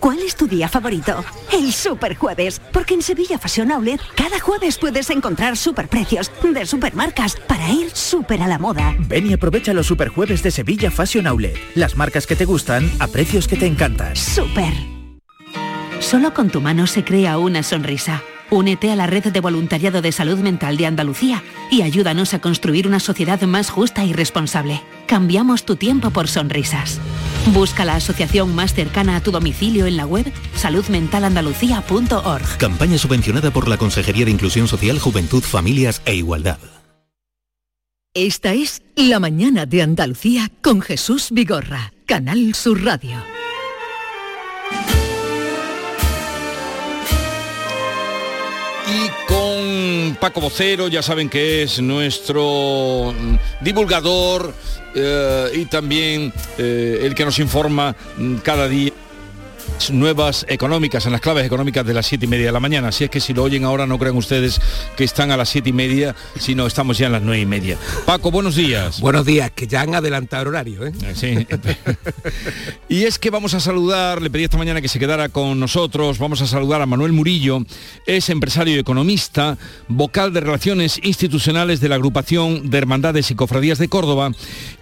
¿Cuál 0.00 0.20
es 0.20 0.34
tu 0.34 0.46
día 0.46 0.66
favorito? 0.66 1.22
El 1.52 1.74
Super 1.74 2.16
Jueves, 2.16 2.58
porque 2.72 2.94
en 2.94 3.02
Sevilla 3.02 3.38
Fashion 3.38 3.70
Outlet 3.70 4.00
cada 4.16 4.40
jueves 4.40 4.78
puedes 4.78 5.10
encontrar 5.10 5.58
superprecios 5.58 6.32
de 6.42 6.64
supermarcas 6.64 7.36
para 7.46 7.68
ir 7.70 7.90
súper 7.90 8.42
a 8.42 8.48
la 8.48 8.58
moda. 8.58 8.96
Ven 8.98 9.26
y 9.26 9.34
aprovecha 9.34 9.74
los 9.74 9.86
Superjueves 9.86 10.42
de 10.42 10.50
Sevilla 10.50 10.90
Fashion 10.90 11.26
Outlet. 11.26 11.54
Las 11.74 11.96
marcas 11.96 12.26
que 12.26 12.34
te 12.34 12.46
gustan 12.46 12.90
a 12.98 13.08
precios 13.08 13.46
que 13.46 13.56
te 13.56 13.66
encantan. 13.66 14.16
Super. 14.16 14.72
Solo 16.00 16.32
con 16.32 16.48
tu 16.48 16.62
mano 16.62 16.86
se 16.86 17.04
crea 17.04 17.36
una 17.36 17.62
sonrisa. 17.62 18.22
Únete 18.50 18.90
a 18.90 18.96
la 18.96 19.06
red 19.06 19.24
de 19.24 19.40
voluntariado 19.40 20.02
de 20.02 20.10
salud 20.10 20.38
mental 20.38 20.76
de 20.76 20.86
Andalucía 20.86 21.44
y 21.70 21.82
ayúdanos 21.82 22.34
a 22.34 22.40
construir 22.40 22.88
una 22.88 22.98
sociedad 22.98 23.40
más 23.42 23.70
justa 23.70 24.04
y 24.04 24.12
responsable. 24.12 24.82
Cambiamos 25.06 25.64
tu 25.64 25.76
tiempo 25.76 26.10
por 26.10 26.26
sonrisas. 26.26 26.98
Busca 27.54 27.84
la 27.84 27.94
asociación 27.94 28.54
más 28.54 28.74
cercana 28.74 29.16
a 29.16 29.22
tu 29.22 29.30
domicilio 29.30 29.86
en 29.86 29.96
la 29.96 30.04
web 30.04 30.30
saludmentalandalucía.org. 30.56 32.58
Campaña 32.58 32.98
subvencionada 32.98 33.52
por 33.52 33.68
la 33.68 33.78
Consejería 33.78 34.24
de 34.24 34.32
Inclusión 34.32 34.66
Social, 34.66 34.98
Juventud, 34.98 35.42
Familias 35.42 36.02
e 36.04 36.16
Igualdad. 36.16 36.58
Esta 38.14 38.54
es 38.54 38.82
La 38.96 39.20
Mañana 39.20 39.66
de 39.66 39.82
Andalucía 39.82 40.50
con 40.62 40.80
Jesús 40.80 41.28
Vigorra, 41.30 41.92
Canal 42.06 42.56
Sur 42.56 42.82
Radio. 42.82 43.18
Paco 50.14 50.40
Vocero, 50.40 50.88
ya 50.88 51.02
saben 51.02 51.28
que 51.28 51.62
es 51.62 51.80
nuestro 51.80 53.14
divulgador 53.60 54.54
eh, 54.94 55.50
y 55.54 55.64
también 55.66 56.32
eh, 56.58 57.00
el 57.02 57.14
que 57.14 57.24
nos 57.24 57.38
informa 57.38 57.94
mm, 58.16 58.36
cada 58.36 58.68
día 58.68 58.92
nuevas 59.88 60.44
económicas, 60.48 61.06
en 61.06 61.12
las 61.12 61.22
claves 61.22 61.46
económicas 61.46 61.86
de 61.86 61.94
las 61.94 62.04
siete 62.06 62.26
y 62.26 62.28
media 62.28 62.46
de 62.46 62.52
la 62.52 62.60
mañana. 62.60 62.88
Así 62.88 63.04
es 63.04 63.10
que 63.10 63.20
si 63.20 63.32
lo 63.32 63.42
oyen 63.42 63.64
ahora 63.64 63.86
no 63.86 63.98
crean 63.98 64.16
ustedes 64.16 64.60
que 64.96 65.04
están 65.04 65.30
a 65.30 65.38
las 65.38 65.48
siete 65.48 65.70
y 65.70 65.72
media, 65.72 66.14
sino 66.38 66.66
estamos 66.66 66.98
ya 66.98 67.06
en 67.06 67.12
las 67.12 67.22
nueve 67.22 67.40
y 67.40 67.46
media. 67.46 67.78
Paco, 68.04 68.30
buenos 68.30 68.56
días. 68.56 69.00
Buenos 69.00 69.24
días, 69.24 69.50
que 69.52 69.66
ya 69.66 69.80
han 69.80 69.94
adelantado 69.94 70.42
el 70.42 70.48
horario, 70.48 70.86
¿eh? 70.86 70.92
Sí. 71.14 71.46
y 72.88 73.04
es 73.04 73.18
que 73.18 73.30
vamos 73.30 73.54
a 73.54 73.60
saludar, 73.60 74.20
le 74.20 74.28
pedí 74.28 74.44
esta 74.44 74.58
mañana 74.58 74.82
que 74.82 74.88
se 74.88 74.98
quedara 74.98 75.30
con 75.30 75.58
nosotros, 75.58 76.18
vamos 76.18 76.42
a 76.42 76.46
saludar 76.46 76.82
a 76.82 76.86
Manuel 76.86 77.12
Murillo, 77.12 77.64
es 78.04 78.28
empresario 78.28 78.76
y 78.76 78.78
economista, 78.78 79.56
vocal 79.88 80.32
de 80.32 80.40
Relaciones 80.40 81.00
Institucionales 81.02 81.80
de 81.80 81.88
la 81.88 81.94
Agrupación 81.94 82.68
de 82.68 82.78
Hermandades 82.78 83.30
y 83.30 83.34
Cofradías 83.34 83.78
de 83.78 83.88
Córdoba 83.88 84.32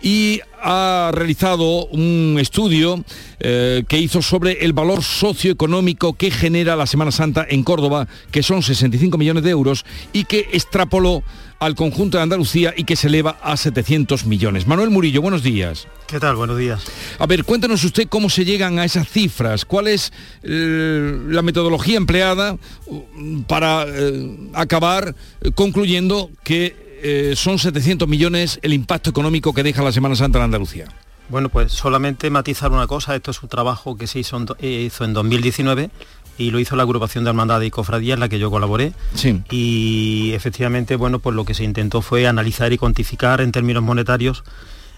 y 0.03 0.41
ha 0.63 1.11
realizado 1.13 1.87
un 1.87 2.37
estudio 2.41 3.05
eh, 3.41 3.85
que 3.89 3.99
hizo 3.99 4.23
sobre 4.23 4.65
el 4.65 4.73
valor 4.73 5.03
socioeconómico 5.03 6.15
que 6.15 6.31
genera 6.31 6.77
la 6.77 6.87
Semana 6.87 7.13
Santa 7.13 7.47
en 7.49 7.63
Córdoba, 7.63 8.09
que 8.31 8.43
son 8.43 8.63
65 8.63 9.19
millones 9.19 9.45
de 9.45 9.51
euros, 9.51 9.85
y 10.13 10.25
que 10.25 10.49
extrapoló 10.53 11.23
al 11.61 11.75
conjunto 11.75 12.19
de 12.19 12.23
Andalucía 12.23 12.73
y 12.77 12.85
que 12.85 12.97
se 12.97 13.09
eleva 13.09 13.39
a 13.43 13.57
700 13.57 14.27
millones. 14.27 14.67
Manuel 14.67 14.91
Murillo, 14.91 15.23
buenos 15.23 15.43
días. 15.43 15.89
¿Qué 16.07 16.21
tal? 16.21 16.37
Buenos 16.37 16.57
días. 16.57 16.85
A 17.19 17.27
ver, 17.27 17.45
cuéntanos 17.45 17.83
usted 17.85 18.09
cómo 18.09 18.31
se 18.31 18.45
llegan 18.45 18.79
a 18.79 18.85
esas 18.85 19.09
cifras, 19.09 19.65
cuál 19.65 19.89
es 19.89 20.13
eh, 20.43 21.19
la 21.29 21.43
metodología 21.43 21.97
empleada 21.97 22.57
uh, 22.87 23.43
para 23.47 23.85
eh, 23.89 24.37
acabar 24.55 25.15
concluyendo 25.55 26.31
que 26.45 26.88
eh, 27.03 27.35
son 27.37 27.59
700 27.59 28.09
millones 28.09 28.59
el 28.63 28.73
impacto 28.73 29.11
económico 29.11 29.53
que 29.53 29.63
deja 29.63 29.83
la 29.83 29.93
Semana 29.93 30.17
Santa 30.17 30.39
en 30.39 30.45
Andalucía. 30.45 30.87
Bueno, 31.29 31.49
pues 31.51 31.73
solamente 31.73 32.31
matizar 32.31 32.73
una 32.73 32.87
cosa, 32.87 33.15
esto 33.15 33.31
es 33.31 33.43
un 33.43 33.49
trabajo 33.49 33.97
que 33.97 34.07
se 34.07 34.19
hizo 34.19 34.37
en, 34.37 34.47
eh, 34.61 34.85
hizo 34.87 35.05
en 35.05 35.13
2019 35.13 35.91
y 36.39 36.51
lo 36.51 36.59
hizo 36.59 36.77
la 36.77 36.85
agrupación 36.85 37.25
de 37.25 37.31
hermandad 37.31 37.61
y 37.61 37.71
cofradía 37.71 38.15
en 38.15 38.21
la 38.21 38.29
que 38.29 38.39
yo 38.39 38.51
colaboré. 38.51 38.93
Sí. 39.15 39.43
Y 39.51 40.33
efectivamente, 40.33 40.97
bueno, 40.97 41.19
pues 41.19 41.37
lo 41.37 41.45
que 41.45 41.55
se 41.55 41.65
intentó 41.65 42.01
fue 42.01 42.27
analizar 42.27 42.73
y 42.73 42.79
cuantificar 42.79 43.41
en 43.41 43.53
términos 43.53 43.83
monetarios 43.83 44.45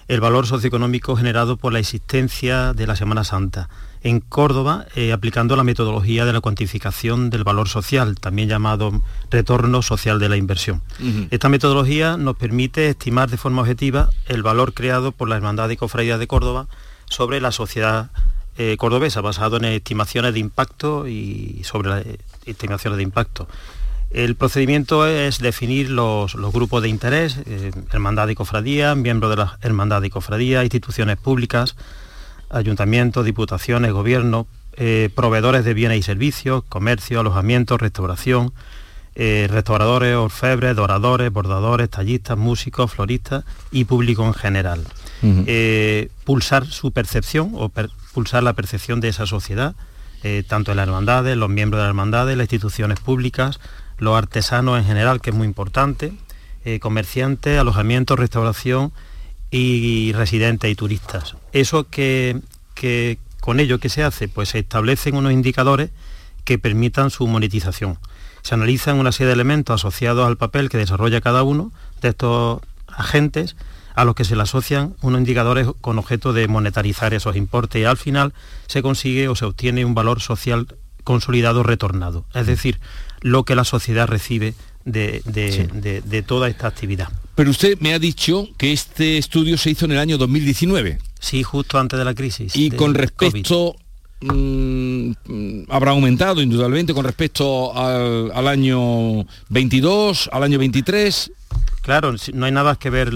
el 0.06 0.20
valor 0.20 0.46
socioeconómico 0.46 1.16
generado 1.16 1.56
por 1.56 1.72
la 1.72 1.78
existencia 1.78 2.74
de 2.74 2.86
la 2.86 2.96
Semana 2.96 3.24
Santa 3.24 3.68
en 4.02 4.20
Córdoba, 4.20 4.86
eh, 4.96 5.12
aplicando 5.12 5.56
la 5.56 5.64
metodología 5.64 6.24
de 6.24 6.32
la 6.32 6.40
cuantificación 6.40 7.30
del 7.30 7.44
valor 7.44 7.68
social, 7.68 8.18
también 8.18 8.48
llamado 8.48 9.02
retorno 9.30 9.82
social 9.82 10.18
de 10.18 10.28
la 10.28 10.36
inversión. 10.36 10.82
Esta 11.30 11.48
metodología 11.48 12.16
nos 12.16 12.36
permite 12.36 12.88
estimar 12.88 13.30
de 13.30 13.36
forma 13.36 13.62
objetiva 13.62 14.10
el 14.26 14.42
valor 14.42 14.72
creado 14.72 15.12
por 15.12 15.28
la 15.28 15.36
Hermandad 15.36 15.68
de 15.68 15.76
Cofradía 15.76 16.18
de 16.18 16.26
Córdoba 16.26 16.66
sobre 17.08 17.40
la 17.40 17.52
sociedad 17.52 18.10
eh, 18.56 18.76
cordobesa, 18.76 19.20
basado 19.20 19.56
en 19.56 19.64
estimaciones 19.66 20.34
de 20.34 20.40
impacto 20.40 21.06
y 21.06 21.62
sobre 21.64 21.88
las 21.88 22.06
eh, 22.06 22.18
estimaciones 22.46 22.96
de 22.98 23.02
impacto. 23.02 23.48
El 24.10 24.34
procedimiento 24.34 25.06
es 25.06 25.38
definir 25.38 25.88
los, 25.88 26.34
grupos 26.34 26.82
de 26.82 26.88
interés, 26.88 27.38
eh, 27.46 27.70
hermandad 27.92 28.28
y 28.28 28.34
cofradía, 28.34 28.96
miembros 28.96 29.30
de 29.30 29.36
la 29.36 29.58
hermandad 29.62 30.02
y 30.02 30.10
cofradía, 30.10 30.64
instituciones 30.64 31.16
públicas, 31.16 31.76
ayuntamientos, 32.50 33.24
diputaciones, 33.24 33.92
gobierno, 33.92 34.46
eh, 34.74 35.10
proveedores 35.14 35.64
de 35.64 35.74
bienes 35.74 35.98
y 35.98 36.02
servicios, 36.02 36.64
comercio, 36.68 37.20
alojamiento, 37.20 37.78
restauración, 37.78 38.52
eh, 39.14 39.48
restauradores, 39.50 40.16
orfebres, 40.16 40.76
doradores, 40.76 41.32
bordadores, 41.32 41.90
tallistas, 41.90 42.38
músicos, 42.38 42.92
floristas 42.92 43.44
y 43.72 43.84
público 43.84 44.26
en 44.26 44.34
general. 44.34 44.84
pulsar 46.24 46.66
su 46.66 46.92
percepción 46.92 47.52
o 47.54 47.70
pulsar 48.14 48.42
la 48.42 48.54
percepción 48.54 49.00
de 49.00 49.08
esa 49.08 49.26
sociedad, 49.26 49.74
tanto 50.48 50.70
en 50.70 50.78
las 50.78 50.86
hermandades, 50.86 51.36
los 51.36 51.50
miembros 51.50 51.78
de 51.78 51.82
las 51.82 51.90
hermandades, 51.90 52.36
las 52.36 52.44
instituciones 52.44 53.00
públicas, 53.00 53.60
los 53.98 54.16
artesanos 54.16 54.78
en 54.78 54.86
general, 54.86 55.20
que 55.20 55.30
es 55.30 55.36
muy 55.36 55.46
importante, 55.46 56.12
eh, 56.64 56.78
comerciantes, 56.78 57.58
alojamiento, 57.58 58.16
restauración 58.16 58.92
y 59.50 60.12
residentes 60.12 60.70
y 60.70 60.74
turistas. 60.74 61.36
Eso 61.52 61.88
que, 61.88 62.40
con 63.40 63.60
ello 63.60 63.78
que 63.78 63.88
se 63.88 64.04
hace, 64.04 64.28
pues 64.28 64.50
se 64.50 64.60
establecen 64.60 65.16
unos 65.16 65.32
indicadores 65.32 65.90
que 66.44 66.58
permitan 66.58 67.10
su 67.10 67.26
monetización. 67.26 67.98
Se 68.42 68.54
analizan 68.54 68.98
una 68.98 69.12
serie 69.12 69.28
de 69.28 69.34
elementos 69.34 69.80
asociados 69.80 70.26
al 70.26 70.36
papel 70.36 70.68
que 70.68 70.78
desarrolla 70.78 71.20
cada 71.20 71.42
uno 71.42 71.72
de 72.00 72.10
estos 72.10 72.60
agentes 72.88 73.56
a 73.94 74.04
los 74.04 74.14
que 74.14 74.24
se 74.24 74.36
le 74.36 74.42
asocian 74.42 74.94
unos 75.02 75.18
indicadores 75.18 75.66
con 75.80 75.98
objeto 75.98 76.32
de 76.32 76.48
monetarizar 76.48 77.12
esos 77.12 77.36
importes 77.36 77.82
y 77.82 77.84
al 77.84 77.96
final 77.96 78.32
se 78.66 78.82
consigue 78.82 79.28
o 79.28 79.34
se 79.34 79.44
obtiene 79.44 79.84
un 79.84 79.94
valor 79.94 80.20
social 80.20 80.68
consolidado 81.04 81.62
retornado. 81.62 82.24
Es 82.34 82.46
decir, 82.46 82.80
lo 83.20 83.44
que 83.44 83.54
la 83.54 83.64
sociedad 83.64 84.06
recibe 84.06 84.54
de, 84.84 86.24
toda 86.26 86.48
esta 86.48 86.66
actividad. 86.66 87.08
Pero 87.34 87.50
usted 87.50 87.78
me 87.80 87.94
ha 87.94 87.98
dicho 87.98 88.48
que 88.56 88.72
este 88.72 89.18
estudio 89.18 89.56
se 89.56 89.70
hizo 89.70 89.84
en 89.86 89.92
el 89.92 89.98
año 89.98 90.18
2019. 90.18 90.98
Sí, 91.18 91.42
justo 91.42 91.78
antes 91.78 91.98
de 91.98 92.04
la 92.04 92.14
crisis. 92.14 92.54
Y 92.56 92.70
con 92.70 92.94
respecto... 92.94 93.76
Mm, 94.22 95.12
habrá 95.70 95.92
aumentado 95.92 96.42
indudablemente 96.42 96.92
con 96.92 97.06
respecto 97.06 97.74
al, 97.74 98.48
año 98.48 99.24
22, 99.48 100.28
al 100.30 100.42
año 100.42 100.58
23. 100.58 101.32
Claro, 101.80 102.14
no 102.34 102.44
hay 102.44 102.52
nada 102.52 102.76
que 102.76 102.90
ver 102.90 103.12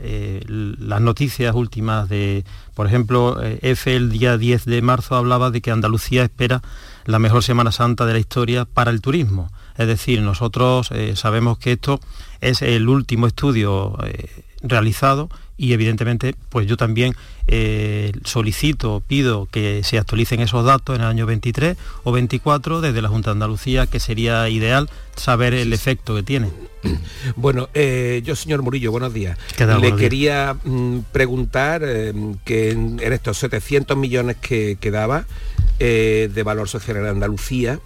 eh, 0.00 0.40
las 0.48 1.00
noticias 1.02 1.54
últimas 1.54 2.08
de, 2.08 2.44
por 2.72 2.86
ejemplo, 2.86 3.42
eh, 3.42 3.58
EFE 3.60 3.96
el 3.96 4.10
día 4.10 4.38
10 4.38 4.64
de 4.64 4.80
marzo 4.80 5.14
hablaba 5.14 5.50
de 5.50 5.60
que 5.60 5.70
Andalucía 5.70 6.22
espera 6.22 6.62
la 7.04 7.18
mejor 7.18 7.42
Semana 7.42 7.70
Santa 7.70 8.06
de 8.06 8.14
la 8.14 8.18
historia 8.18 8.64
para 8.64 8.90
el 8.90 9.02
turismo. 9.02 9.50
Es 9.76 9.86
decir, 9.86 10.20
nosotros 10.22 10.90
eh, 10.92 11.14
sabemos 11.16 11.58
que 11.58 11.72
esto 11.72 12.00
es 12.40 12.62
el 12.62 12.88
último 12.88 13.26
estudio 13.26 13.98
eh, 14.04 14.28
realizado 14.62 15.28
y 15.56 15.72
evidentemente 15.72 16.34
pues 16.48 16.66
yo 16.66 16.76
también 16.76 17.14
eh, 17.46 18.12
solicito, 18.24 19.02
pido 19.06 19.46
que 19.50 19.82
se 19.84 19.98
actualicen 19.98 20.40
esos 20.40 20.64
datos 20.64 20.96
en 20.96 21.02
el 21.02 21.08
año 21.08 21.26
23 21.26 21.76
o 22.02 22.12
24 22.12 22.80
desde 22.80 23.02
la 23.02 23.08
Junta 23.08 23.30
de 23.30 23.32
Andalucía, 23.32 23.86
que 23.86 24.00
sería 24.00 24.48
ideal 24.48 24.88
saber 25.14 25.54
el 25.54 25.72
efecto 25.72 26.14
que 26.14 26.22
tiene. 26.22 26.50
Bueno, 27.36 27.70
eh, 27.72 28.22
yo 28.24 28.36
señor 28.36 28.62
Murillo, 28.62 28.90
buenos 28.90 29.14
días. 29.14 29.38
Le 29.80 29.96
quería 29.96 30.54
mm, 30.64 31.00
preguntar 31.12 31.82
eh, 31.82 32.12
que 32.44 32.72
en, 32.72 33.00
estos 33.00 33.38
700 33.38 33.96
millones 33.96 34.36
que, 34.40 34.76
que 34.78 34.90
daba 34.90 35.26
de 35.78 36.42
valor 36.44 36.68
social 36.68 36.98
en 36.98 37.06
Andalucía, 37.06 37.80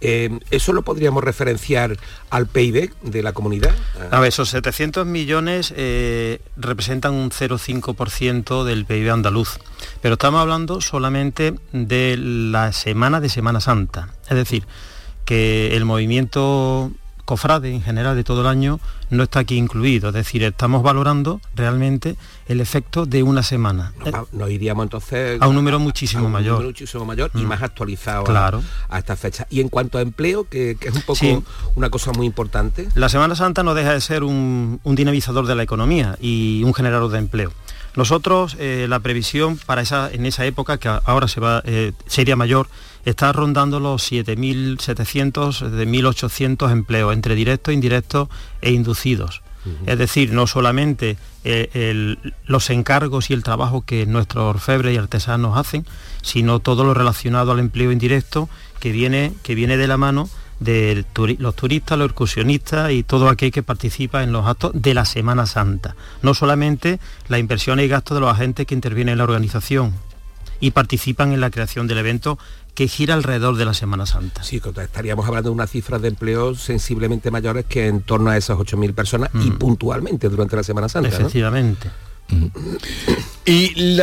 eh, 0.00 0.38
¿Eso 0.50 0.72
lo 0.72 0.82
podríamos 0.82 1.22
referenciar 1.22 1.96
al 2.30 2.46
PIB 2.46 2.92
de 3.02 3.22
la 3.22 3.32
comunidad? 3.32 3.74
A 4.10 4.20
ver, 4.20 4.28
esos 4.28 4.48
700 4.48 5.06
millones 5.06 5.74
eh, 5.76 6.40
representan 6.56 7.14
un 7.14 7.30
0,5% 7.30 8.64
del 8.64 8.86
PIB 8.86 9.12
andaluz, 9.12 9.58
pero 10.00 10.14
estamos 10.14 10.40
hablando 10.40 10.80
solamente 10.80 11.54
de 11.72 12.16
la 12.16 12.72
semana 12.72 13.20
de 13.20 13.28
Semana 13.28 13.60
Santa. 13.60 14.08
Es 14.28 14.36
decir, 14.36 14.66
que 15.24 15.76
el 15.76 15.84
movimiento 15.84 16.92
cofrade 17.30 17.72
en 17.72 17.80
general 17.80 18.16
de 18.16 18.24
todo 18.24 18.40
el 18.40 18.48
año 18.48 18.80
no 19.08 19.22
está 19.22 19.38
aquí 19.38 19.56
incluido. 19.56 20.08
Es 20.08 20.14
decir, 20.14 20.42
estamos 20.42 20.82
valorando 20.82 21.40
realmente 21.54 22.16
el 22.48 22.60
efecto 22.60 23.06
de 23.06 23.22
una 23.22 23.44
semana. 23.44 23.92
Nos, 24.32 24.50
iríamos 24.50 24.82
entonces 24.82 25.40
a 25.40 25.46
un 25.46 25.54
número 25.54 25.78
muchísimo 25.78 26.28
mayor. 26.28 26.64
muchísimo 26.64 27.04
mayor 27.04 27.30
y 27.34 27.42
mm. 27.42 27.46
más 27.46 27.62
actualizado 27.62 28.24
claro. 28.24 28.64
a, 28.88 28.98
esta 28.98 29.14
fecha. 29.14 29.46
Y 29.48 29.60
en 29.60 29.68
cuanto 29.68 29.98
a 29.98 30.00
empleo, 30.00 30.48
que, 30.48 30.76
es 30.80 30.92
un 30.92 31.02
poco 31.02 31.44
una 31.76 31.88
cosa 31.88 32.10
muy 32.10 32.26
importante. 32.26 32.88
La 32.96 33.08
Semana 33.08 33.36
Santa 33.36 33.62
no 33.62 33.74
deja 33.74 33.92
de 33.92 34.00
ser 34.00 34.24
un, 34.24 34.80
dinamizador 34.84 35.46
de 35.46 35.54
la 35.54 35.62
economía 35.62 36.18
y 36.20 36.64
un 36.64 36.74
generador 36.74 37.12
de 37.12 37.18
empleo. 37.18 37.52
Nosotros, 37.94 38.56
eh, 38.58 38.86
la 38.88 38.98
previsión 38.98 39.56
para 39.56 39.82
esa, 39.82 40.10
en 40.10 40.26
esa 40.26 40.44
época, 40.46 40.78
que 40.78 40.88
ahora 40.88 41.28
se 41.28 41.38
va, 41.38 41.62
eh, 41.64 41.92
sería 42.06 42.34
mayor, 42.34 42.66
está 43.04 43.32
rondando 43.32 43.80
los 43.80 44.10
7.700, 44.10 45.70
de 45.70 45.88
1.800 45.88 46.70
empleos, 46.70 47.12
entre 47.12 47.34
directos, 47.34 47.74
indirectos 47.74 48.28
e 48.60 48.72
inducidos. 48.72 49.42
Es 49.84 49.98
decir, 49.98 50.32
no 50.32 50.46
solamente 50.46 51.18
eh, 51.44 52.16
los 52.46 52.70
encargos 52.70 53.28
y 53.28 53.34
el 53.34 53.42
trabajo 53.42 53.82
que 53.82 54.06
nuestros 54.06 54.44
orfebres 54.44 54.94
y 54.94 54.96
artesanos 54.96 55.58
hacen, 55.58 55.84
sino 56.22 56.60
todo 56.60 56.82
lo 56.82 56.94
relacionado 56.94 57.52
al 57.52 57.58
empleo 57.58 57.92
indirecto 57.92 58.48
que 58.78 58.90
viene, 58.90 59.34
que 59.42 59.54
viene 59.54 59.76
de 59.76 59.86
la 59.86 59.98
mano 59.98 60.30
de 60.60 61.04
los 61.38 61.56
turistas, 61.56 61.98
los 61.98 62.06
excursionistas 62.06 62.92
y 62.92 63.02
todo 63.02 63.28
aquel 63.28 63.50
que 63.50 63.62
participa 63.62 64.22
en 64.22 64.32
los 64.32 64.46
actos 64.46 64.72
de 64.74 64.94
la 64.94 65.06
Semana 65.06 65.46
Santa. 65.46 65.96
No 66.22 66.34
solamente 66.34 67.00
la 67.28 67.38
inversión 67.38 67.80
y 67.80 67.88
gastos 67.88 68.16
de 68.16 68.20
los 68.20 68.30
agentes 68.30 68.66
que 68.66 68.74
intervienen 68.74 69.12
en 69.12 69.18
la 69.18 69.24
organización 69.24 69.94
y 70.60 70.72
participan 70.72 71.32
en 71.32 71.40
la 71.40 71.50
creación 71.50 71.86
del 71.86 71.98
evento 71.98 72.38
que 72.80 72.88
gira 72.88 73.12
alrededor 73.12 73.56
de 73.56 73.66
la 73.66 73.74
Semana 73.74 74.06
Santa. 74.06 74.42
Sí, 74.42 74.58
estaríamos 74.82 75.28
hablando 75.28 75.50
de 75.50 75.54
unas 75.54 75.70
cifras 75.70 76.00
de 76.00 76.08
empleo 76.08 76.54
sensiblemente 76.54 77.30
mayores 77.30 77.66
que 77.66 77.88
en 77.88 78.00
torno 78.00 78.30
a 78.30 78.38
esas 78.38 78.56
8.000 78.56 78.94
personas 78.94 79.28
y 79.34 79.50
mm. 79.50 79.58
puntualmente 79.58 80.30
durante 80.30 80.56
la 80.56 80.62
Semana 80.62 80.88
Santa. 80.88 81.10
Efectivamente. 81.10 81.90
Y 83.44 83.98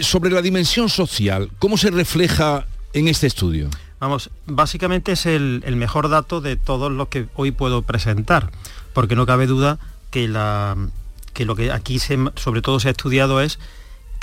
sobre 0.00 0.30
la 0.30 0.40
dimensión 0.40 0.88
social, 0.88 1.50
¿cómo 1.58 1.76
se 1.76 1.90
refleja 1.90 2.64
en 2.94 3.08
este 3.08 3.26
estudio? 3.26 3.68
Vamos, 4.00 4.30
básicamente 4.46 5.12
es 5.12 5.26
el, 5.26 5.62
mejor 5.76 6.08
dato 6.08 6.40
de 6.40 6.56
todos 6.56 6.90
los 6.90 7.08
que 7.08 7.26
hoy 7.34 7.50
puedo 7.50 7.82
presentar, 7.82 8.50
porque 8.94 9.14
no 9.14 9.26
cabe 9.26 9.46
duda 9.46 9.78
que, 10.10 10.26
la, 10.26 10.74
que 11.34 11.44
lo 11.44 11.54
que 11.54 11.70
aquí 11.70 11.98
sobre 11.98 12.62
todo 12.62 12.80
se 12.80 12.88
ha 12.88 12.92
estudiado 12.92 13.42
es 13.42 13.58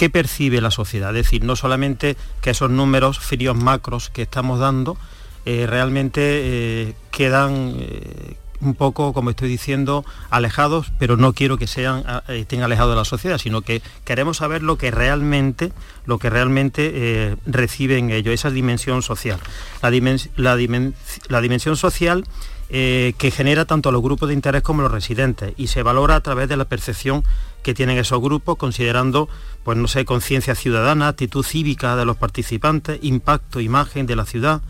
qué 0.02 0.10
percibe 0.10 0.62
la 0.62 0.72
sociedad. 0.72 1.16
Es 1.16 1.26
decir, 1.26 1.44
no 1.44 1.56
solamente 1.56 2.18
que 2.42 2.50
esos 2.50 2.72
números 2.72 3.20
fríos 3.20 3.56
macros 3.56 4.10
que 4.10 4.24
estamos 4.24 4.58
dando 4.58 4.98
eh, 5.46 5.68
realmente 5.70 6.22
eh, 6.24 6.96
quedan 7.12 7.76
eh, 7.78 8.36
un 8.62 8.74
poco, 8.74 9.14
como 9.14 9.30
estoy 9.30 9.48
diciendo, 9.48 10.04
alejados, 10.32 10.92
pero 10.98 11.18
no 11.18 11.34
quiero 11.34 11.60
que 11.60 11.68
sean, 11.68 12.04
estén 12.30 12.64
alejados 12.64 12.94
de 12.94 12.96
la 12.96 13.06
sociedad, 13.06 13.38
sino 13.38 13.62
que 13.62 13.84
queremos 14.04 14.38
saber 14.38 14.64
lo 14.64 14.76
que 14.76 14.90
realmente, 14.90 15.72
lo 16.06 16.18
que 16.18 16.32
realmente 16.32 17.38
reciben 17.46 18.10
ellos, 18.10 18.34
esa 18.34 18.50
dimensión 18.50 19.04
social. 19.04 19.40
La, 19.84 19.92
la 21.28 21.42
dimensión 21.42 21.78
social 21.78 22.24
eh, 22.74 23.16
que 23.18 23.32
genera 23.32 23.66
tanto 23.66 23.90
a 23.90 23.92
los 23.92 24.02
grupos 24.02 24.30
de 24.30 24.34
interés 24.34 24.62
como 24.62 24.80
a 24.80 24.84
los 24.84 24.94
residentes 24.94 25.54
y 25.58 25.68
se 25.68 25.84
valora 25.84 26.16
a 26.16 26.22
través 26.22 26.48
de 26.48 26.56
la 26.56 26.64
percepción 26.64 27.22
que 27.64 27.74
tienen 27.74 27.98
esos 27.98 28.22
grupos, 28.22 28.56
considerando, 28.56 29.28
pues 29.66 29.78
no 29.78 29.90
sé, 29.90 30.06
conciencia 30.06 30.56
ciudadana, 30.56 31.10
actitud 31.10 31.44
cívica 31.44 31.98
de 31.98 32.06
los 32.06 32.16
participantes, 32.16 32.98
impacto, 33.02 33.60
imagen 33.60 34.06
de 34.06 34.16
la 34.16 34.26
ciudad, 34.26 34.62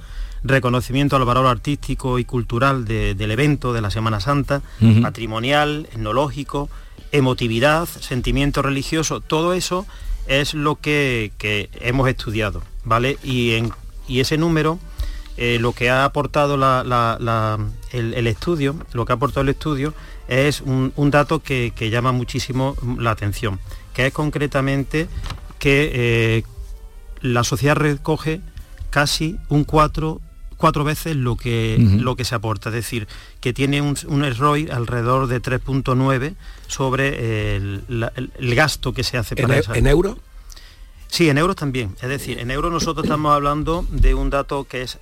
reconocimiento 0.44 1.16
al 1.16 1.26
valor 1.26 1.46
artístico 1.46 2.18
y 2.18 2.26
cultural 2.26 2.86
del 2.86 3.30
evento 3.30 3.72
de 3.72 3.82
la 3.82 3.92
Semana 3.92 4.20
Santa, 4.20 4.64
patrimonial, 5.04 5.88
etnológico, 5.94 6.70
emotividad, 7.12 7.88
sentimiento 7.88 8.64
religioso, 8.64 9.22
todo 9.22 9.54
eso 9.54 9.86
es 10.26 10.56
lo 10.56 10.76
que, 10.76 11.32
hemos 11.82 12.10
estudiado, 12.10 12.64
¿vale? 12.84 13.20
Y, 13.24 13.52
en, 13.52 13.72
y 14.08 14.22
ese 14.22 14.40
número 14.40 14.80
eh, 15.38 15.58
lo 15.60 15.74
que 15.74 15.90
ha 15.90 16.06
aportado 16.06 16.56
el, 16.56 18.28
estudio, 18.28 18.76
lo 18.94 19.06
que 19.06 19.14
ha 19.14 19.16
aportado 19.16 19.42
el 19.42 19.50
estudio 19.50 19.94
es 20.28 20.62
un, 20.62 20.94
dato 21.12 21.40
que, 21.40 21.72
llama 21.92 22.12
muchísimo 22.12 22.76
la 22.98 23.12
atención, 23.12 23.60
que 23.94 24.08
es 24.08 24.14
concretamente 24.14 25.08
que 25.60 25.92
eh, 25.94 26.44
la 27.22 27.44
sociedad 27.44 27.76
recoge 27.76 28.42
casi 28.90 29.38
un 29.50 29.64
cuatro 29.64 30.22
cuatro 30.62 30.84
veces 30.84 31.16
lo 31.16 31.36
que, 31.36 31.78
lo 31.80 32.16
que 32.16 32.24
se 32.24 32.36
aporta, 32.36 32.70
es 32.70 32.76
decir, 32.76 33.08
que 33.40 33.52
tiene 33.52 33.82
un, 33.82 33.98
un 34.08 34.36
ROI 34.36 34.70
alrededor 34.70 35.26
de 35.26 35.42
3.9 35.42 36.36
sobre 36.68 37.56
el, 37.56 37.84
gasto 38.56 38.94
que 38.94 39.04
se 39.04 39.18
hace 39.18 39.36
para 39.36 39.58
¿En, 39.58 39.76
¿En 39.76 39.88
euros? 39.88 40.18
Sí, 41.12 41.30
en 41.30 41.38
euros 41.38 41.58
también. 41.58 41.94
Es 42.02 42.08
decir, 42.08 42.40
en 42.40 42.52
euros 42.52 42.72
nosotros 42.72 43.04
estamos 43.04 43.36
hablando 43.36 43.86
de 43.90 44.14
un 44.14 44.30
dato 44.30 44.64
que 44.64 44.84
es 44.84 44.98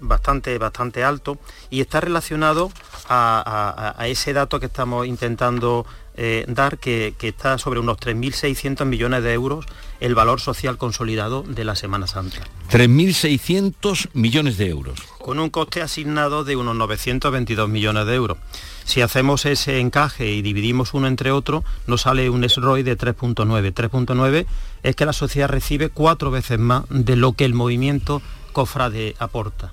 bastante, 0.00 0.56
bastante 0.56 1.04
alto 1.04 1.36
y 1.68 1.82
está 1.82 2.00
relacionado 2.00 2.72
a, 3.06 3.94
ese 4.06 4.32
dato 4.32 4.58
que 4.60 4.66
estamos 4.66 5.06
intentando 5.06 5.84
eh, 6.16 6.46
dar, 6.48 6.78
que, 6.78 7.14
está 7.20 7.58
sobre 7.58 7.80
unos 7.80 7.98
3.600 7.98 8.86
millones 8.86 9.22
de 9.22 9.34
euros 9.34 9.66
el 10.00 10.14
valor 10.14 10.40
social 10.40 10.78
consolidado 10.78 11.42
de 11.42 11.64
la 11.64 11.76
Semana 11.76 12.06
Santa. 12.06 12.38
3.600 12.70 14.08
millones 14.14 14.56
de 14.56 14.70
euros. 14.70 14.98
Con 15.18 15.38
un 15.38 15.50
coste 15.50 15.82
asignado 15.82 16.44
de 16.44 16.56
unos 16.56 16.76
922 16.76 17.68
millones 17.68 18.06
de 18.06 18.14
euros. 18.14 18.38
Si 18.84 19.00
hacemos 19.00 19.46
ese 19.46 19.78
encaje 19.78 20.32
y 20.32 20.42
dividimos 20.42 20.94
uno 20.94 21.06
entre 21.06 21.30
otro, 21.30 21.62
nos 21.86 22.02
sale 22.02 22.30
un 22.30 22.48
SROI 22.48 22.82
de 22.82 22.98
3.9. 22.98 23.72
3.9 23.72 24.46
es 24.82 24.96
que 24.96 25.06
la 25.06 25.12
sociedad 25.12 25.48
recibe 25.48 25.88
cuatro 25.88 26.30
veces 26.30 26.58
más 26.58 26.84
de 26.88 27.16
lo 27.16 27.32
que 27.32 27.44
el 27.44 27.54
movimiento 27.54 28.22
cofrade 28.52 29.14
aporta. 29.18 29.72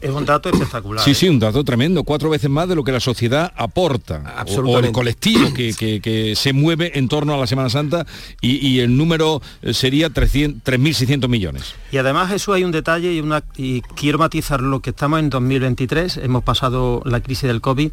Es 0.00 0.10
un 0.10 0.24
dato 0.24 0.48
espectacular. 0.48 1.04
Sí, 1.04 1.14
sí, 1.14 1.28
un 1.28 1.38
dato 1.38 1.62
tremendo, 1.62 2.04
cuatro 2.04 2.30
veces 2.30 2.48
más 2.48 2.66
de 2.68 2.74
lo 2.74 2.84
que 2.84 2.92
la 2.92 3.00
sociedad 3.00 3.52
aporta, 3.54 4.44
o, 4.64 4.78
el 4.78 4.92
colectivo 4.92 5.52
que, 5.52 6.34
se 6.36 6.52
mueve 6.54 6.98
en 6.98 7.08
torno 7.08 7.34
a 7.34 7.36
la 7.36 7.46
Semana 7.46 7.68
Santa 7.68 8.06
y, 8.40 8.78
el 8.80 8.96
número 8.96 9.42
eh, 9.62 9.74
sería 9.74 10.08
3.600 10.08 11.28
millones. 11.28 11.74
Y 11.92 11.98
además 11.98 12.32
eso 12.32 12.54
hay 12.54 12.64
un 12.64 12.72
detalle 12.72 13.12
y, 13.12 13.20
una, 13.20 13.44
y 13.56 13.82
quiero 13.82 14.18
matizar 14.18 14.62
lo 14.62 14.80
que 14.80 14.90
estamos 14.90 15.20
en 15.20 15.28
2023, 15.28 16.18
hemos 16.18 16.44
pasado 16.44 17.02
la 17.04 17.20
crisis 17.20 17.48
del 17.48 17.60
COVID, 17.60 17.92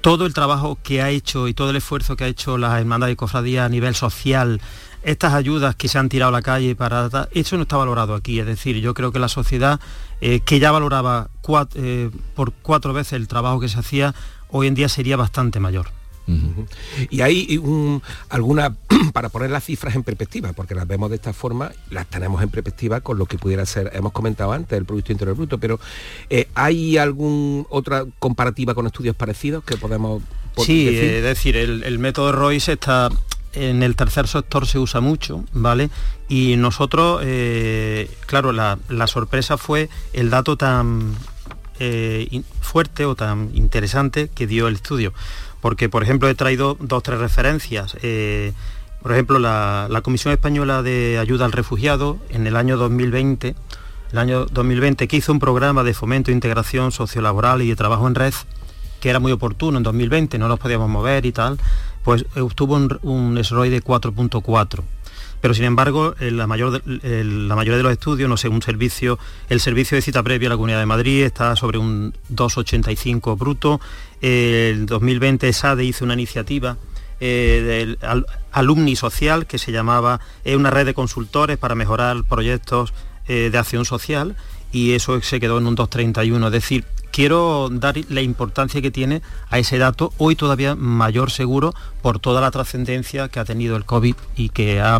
todo 0.00 0.26
el 0.26 0.34
trabajo 0.34 0.78
que 0.82 1.02
ha 1.02 1.10
hecho 1.10 1.48
y 1.48 1.54
todo 1.54 1.70
el 1.70 1.76
esfuerzo 1.76 2.16
que 2.16 2.24
ha 2.24 2.28
hecho 2.28 2.58
la 2.58 2.78
Hermandad 2.78 3.08
de 3.08 3.16
Cofradía 3.16 3.64
a 3.64 3.68
nivel 3.68 3.94
social, 3.94 4.60
estas 5.02 5.34
ayudas 5.34 5.74
que 5.74 5.88
se 5.88 5.98
han 5.98 6.08
tirado 6.08 6.30
a 6.30 6.32
la 6.32 6.42
calle 6.42 6.74
para... 6.74 7.08
Eso 7.32 7.56
no 7.56 7.62
está 7.62 7.76
valorado 7.76 8.14
aquí, 8.14 8.40
es 8.40 8.46
decir, 8.46 8.76
yo 8.76 8.94
creo 8.94 9.12
que 9.12 9.18
la 9.18 9.28
sociedad 9.28 9.80
eh, 10.20 10.40
que 10.40 10.58
ya 10.58 10.70
valoraba 10.70 11.28
eh, 11.74 12.10
por 12.34 12.52
cuatro 12.52 12.92
veces 12.92 13.14
el 13.14 13.28
trabajo 13.28 13.60
que 13.60 13.68
se 13.68 13.78
hacía, 13.78 14.14
hoy 14.48 14.66
en 14.66 14.74
día 14.74 14.88
sería 14.88 15.16
bastante 15.16 15.60
mayor. 15.60 15.97
Y 17.10 17.20
hay 17.22 17.60
alguna, 18.28 18.74
para 19.12 19.28
poner 19.28 19.50
las 19.50 19.64
cifras 19.64 19.94
en 19.94 20.02
perspectiva, 20.02 20.52
porque 20.52 20.74
las 20.74 20.86
vemos 20.86 21.10
de 21.10 21.16
esta 21.16 21.32
forma, 21.32 21.72
las 21.90 22.06
tenemos 22.06 22.42
en 22.42 22.50
perspectiva 22.50 23.00
con 23.00 23.18
lo 23.18 23.26
que 23.26 23.38
pudiera 23.38 23.64
ser, 23.66 23.90
hemos 23.94 24.12
comentado 24.12 24.52
antes, 24.52 24.78
el 24.78 24.84
Producto 24.84 25.12
Interior 25.12 25.36
Bruto, 25.36 25.58
pero 25.58 25.80
eh, 26.30 26.48
¿hay 26.54 26.98
alguna 26.98 27.64
otra 27.70 28.04
comparativa 28.18 28.74
con 28.74 28.86
estudios 28.86 29.16
parecidos 29.16 29.64
que 29.64 29.76
podemos... 29.76 30.22
Sí, 30.58 30.88
es 30.88 31.22
decir, 31.22 31.56
el, 31.56 31.84
el 31.84 32.00
método 32.00 32.32
Royce 32.32 32.72
está 32.72 33.10
en 33.52 33.82
el 33.82 33.96
tercer 33.96 34.28
sector 34.28 34.66
se 34.66 34.78
usa 34.78 35.00
mucho, 35.00 35.44
¿vale? 35.52 35.90
Y 36.28 36.56
nosotros, 36.56 37.20
eh, 37.24 38.10
claro, 38.26 38.52
la, 38.52 38.78
sorpresa 39.06 39.56
fue 39.56 39.88
el 40.12 40.30
dato 40.30 40.56
tan 40.56 41.14
eh, 41.80 42.42
fuerte 42.60 43.04
o 43.04 43.14
tan 43.14 43.50
interesante 43.54 44.28
que 44.28 44.46
dio 44.46 44.68
el 44.68 44.74
estudio. 44.74 45.12
Porque 45.60 45.88
por 45.88 46.02
ejemplo 46.02 46.28
he 46.28 46.34
traído 46.34 46.76
dos 46.80 47.02
tres 47.02 47.18
referencias. 47.18 47.96
Eh, 48.02 48.52
por 49.02 49.12
ejemplo, 49.12 49.38
la, 49.38 50.00
Comisión 50.02 50.32
Española 50.32 50.82
de 50.82 51.18
Ayuda 51.18 51.44
al 51.44 51.52
Refugiado 51.52 52.18
en 52.30 52.46
el 52.46 52.56
año 52.56 52.76
2020, 52.76 53.54
el 54.12 54.18
año 54.18 54.46
2020 54.46 55.06
que 55.06 55.16
hizo 55.16 55.32
un 55.32 55.38
programa 55.38 55.84
de 55.84 55.94
fomento 55.94 56.30
e 56.30 56.34
integración 56.34 56.90
sociolaboral 56.90 57.62
y 57.62 57.68
de 57.68 57.76
trabajo 57.76 58.08
en 58.08 58.14
red, 58.14 58.34
que 59.00 59.10
era 59.10 59.20
muy 59.20 59.30
oportuno 59.30 59.78
en 59.78 59.84
2020, 59.84 60.38
no 60.38 60.48
nos 60.48 60.58
podíamos 60.58 60.88
mover 60.88 61.26
y 61.26 61.32
tal, 61.32 61.58
pues 62.02 62.24
obtuvo 62.36 62.74
un, 62.74 62.98
un 63.02 63.34
de 63.36 63.42
4.4 63.42 64.82
pero 65.40 65.54
sin 65.54 65.64
embargo 65.64 66.14
la, 66.18 66.46
mayor, 66.46 66.82
la 66.84 67.56
mayoría 67.56 67.76
de 67.76 67.82
los 67.82 67.92
estudios, 67.92 68.28
no 68.28 68.36
sé, 68.36 68.48
un 68.48 68.62
servicio, 68.62 69.18
el 69.48 69.60
servicio 69.60 69.96
de 69.96 70.02
cita 70.02 70.22
previa 70.22 70.48
a 70.48 70.50
la 70.50 70.56
Comunidad 70.56 70.80
de 70.80 70.86
Madrid 70.86 71.22
está 71.22 71.54
sobre 71.56 71.78
un 71.78 72.12
2,85 72.32 73.38
bruto. 73.38 73.80
El 74.20 74.86
2020 74.86 75.52
SADE 75.52 75.84
hizo 75.84 76.04
una 76.04 76.14
iniciativa 76.14 76.76
eh, 77.20 77.96
Alumni 78.52 78.96
Social 78.96 79.46
que 79.46 79.58
se 79.58 79.72
llamaba 79.72 80.20
una 80.44 80.70
red 80.70 80.86
de 80.86 80.94
consultores 80.94 81.58
para 81.58 81.74
mejorar 81.74 82.24
proyectos 82.24 82.92
eh, 83.26 83.50
de 83.50 83.58
acción 83.58 83.84
social 83.84 84.36
y 84.72 84.92
eso 84.92 85.20
se 85.20 85.40
quedó 85.40 85.58
en 85.58 85.66
un 85.66 85.76
2,31. 85.76 86.46
Es 86.46 86.52
decir, 86.52 86.84
quiero 87.10 87.68
dar 87.70 87.96
la 88.08 88.22
importancia 88.22 88.80
que 88.80 88.90
tiene 88.90 89.22
a 89.50 89.58
ese 89.58 89.78
dato, 89.78 90.12
hoy 90.18 90.36
todavía 90.36 90.74
mayor 90.74 91.30
seguro 91.30 91.74
por 92.02 92.20
toda 92.20 92.40
la 92.40 92.50
trascendencia 92.50 93.28
que 93.28 93.40
ha 93.40 93.44
tenido 93.44 93.76
el 93.76 93.84
COVID 93.84 94.14
y 94.36 94.48
que 94.50 94.80
ha 94.80 94.96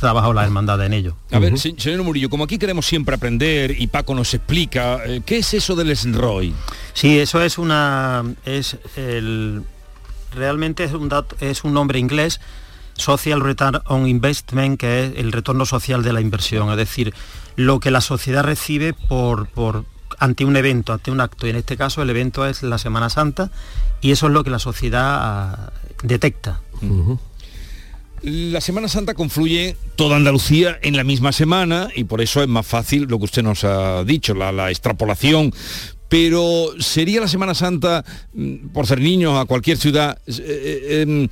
trabajado 0.00 0.32
la 0.32 0.44
hermandad 0.44 0.84
en 0.84 0.92
ello. 0.92 1.16
A 1.30 1.38
ver, 1.38 1.56
señor 1.58 2.02
Murillo, 2.02 2.28
como 2.28 2.44
aquí 2.44 2.58
queremos 2.58 2.86
siempre 2.86 3.14
aprender 3.14 3.76
y 3.78 3.86
Paco 3.86 4.14
nos 4.14 4.34
explica, 4.34 5.04
eh, 5.04 5.22
¿qué 5.24 5.38
es 5.38 5.54
eso 5.54 5.76
del 5.76 5.94
SNROI? 5.96 6.52
Sí, 6.92 7.18
eso 7.18 7.40
es 7.42 7.58
una... 7.58 8.24
es 8.44 8.76
el... 8.96 9.62
Realmente 10.34 10.84
es 10.84 10.92
un, 10.92 11.08
dato, 11.08 11.36
es 11.40 11.64
un 11.64 11.74
nombre 11.74 11.98
inglés, 11.98 12.40
Social 12.94 13.40
Return 13.40 13.80
on 13.86 14.06
Investment, 14.06 14.78
que 14.78 15.06
es 15.06 15.12
el 15.16 15.32
retorno 15.32 15.66
social 15.66 16.02
de 16.04 16.12
la 16.12 16.20
inversión, 16.20 16.70
es 16.70 16.76
decir, 16.76 17.12
lo 17.56 17.80
que 17.80 17.90
la 17.90 18.00
sociedad 18.00 18.44
recibe 18.44 18.92
por, 18.92 19.48
por, 19.48 19.86
ante 20.18 20.44
un 20.44 20.56
evento, 20.56 20.92
ante 20.92 21.10
un 21.10 21.20
acto. 21.20 21.46
Y 21.46 21.50
en 21.50 21.56
este 21.56 21.76
caso 21.76 22.02
el 22.02 22.10
evento 22.10 22.46
es 22.46 22.62
la 22.62 22.78
Semana 22.78 23.10
Santa 23.10 23.50
y 24.00 24.12
eso 24.12 24.28
es 24.28 24.32
lo 24.32 24.44
que 24.44 24.50
la 24.50 24.60
sociedad 24.60 25.18
ah, 25.20 25.72
detecta. 26.02 26.60
La 28.22 28.60
Semana 28.60 28.88
Santa 28.88 29.14
confluye 29.14 29.76
toda 29.96 30.16
Andalucía 30.16 30.78
en 30.82 30.94
la 30.94 31.04
misma 31.04 31.32
semana 31.32 31.88
y 31.94 32.04
por 32.04 32.20
eso 32.20 32.42
es 32.42 32.48
más 32.48 32.66
fácil 32.66 33.04
lo 33.04 33.18
que 33.18 33.24
usted 33.24 33.42
nos 33.42 33.64
ha 33.64 34.04
dicho, 34.04 34.34
la, 34.34 34.70
extrapolación. 34.70 35.54
Pero 36.08 36.70
¿sería 36.80 37.20
la 37.20 37.28
Semana 37.28 37.54
Santa, 37.54 38.04
mm, 38.34 38.68
por 38.74 38.86
ser 38.86 39.00
niños, 39.00 39.38
a 39.38 39.46
cualquier 39.46 39.78
ciudad, 39.78 40.18
eh, 40.26 40.34
eh, 40.38 41.02
em, 41.02 41.28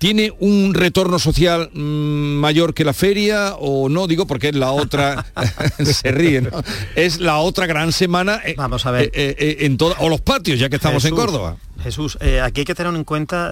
¿Tiene 0.00 0.32
un 0.40 0.72
retorno 0.72 1.18
social 1.18 1.68
mm, 1.74 2.38
mayor 2.40 2.72
que 2.72 2.86
la 2.86 2.94
feria 2.94 3.54
o 3.58 3.90
no? 3.90 4.06
Digo 4.06 4.26
porque 4.26 4.48
es 4.48 4.54
la 4.54 4.72
otra, 4.72 5.26
se 5.84 6.10
ríe, 6.10 6.48
Es 6.96 7.20
la 7.20 7.36
otra 7.36 7.66
gran 7.66 7.92
semana 7.92 8.40
eh, 8.42 8.54
Vamos 8.56 8.86
a 8.86 8.92
ver. 8.92 9.10
Eh, 9.12 9.36
eh, 9.38 9.56
en 9.66 9.76
o 9.78 10.08
los 10.08 10.22
patios, 10.22 10.58
ya 10.58 10.70
que 10.70 10.76
estamos 10.76 11.04
en 11.04 11.14
Córdoba. 11.14 11.58
Jesús, 11.82 12.16
aquí 12.42 12.62
hay 12.62 12.64
que 12.64 12.74
tener 12.74 12.94
en 12.94 13.04
cuenta 13.04 13.50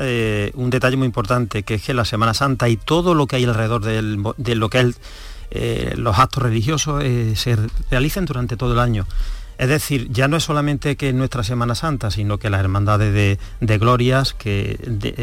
un 0.55 0.71
detalle 0.71 0.97
muy 0.97 1.05
importante, 1.05 1.65
que 1.65 1.75
es 1.75 1.83
que 1.83 1.93
la 1.93 2.07
Semana 2.07 2.33
Santa 2.33 2.67
y 2.71 2.79
todo 2.79 3.13
lo 3.13 3.27
que 3.27 3.37
hay 3.37 3.45
alrededor 3.45 3.85
de 3.85 4.55
lo 4.55 4.71
que 4.71 4.81
es 4.81 5.99
los 5.99 6.19
actos 6.19 6.43
religiosos 6.43 7.05
se 7.35 7.57
realizan 7.91 8.25
durante 8.25 8.57
todo 8.57 8.73
el 8.73 8.79
año. 8.79 9.07
Es 9.59 9.69
decir, 9.69 10.09
ya 10.11 10.29
no 10.29 10.37
es 10.37 10.45
solamente 10.45 10.97
que 10.97 11.13
nuestra 11.13 11.43
Semana 11.43 11.75
Santa, 11.75 12.11
sino 12.11 12.39
que 12.39 12.49
las 12.49 12.61
hermandades 12.61 13.39
de, 13.61 13.79
glorias 13.79 14.33
que 14.33 14.79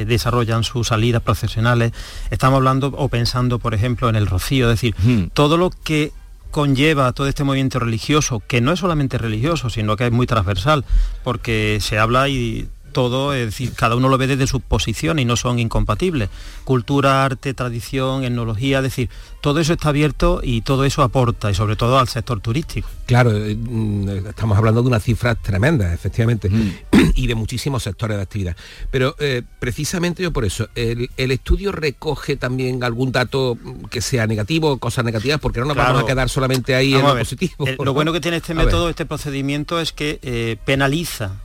desarrollan 0.08 0.64
sus 0.64 0.90
salidas 0.90 1.22
procesionales, 1.22 1.94
estamos 2.30 2.58
hablando 2.58 2.88
o 2.98 3.08
pensando, 3.08 3.60
por 3.60 3.74
ejemplo, 3.74 4.10
en 4.10 4.16
el 4.16 4.28
rocío, 4.28 4.70
es 4.70 4.82
decir, 4.82 4.96
hmm. 5.04 5.30
todo 5.34 5.58
lo 5.58 5.70
que 5.70 6.12
conlleva 6.52 7.12
todo 7.12 7.28
este 7.28 7.44
movimiento 7.44 7.80
religioso, 7.80 8.42
que 8.48 8.62
no 8.62 8.72
es 8.72 8.80
solamente 8.80 9.18
religioso, 9.18 9.70
sino 9.70 9.98
que 9.98 10.06
es 10.06 10.12
muy 10.12 10.26
transversal, 10.26 10.86
porque 11.24 11.80
se 11.82 12.00
habla 12.00 12.30
y 12.30 12.70
todo, 12.96 13.34
es 13.34 13.48
decir, 13.48 13.74
cada 13.74 13.98
uno 13.98 14.08
lo 14.08 14.18
ve 14.18 14.26
desde 14.26 14.48
su 14.48 14.62
posición 14.62 15.20
y 15.20 15.26
no 15.26 15.36
son 15.36 15.60
incompatibles. 15.60 16.30
Cultura, 16.64 17.26
arte, 17.26 17.54
tradición, 17.54 18.24
etnología, 18.24 18.78
es 18.78 18.84
decir, 18.84 19.10
todo 19.42 19.60
eso 19.60 19.74
está 19.74 19.90
abierto 19.90 20.40
y 20.42 20.62
todo 20.62 20.86
eso 20.86 21.04
aporta, 21.04 21.52
y 21.52 21.56
sobre 21.56 21.76
todo 21.76 22.00
al 22.00 22.08
sector 22.08 22.40
turístico. 22.40 22.88
Claro, 23.06 23.36
eh, 23.36 23.54
mm, 23.54 24.28
estamos 24.30 24.58
hablando 24.58 24.82
de 24.82 24.88
unas 24.88 25.04
cifras 25.04 25.36
tremendas, 25.42 25.94
efectivamente, 25.94 26.50
mm. 26.50 26.72
y 27.16 27.28
de 27.28 27.36
muchísimos 27.36 27.84
sectores 27.84 28.16
de 28.16 28.24
actividad. 28.24 28.56
Pero 28.92 29.18
eh, 29.20 29.42
precisamente 29.60 30.24
yo 30.24 30.32
por 30.32 30.46
eso, 30.46 30.70
el, 30.74 31.10
estudio 31.18 31.74
recoge 31.74 32.38
también 32.38 32.82
algún 32.82 33.12
dato 33.12 33.58
que 33.90 34.00
sea 34.00 34.26
negativo, 34.26 34.78
cosas 34.78 35.04
negativas, 35.04 35.42
porque 35.42 35.60
no 35.60 35.66
nos 35.66 35.76
vamos 35.76 36.04
a 36.04 36.06
quedar 36.06 36.30
solamente 36.30 36.76
ahí 36.76 36.94
en 36.94 37.02
lo 37.02 37.18
positivo. 37.18 37.68
lo 37.84 37.94
bueno 37.94 38.14
que 38.14 38.22
tiene 38.22 38.38
este 38.38 38.54
método, 38.54 38.90
este 38.90 39.06
procedimiento, 39.06 39.82
es 39.82 39.92
que 39.92 40.20
eh, 40.22 40.56
penaliza 40.64 41.42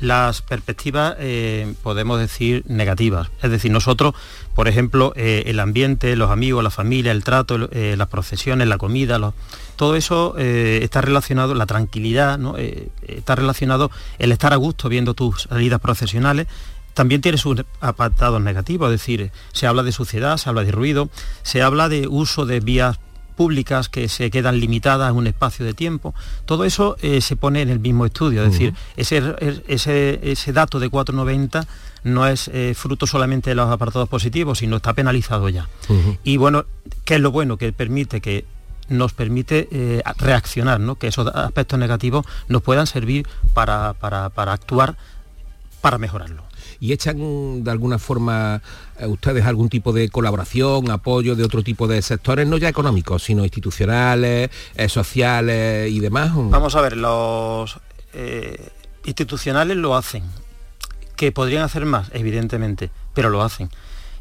las 0.00 0.42
perspectivas, 0.42 1.14
eh, 1.18 1.74
podemos 1.82 2.18
decir, 2.18 2.64
negativas. 2.66 3.30
Es 3.42 3.50
decir, 3.50 3.70
nosotros, 3.70 4.14
por 4.54 4.66
ejemplo, 4.66 5.12
eh, 5.14 5.44
el 5.46 5.60
ambiente, 5.60 6.16
los 6.16 6.30
amigos, 6.30 6.64
la 6.64 6.70
familia, 6.70 7.12
el 7.12 7.22
trato, 7.22 7.68
eh, 7.70 7.94
las 7.96 8.08
procesiones, 8.08 8.66
la 8.66 8.78
comida, 8.78 9.20
todo 9.76 9.96
eso 9.96 10.36
está 10.36 11.00
relacionado, 11.00 11.54
la 11.54 11.66
tranquilidad, 11.66 12.38
está 13.06 13.34
relacionado 13.34 13.90
el 14.18 14.32
estar 14.32 14.52
a 14.52 14.56
gusto 14.56 14.88
viendo 14.88 15.14
tus 15.14 15.42
salidas 15.42 15.80
profesionales 15.80 16.46
también 16.92 17.20
tiene 17.20 17.38
sus 17.38 17.64
apartados 17.80 18.42
negativos, 18.42 18.92
es 18.92 19.00
decir, 19.00 19.30
se 19.52 19.66
habla 19.66 19.84
de 19.84 19.92
suciedad, 19.92 20.36
se 20.36 20.48
habla 20.48 20.64
de 20.64 20.72
ruido, 20.72 21.08
se 21.42 21.62
habla 21.62 21.88
de 21.88 22.08
uso 22.08 22.46
de 22.46 22.60
vías 22.60 22.98
públicas 23.40 23.88
que 23.88 24.06
se 24.10 24.30
quedan 24.30 24.60
limitadas 24.60 25.10
en 25.10 25.16
un 25.16 25.26
espacio 25.26 25.64
de 25.64 25.72
tiempo. 25.72 26.14
Todo 26.44 26.66
eso 26.66 26.98
eh, 27.00 27.22
se 27.22 27.36
pone 27.36 27.62
en 27.62 27.70
el 27.70 27.80
mismo 27.80 28.04
estudio, 28.04 28.44
es 28.44 28.52
decir, 28.52 28.74
ese, 28.98 30.20
ese, 30.22 30.52
dato 30.52 30.78
de 30.78 30.90
490 30.90 31.66
no 32.04 32.26
es 32.26 32.48
eh, 32.48 32.74
fruto 32.76 33.06
solamente 33.06 33.48
de 33.48 33.56
los 33.56 33.70
apartados 33.70 34.10
positivos, 34.10 34.58
sino 34.58 34.76
está 34.76 34.92
penalizado 34.92 35.48
ya. 35.48 35.70
Y 36.22 36.36
bueno, 36.36 36.66
¿qué 37.06 37.14
es 37.14 37.22
lo 37.22 37.30
bueno? 37.30 37.56
Que 37.56 37.72
permite 37.72 38.20
que 38.20 38.44
nos 38.90 39.14
permite 39.14 39.68
eh, 39.70 40.02
reaccionar, 40.18 40.78
¿no? 40.78 40.96
que 40.96 41.06
esos 41.06 41.26
aspectos 41.28 41.78
negativos 41.78 42.26
nos 42.48 42.60
puedan 42.60 42.86
servir 42.86 43.26
para, 43.54 43.94
para 43.94 44.52
actuar 44.52 44.98
para 45.80 45.96
mejorarlo 45.96 46.49
y 46.80 46.92
echan 46.92 47.62
de 47.62 47.70
alguna 47.70 47.98
forma 47.98 48.62
eh, 48.98 49.06
ustedes 49.06 49.44
algún 49.44 49.68
tipo 49.68 49.92
de 49.92 50.08
colaboración, 50.08 50.90
apoyo 50.90 51.36
de 51.36 51.44
otro 51.44 51.62
tipo 51.62 51.86
de 51.86 52.00
sectores, 52.00 52.48
no 52.48 52.56
ya 52.56 52.68
económicos, 52.68 53.22
sino 53.22 53.44
institucionales, 53.44 54.50
eh, 54.74 54.88
sociales 54.88 55.90
y 55.92 56.00
demás? 56.00 56.32
Vamos 56.34 56.74
a 56.74 56.80
ver, 56.80 56.96
los 56.96 57.78
eh, 58.14 58.70
institucionales 59.04 59.76
lo 59.76 59.94
hacen, 59.94 60.24
que 61.16 61.30
podrían 61.32 61.62
hacer 61.62 61.84
más, 61.84 62.08
evidentemente, 62.14 62.90
pero 63.14 63.28
lo 63.28 63.42
hacen. 63.42 63.68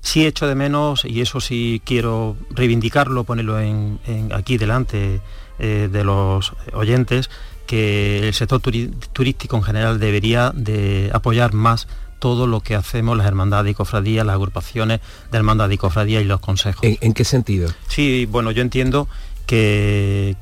Sí 0.02 0.26
echo 0.26 0.48
de 0.48 0.56
menos, 0.56 1.06
y 1.06 1.22
eso 1.22 1.42
sí 1.42 1.82
quiero 1.86 2.38
reivindicarlo, 2.52 3.24
ponerlo 3.26 3.60
en, 3.60 4.00
aquí 4.34 4.58
delante 4.58 5.20
de 5.60 6.04
los 6.06 6.54
oyentes, 6.72 7.30
que 7.68 8.30
el 8.30 8.34
sector 8.34 8.62
turístico 8.62 9.58
en 9.58 9.64
general 9.64 10.00
debería 10.00 10.54
de 10.56 11.12
apoyar 11.14 11.54
más 11.54 11.90
todo 12.20 12.48
lo 12.48 12.60
que 12.62 12.76
hacemos 12.76 13.18
las 13.18 13.28
hermandades 13.28 13.72
y 13.72 13.76
cofradías, 13.76 14.26
las 14.26 14.36
agrupaciones 14.36 15.00
de 15.32 15.38
hermandades 15.38 15.76
y 15.76 15.78
cofradías 15.78 16.22
y 16.22 16.26
los 16.26 16.40
consejos. 16.40 16.82
¿En, 16.84 17.14
qué 17.14 17.26
sentido? 17.26 17.70
Sí, 17.88 18.28
bueno, 18.30 18.52
yo 18.52 18.62
entiendo 18.62 19.08
que, 19.46 20.36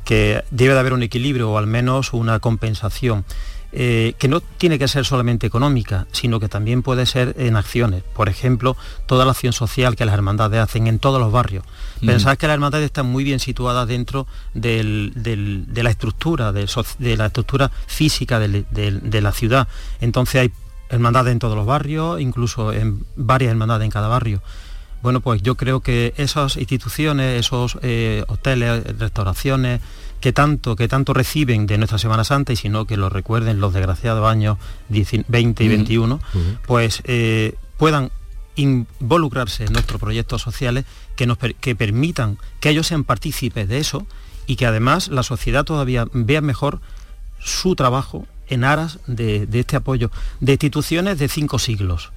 debe 0.52 0.74
de 0.74 0.80
haber 0.80 0.94
un 0.94 1.04
equilibrio 1.04 1.52
o 1.52 1.58
al 1.58 1.68
menos 1.68 2.14
una 2.14 2.40
compensación. 2.40 3.26
Eh, 3.74 4.14
que 4.18 4.30
no 4.30 4.40
tiene 4.40 4.80
que 4.80 4.88
ser 4.88 5.04
solamente 5.04 5.46
económica, 5.46 6.08
sino 6.14 6.40
que 6.40 6.48
también 6.48 6.84
puede 6.84 7.06
ser 7.06 7.36
en 7.38 7.58
acciones. 7.58 8.02
Por 8.02 8.30
ejemplo, 8.30 8.78
toda 9.08 9.26
la 9.26 9.32
acción 9.32 9.52
social 9.52 9.98
que 9.98 10.06
las 10.06 10.14
hermandades 10.16 10.62
hacen 10.62 10.88
en 10.88 11.00
todos 11.00 11.20
los 11.20 11.34
barrios. 11.34 11.66
Pensad 12.04 12.38
que 12.38 12.48
las 12.48 12.54
hermandades 12.54 12.86
están 12.86 13.08
muy 13.08 13.26
bien 13.26 13.40
situadas 13.40 13.86
dentro 13.86 14.26
de 14.54 14.84
la 15.76 15.90
estructura, 15.90 16.54
de, 16.54 16.66
la 17.18 17.26
estructura 17.26 17.70
física 17.88 18.40
de, 18.40 19.22
la 19.22 19.32
ciudad. 19.34 19.68
Entonces 20.00 20.42
hay 20.42 20.52
hermandades 20.90 21.32
en 21.32 21.40
todos 21.40 21.56
los 21.56 21.66
barrios, 21.66 22.20
incluso 22.22 22.74
en 22.74 23.04
varias 23.16 23.52
hermandades 23.52 23.86
en 23.86 23.92
cada 23.92 24.08
barrio. 24.08 24.42
Bueno, 25.02 25.22
pues 25.22 25.42
yo 25.42 25.56
creo 25.56 25.82
que 25.82 26.14
esas 26.18 26.58
instituciones, 26.58 27.40
esos 27.40 27.78
eh, 27.82 28.24
hoteles, 28.28 28.84
restauraciones, 28.98 29.82
que 30.20 30.34
tanto, 30.34 30.76
que 30.76 30.88
tanto 30.88 31.14
reciben 31.14 31.68
de 31.68 31.78
nuestra 31.78 32.00
Semana 32.00 32.24
Santa 32.24 32.54
y 32.54 32.56
si 32.56 32.70
no 32.70 32.86
que 32.86 32.98
lo 32.98 33.10
recuerden 33.10 33.60
los 33.60 33.74
desgraciados 33.74 34.28
años 34.28 34.58
20 34.90 35.64
y 35.64 35.68
21, 35.68 36.20
pues 36.66 37.02
eh, 37.06 37.56
puedan 37.78 38.12
involucrarse 38.56 39.66
en 39.66 39.74
nuestros 39.74 40.02
proyectos 40.02 40.42
sociales 40.42 40.86
que, 41.16 41.28
nos, 41.28 41.38
que 41.38 41.76
permitan 41.76 42.40
que 42.60 42.70
ellos 42.70 42.88
sean 42.88 43.04
partícipes 43.04 43.68
de 43.68 43.78
eso 43.78 44.08
y 44.48 44.56
que 44.56 44.66
además 44.66 45.10
la 45.10 45.22
sociedad 45.22 45.64
todavía 45.64 46.08
vea 46.12 46.42
mejor 46.42 46.82
su 47.40 47.76
trabajo 47.76 48.26
en 48.50 48.64
aras 48.64 49.00
de, 49.08 49.48
este 49.52 49.76
apoyo 49.76 50.12
de 50.40 50.54
instituciones 50.54 51.20
de 51.20 51.28
cinco 51.28 51.60
siglos. 51.60 52.12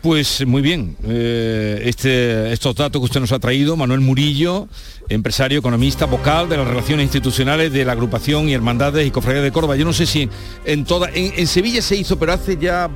Pues 0.00 0.46
muy 0.46 0.62
bien, 0.62 0.96
eh, 1.04 1.82
este, 1.84 2.52
estos 2.52 2.76
datos 2.76 3.00
que 3.00 3.04
usted 3.06 3.20
nos 3.20 3.32
ha 3.32 3.40
traído, 3.40 3.76
Manuel 3.76 4.00
Murillo, 4.00 4.68
empresario, 5.08 5.58
economista, 5.58 6.06
vocal 6.06 6.48
de 6.48 6.56
las 6.56 6.68
relaciones 6.68 7.04
institucionales 7.04 7.72
de 7.72 7.84
la 7.84 7.92
agrupación 7.92 8.48
y 8.48 8.54
hermandades 8.54 9.06
y 9.06 9.10
cofradías 9.10 9.42
de 9.42 9.50
Córdoba. 9.50 9.74
Yo 9.74 9.84
no 9.84 9.92
sé 9.92 10.06
si 10.06 10.28
en 10.64 10.84
toda, 10.84 11.10
en 11.12 11.46
Sevilla 11.48 11.82
se 11.82 11.96
hizo, 11.96 12.16
pero 12.16 12.32
hace 12.32 12.56
ya 12.56 12.88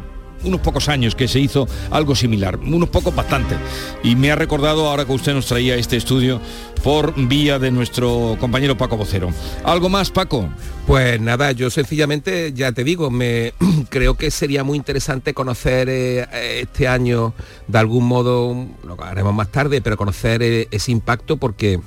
unos 0.45 0.61
pocos 0.61 0.89
años 0.89 1.15
que 1.15 1.29
se 1.29 1.41
hizo 1.41 1.69
algo 1.91 2.15
similar, 2.15 2.59
unos 2.59 2.89
pocos 2.89 3.15
bastante. 3.15 3.57
Y 4.03 4.17
me 4.17 4.31
ha 4.31 4.37
recordado 4.37 4.89
ahora 4.89 5.05
que 5.05 5.13
usted 5.13 5.35
nos 5.35 5.47
traía 5.47 5.77
este 5.77 5.97
estudio 5.97 6.41
por 6.83 7.15
vía 7.29 7.59
de 7.59 7.71
nuestro 7.71 8.37
compañero 8.41 8.77
Paco 8.77 8.97
Vocero. 8.97 9.31
¿Algo 9.65 9.89
más, 9.89 10.11
Paco? 10.11 10.49
Pues 10.87 11.21
nada, 11.21 11.53
yo 11.53 11.71
sencillamente, 11.71 12.53
ya 12.53 12.73
te 12.73 12.85
digo, 12.85 13.11
me 13.11 13.55
creo 13.89 14.17
que 14.17 14.31
sería 14.31 14.65
muy 14.65 14.77
interesante 14.77 15.35
conocer 15.35 15.89
eh, 15.89 16.27
este 16.61 16.89
año, 16.89 17.35
de 17.69 17.79
algún 17.79 18.07
modo, 18.07 18.67
lo 18.85 19.03
haremos 19.03 19.35
más 19.35 19.51
tarde, 19.51 19.81
pero 19.81 19.97
conocer 19.97 20.43
eh, 20.43 20.69
ese 20.71 20.91
impacto 20.91 21.37
porque 21.37 21.81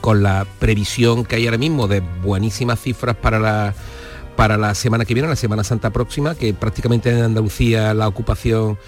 con 0.00 0.22
la 0.22 0.46
previsión 0.58 1.24
que 1.24 1.36
hay 1.36 1.46
ahora 1.46 1.58
mismo 1.58 1.88
de 1.88 2.00
buenísimas 2.22 2.80
cifras 2.80 3.16
para 3.16 3.38
la 3.38 3.74
para 4.38 4.56
la 4.56 4.76
semana 4.76 5.04
que 5.04 5.14
viene, 5.14 5.28
la 5.28 5.34
Semana 5.34 5.64
Santa 5.64 5.90
próxima, 5.90 6.36
que 6.36 6.54
prácticamente 6.54 7.10
en 7.10 7.24
Andalucía 7.24 7.92
la 7.92 8.06
ocupación 8.06 8.78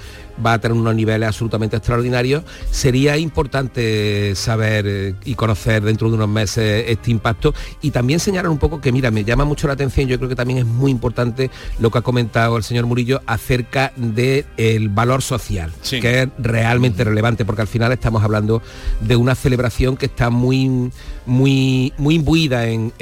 va 0.45 0.55
a 0.55 0.59
tener 0.61 0.76
unos 0.76 0.95
niveles 0.95 1.26
absolutamente 1.26 1.76
extraordinarios, 1.76 2.45
sería 2.70 3.16
importante 3.16 4.35
saber 4.35 4.85
eh, 4.87 5.14
y 5.24 5.35
conocer 5.35 5.83
dentro 5.83 6.09
de 6.09 6.16
unos 6.16 6.28
meses 6.28 6.85
este 6.89 7.11
impacto 7.11 7.55
y 7.83 7.91
también 7.91 8.20
señalar 8.20 8.51
un 8.51 8.59
poco 8.59 8.81
que, 8.81 8.93
mira, 8.93 9.11
me 9.11 9.24
llama 9.24 9.45
mucho 9.45 9.66
la 9.66 9.74
atención, 9.74 10.09
yo 10.09 10.16
creo 10.18 10.28
que 10.28 10.37
también 10.37 10.59
es 10.59 10.66
muy 10.66 10.91
importante 10.91 11.51
lo 11.78 11.91
que 11.91 11.99
ha 11.99 12.03
comentado 12.03 12.57
el 12.57 12.62
señor 12.62 12.87
Murillo 12.87 13.20
acerca 13.26 13.93
del 13.97 14.89
valor 14.89 15.22
social, 15.22 15.72
que 15.89 16.22
es 16.22 16.28
realmente 16.39 17.05
relevante, 17.05 17.45
porque 17.45 17.62
al 17.62 17.68
final 17.68 17.93
estamos 17.93 18.22
hablando 18.22 18.62
de 19.01 19.16
una 19.16 19.35
celebración 19.35 19.97
que 19.97 20.07
está 20.07 20.31
muy, 20.31 20.91
muy, 21.26 21.93
muy 21.99 22.14
imbuida 22.16 22.66
en, 22.66 22.93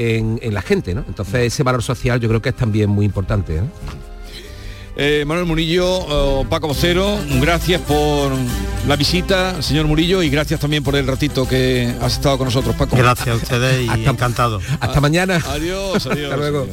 la 0.49 0.63
gente, 0.63 0.95
¿no? 0.95 1.05
Entonces 1.07 1.53
ese 1.53 1.63
valor 1.63 1.83
social 1.83 2.21
yo 2.21 2.29
creo 2.29 2.43
que 2.43 2.49
es 2.51 2.57
también 2.57 2.91
muy 2.91 3.05
importante. 3.05 3.57
Eh, 3.57 3.63
Manuel 4.99 5.47
Murillo, 5.47 6.45
Paco 6.51 6.67
Vocero, 6.67 7.19
gracias 7.41 7.81
por 7.83 8.33
la 8.89 8.97
visita, 8.97 9.63
señor 9.63 9.87
Murillo, 9.87 10.25
y 10.25 10.29
gracias 10.29 10.59
también 10.59 10.83
por 10.83 10.97
el 10.97 11.07
ratito 11.07 11.47
que 11.47 11.95
has 12.01 12.15
estado 12.15 12.37
con 12.37 12.47
nosotros, 12.47 12.75
Paco. 12.75 12.97
Gracias 12.97 13.29
a 13.29 13.35
ustedes 13.35 13.87
y 13.87 13.89
hasta, 13.89 14.11
encantado. 14.11 14.61
Hasta 14.81 15.01
mañana. 15.01 15.41
Adiós, 15.47 16.05
adiós. 16.07 16.25
hasta 16.25 16.37
luego. 16.37 16.67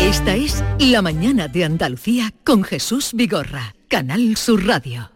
Esta 0.00 0.36
es 0.36 0.64
La 0.78 1.02
Mañana 1.02 1.48
de 1.48 1.64
Andalucía 1.64 2.32
con 2.44 2.62
Jesús 2.62 3.10
Vigorra, 3.12 3.74
Canal 3.88 4.36
Sur 4.36 4.64
Radio. 4.64 5.15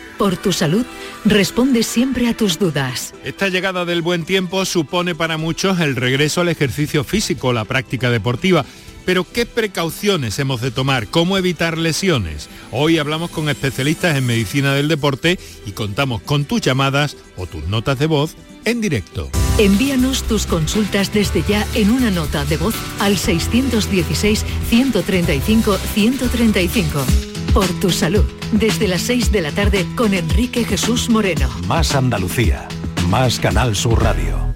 por 0.21 0.37
tu 0.37 0.53
salud, 0.53 0.85
responde 1.25 1.81
siempre 1.81 2.27
a 2.27 2.37
tus 2.37 2.59
dudas. 2.59 3.15
Esta 3.23 3.49
llegada 3.49 3.85
del 3.85 4.03
buen 4.03 4.23
tiempo 4.23 4.65
supone 4.65 5.15
para 5.15 5.37
muchos 5.37 5.79
el 5.79 5.95
regreso 5.95 6.41
al 6.41 6.49
ejercicio 6.49 7.03
físico, 7.03 7.53
la 7.53 7.65
práctica 7.65 8.11
deportiva. 8.11 8.63
Pero 9.03 9.23
¿qué 9.23 9.47
precauciones 9.47 10.37
hemos 10.37 10.61
de 10.61 10.69
tomar? 10.69 11.07
¿Cómo 11.07 11.39
evitar 11.39 11.75
lesiones? 11.79 12.49
Hoy 12.69 12.99
hablamos 12.99 13.31
con 13.31 13.49
especialistas 13.49 14.15
en 14.15 14.27
medicina 14.27 14.75
del 14.75 14.89
deporte 14.89 15.39
y 15.65 15.71
contamos 15.71 16.21
con 16.21 16.45
tus 16.45 16.61
llamadas 16.61 17.17
o 17.35 17.47
tus 17.47 17.67
notas 17.67 17.97
de 17.97 18.05
voz 18.05 18.35
en 18.63 18.79
directo. 18.79 19.27
Envíanos 19.57 20.21
tus 20.21 20.45
consultas 20.45 21.11
desde 21.11 21.41
ya 21.47 21.65
en 21.73 21.89
una 21.89 22.11
nota 22.11 22.45
de 22.45 22.57
voz 22.57 22.75
al 22.99 23.17
616 23.17 24.45
135 24.69 25.77
135 25.95 27.30
por 27.53 27.67
tu 27.79 27.89
salud. 27.89 28.25
Desde 28.51 28.87
las 28.87 29.01
6 29.03 29.31
de 29.31 29.41
la 29.41 29.51
tarde 29.51 29.85
con 29.95 30.13
Enrique 30.13 30.63
Jesús 30.63 31.09
Moreno. 31.09 31.49
Más 31.67 31.95
Andalucía. 31.95 32.67
Más 33.09 33.39
Canal 33.39 33.75
Sur 33.75 34.01
Radio. 34.01 34.55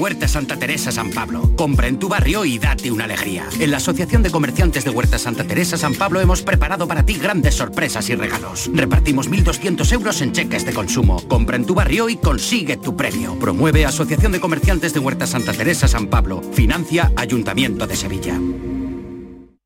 Huerta 0.00 0.26
Santa 0.26 0.56
Teresa 0.56 0.90
San 0.90 1.10
Pablo. 1.10 1.54
Compra 1.56 1.86
en 1.86 1.98
tu 1.98 2.08
barrio 2.08 2.46
y 2.46 2.58
date 2.58 2.90
una 2.90 3.04
alegría. 3.04 3.46
En 3.60 3.70
la 3.70 3.76
Asociación 3.76 4.22
de 4.22 4.30
Comerciantes 4.30 4.82
de 4.82 4.88
Huerta 4.88 5.18
Santa 5.18 5.44
Teresa 5.44 5.76
San 5.76 5.94
Pablo 5.94 6.22
hemos 6.22 6.40
preparado 6.40 6.88
para 6.88 7.04
ti 7.04 7.18
grandes 7.18 7.56
sorpresas 7.56 8.08
y 8.08 8.14
regalos. 8.14 8.70
Repartimos 8.72 9.30
1.200 9.30 9.92
euros 9.92 10.22
en 10.22 10.32
cheques 10.32 10.64
de 10.64 10.72
consumo. 10.72 11.20
Compra 11.28 11.56
en 11.56 11.66
tu 11.66 11.74
barrio 11.74 12.08
y 12.08 12.16
consigue 12.16 12.78
tu 12.78 12.96
premio. 12.96 13.38
Promueve 13.38 13.84
Asociación 13.84 14.32
de 14.32 14.40
Comerciantes 14.40 14.94
de 14.94 15.00
Huerta 15.00 15.26
Santa 15.26 15.52
Teresa 15.52 15.86
San 15.86 16.06
Pablo. 16.06 16.40
Financia 16.54 17.12
Ayuntamiento 17.16 17.86
de 17.86 17.96
Sevilla. 17.96 18.40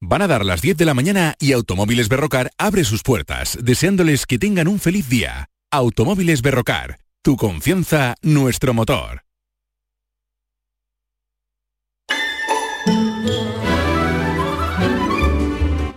Van 0.01 0.20
a 0.20 0.26
dar 0.26 0.45
las 0.45 0.62
10 0.62 0.76
de 0.76 0.85
la 0.85 0.95
mañana 0.95 1.37
y 1.39 1.53
Automóviles 1.53 2.09
Berrocar 2.09 2.51
abre 2.59 2.82
sus 2.82 3.05
puertas, 3.05 3.57
deseándoles 3.62 4.26
que 4.26 4.41
tengan 4.41 4.66
un 4.66 4.80
feliz 4.80 5.09
día. 5.09 5.47
Automóviles 5.70 6.43
Berrocar, 6.43 6.99
tu 7.22 7.37
confianza, 7.37 8.16
nuestro 8.20 8.74
motor. 8.74 9.24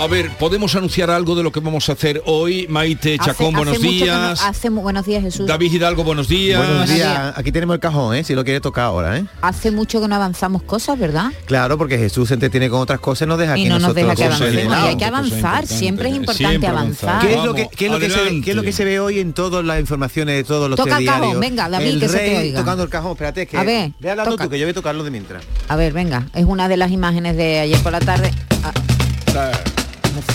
A 0.00 0.06
ver, 0.06 0.30
¿podemos 0.30 0.74
anunciar 0.74 1.10
algo 1.10 1.34
de 1.34 1.42
lo 1.42 1.52
que 1.52 1.60
vamos 1.60 1.90
a 1.90 1.92
hacer 1.92 2.22
hoy? 2.24 2.66
Maite 2.70 3.18
Chacón, 3.18 3.52
buenos 3.52 3.82
días. 3.82 4.42
hace, 4.42 4.70
buenos 4.70 5.04
días, 5.04 5.22
Jesús. 5.22 5.46
David 5.46 5.74
Hidalgo, 5.74 6.04
buenos 6.04 6.26
días. 6.26 6.56
Buenos 6.66 6.88
días. 6.88 7.34
Aquí 7.36 7.52
tenemos 7.52 7.74
el 7.74 7.80
cajón, 7.80 8.16
¿eh? 8.16 8.24
si 8.24 8.34
lo 8.34 8.42
quiere 8.42 8.62
tocar 8.62 8.84
ahora. 8.84 9.18
¿eh? 9.18 9.26
Hace 9.42 9.70
mucho 9.70 10.00
que 10.00 10.08
no 10.08 10.14
avanzamos 10.14 10.62
cosas, 10.62 10.98
¿verdad? 10.98 11.30
Claro, 11.44 11.76
porque 11.76 11.98
Jesús 11.98 12.28
se 12.28 12.34
entretiene 12.34 12.70
con 12.70 12.80
otras 12.80 12.98
cosas 12.98 13.26
y 13.26 13.28
nos 13.28 13.38
deja 13.38 13.58
y 13.58 13.66
no 13.66 13.78
nos 13.78 13.94
deja 13.94 14.14
que 14.14 14.24
avancemos. 14.24 14.74
Y 14.74 14.86
hay 14.88 14.96
que 14.96 15.04
avanzar, 15.04 15.66
siempre 15.66 16.08
es 16.08 16.16
importante 16.16 16.66
avanzar. 16.66 17.20
¿Qué 17.20 17.34
es, 17.34 17.44
lo 17.44 17.52
que, 17.52 17.68
qué, 17.68 17.84
es 17.84 17.92
lo 17.92 17.98
que 17.98 18.08
se 18.08 18.24
ve, 18.24 18.40
¿Qué 18.42 18.50
es 18.52 18.56
lo 18.56 18.62
que 18.62 18.72
se 18.72 18.86
ve 18.86 19.00
hoy 19.00 19.20
en 19.20 19.34
todas 19.34 19.62
las 19.62 19.78
informaciones 19.80 20.34
de 20.34 20.44
todos 20.44 20.70
los 20.70 20.78
Toca 20.78 20.96
el 20.96 21.04
cajón, 21.04 21.40
venga, 21.40 21.68
David, 21.68 21.86
el 21.88 22.00
que 22.00 22.08
rey 22.08 22.28
se 22.28 22.34
te 22.34 22.38
oiga. 22.38 22.60
tocando 22.60 22.84
el 22.84 22.88
cajón, 22.88 23.12
espérate, 23.12 23.46
que 23.46 23.58
a 23.58 23.64
ver, 23.64 23.92
ve 24.00 24.10
hablando 24.12 24.38
tú, 24.38 24.48
que 24.48 24.58
yo 24.58 24.64
voy 24.64 24.70
a 24.70 24.74
tocarlo 24.74 25.04
de 25.04 25.10
mientras. 25.10 25.44
A 25.68 25.76
ver, 25.76 25.92
venga, 25.92 26.26
es 26.32 26.46
una 26.46 26.68
de 26.68 26.78
las 26.78 26.90
imágenes 26.90 27.36
de 27.36 27.60
ayer 27.60 27.78
por 27.82 27.92
la 27.92 28.00
tarde. 28.00 28.32
Ah 28.64 28.72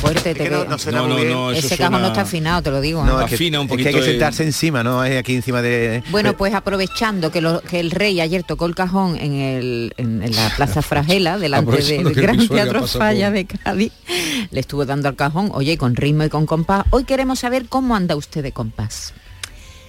fuerte 0.06 0.36
te 0.36 0.50
no, 0.50 0.66
no, 0.66 0.78
no, 0.78 1.08
no, 1.08 1.24
no, 1.24 1.52
Ese 1.52 1.78
cajón 1.78 2.02
no 2.02 2.08
está 2.08 2.22
afinado, 2.22 2.62
te 2.62 2.72
lo 2.72 2.82
digo. 2.82 3.04
No, 3.04 3.22
¿eh? 3.22 3.26
es, 3.30 3.38
que, 3.38 3.58
un 3.58 3.68
poquito 3.68 3.90
es 3.90 3.96
que 3.96 4.00
hay 4.00 4.06
que 4.06 4.12
sentarse 4.12 4.44
encima, 4.44 4.84
¿no? 4.84 5.04
Es 5.04 5.18
aquí 5.18 5.36
encima 5.36 5.62
de. 5.62 6.04
Bueno, 6.12 6.36
pues 6.38 6.54
aprovechando 6.54 7.32
que, 7.32 7.42
lo, 7.42 7.62
que 7.62 7.80
el 7.80 7.92
rey 7.92 8.22
ayer 8.22 8.44
tocó 8.44 8.66
el 8.66 8.76
cajón 8.76 9.18
en, 9.18 9.34
el, 9.34 9.94
en, 9.98 10.36
la 10.36 10.50
Plaza 10.56 10.82
Fragela, 10.84 11.38
delante 11.38 11.78
del 11.78 12.14
Gran 12.14 12.48
Teatro 12.48 12.88
Falla 12.88 13.32
de 13.32 13.46
Cádiz, 13.46 13.92
le 14.52 14.60
estuvo 14.60 14.86
dando 14.86 15.10
al 15.10 15.16
cajón, 15.16 15.50
oye, 15.54 15.78
con 15.78 15.96
ritmo 15.96 16.24
y 16.24 16.30
con 16.30 16.46
compás. 16.46 16.86
Hoy 16.92 17.04
queremos 17.04 17.40
saber 17.40 17.68
cómo 17.68 17.96
anda 17.96 18.16
usted 18.16 18.44
de 18.44 18.52
compás. 18.52 19.14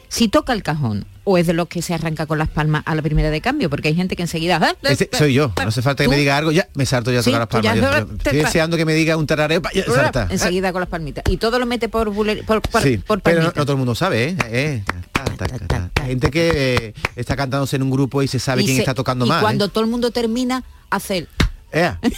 Si 0.09 0.28
toca 0.28 0.52
el 0.52 0.62
cajón 0.62 1.07
o 1.24 1.38
es 1.38 1.46
de 1.46 1.52
los 1.52 1.66
que 1.66 1.82
se 1.82 1.92
arranca 1.92 2.26
con 2.26 2.38
las 2.38 2.48
palmas 2.48 2.84
a 2.86 2.94
la 2.94 3.02
primera 3.02 3.30
de 3.30 3.40
cambio, 3.40 3.68
porque 3.68 3.88
hay 3.88 3.96
gente 3.96 4.14
que 4.14 4.22
enseguida... 4.22 4.61
Ah, 4.62 4.94
soy 5.12 5.34
yo, 5.34 5.52
no 5.57 5.68
hace 5.68 5.82
falta 5.82 6.04
que 6.04 6.09
me 6.09 6.16
diga 6.16 6.36
algo, 6.36 6.52
ya 6.52 6.68
me 6.74 6.86
salto 6.86 7.11
ya 7.11 7.20
a 7.20 7.22
tocar 7.22 7.40
las 7.40 7.48
palmas. 7.48 8.07
estoy 8.18 8.38
deseando 8.38 8.76
que 8.76 8.84
me 8.84 8.94
diga 8.94 9.16
un 9.16 9.26
tarareo, 9.26 9.61
ya, 9.74 9.84
salta. 9.84 10.28
Enseguida 10.30 10.72
con 10.72 10.80
las 10.80 10.88
palmitas. 10.88 11.24
Y 11.28 11.38
todo 11.38 11.59
lo 11.59 11.66
mete 11.66 11.88
por, 11.88 12.14
por, 12.14 12.62
por, 12.62 13.20
pero 13.22 13.42
no, 13.42 13.52
todo 13.52 13.72
el 13.72 13.78
mundo 13.78 13.94
sabe, 13.94 14.28
¿eh? 14.28 14.36
eh 14.50 14.84
gente 16.07 16.30
que 16.30 16.74
eh, 16.74 16.94
está 17.16 17.36
cantándose 17.36 17.76
en 17.76 17.82
un 17.82 17.90
grupo 17.90 18.22
y 18.22 18.28
se 18.28 18.38
sabe 18.38 18.64
quién 18.64 18.78
está 18.78 18.94
tocando 18.94 19.26
más. 19.26 19.40
Y 19.40 19.42
cuando 19.42 19.68
todo 19.68 19.82
el 19.82 19.90
mundo 19.90 20.12
termina, 20.12 20.62
hace 20.90 21.18
el... 21.18 21.28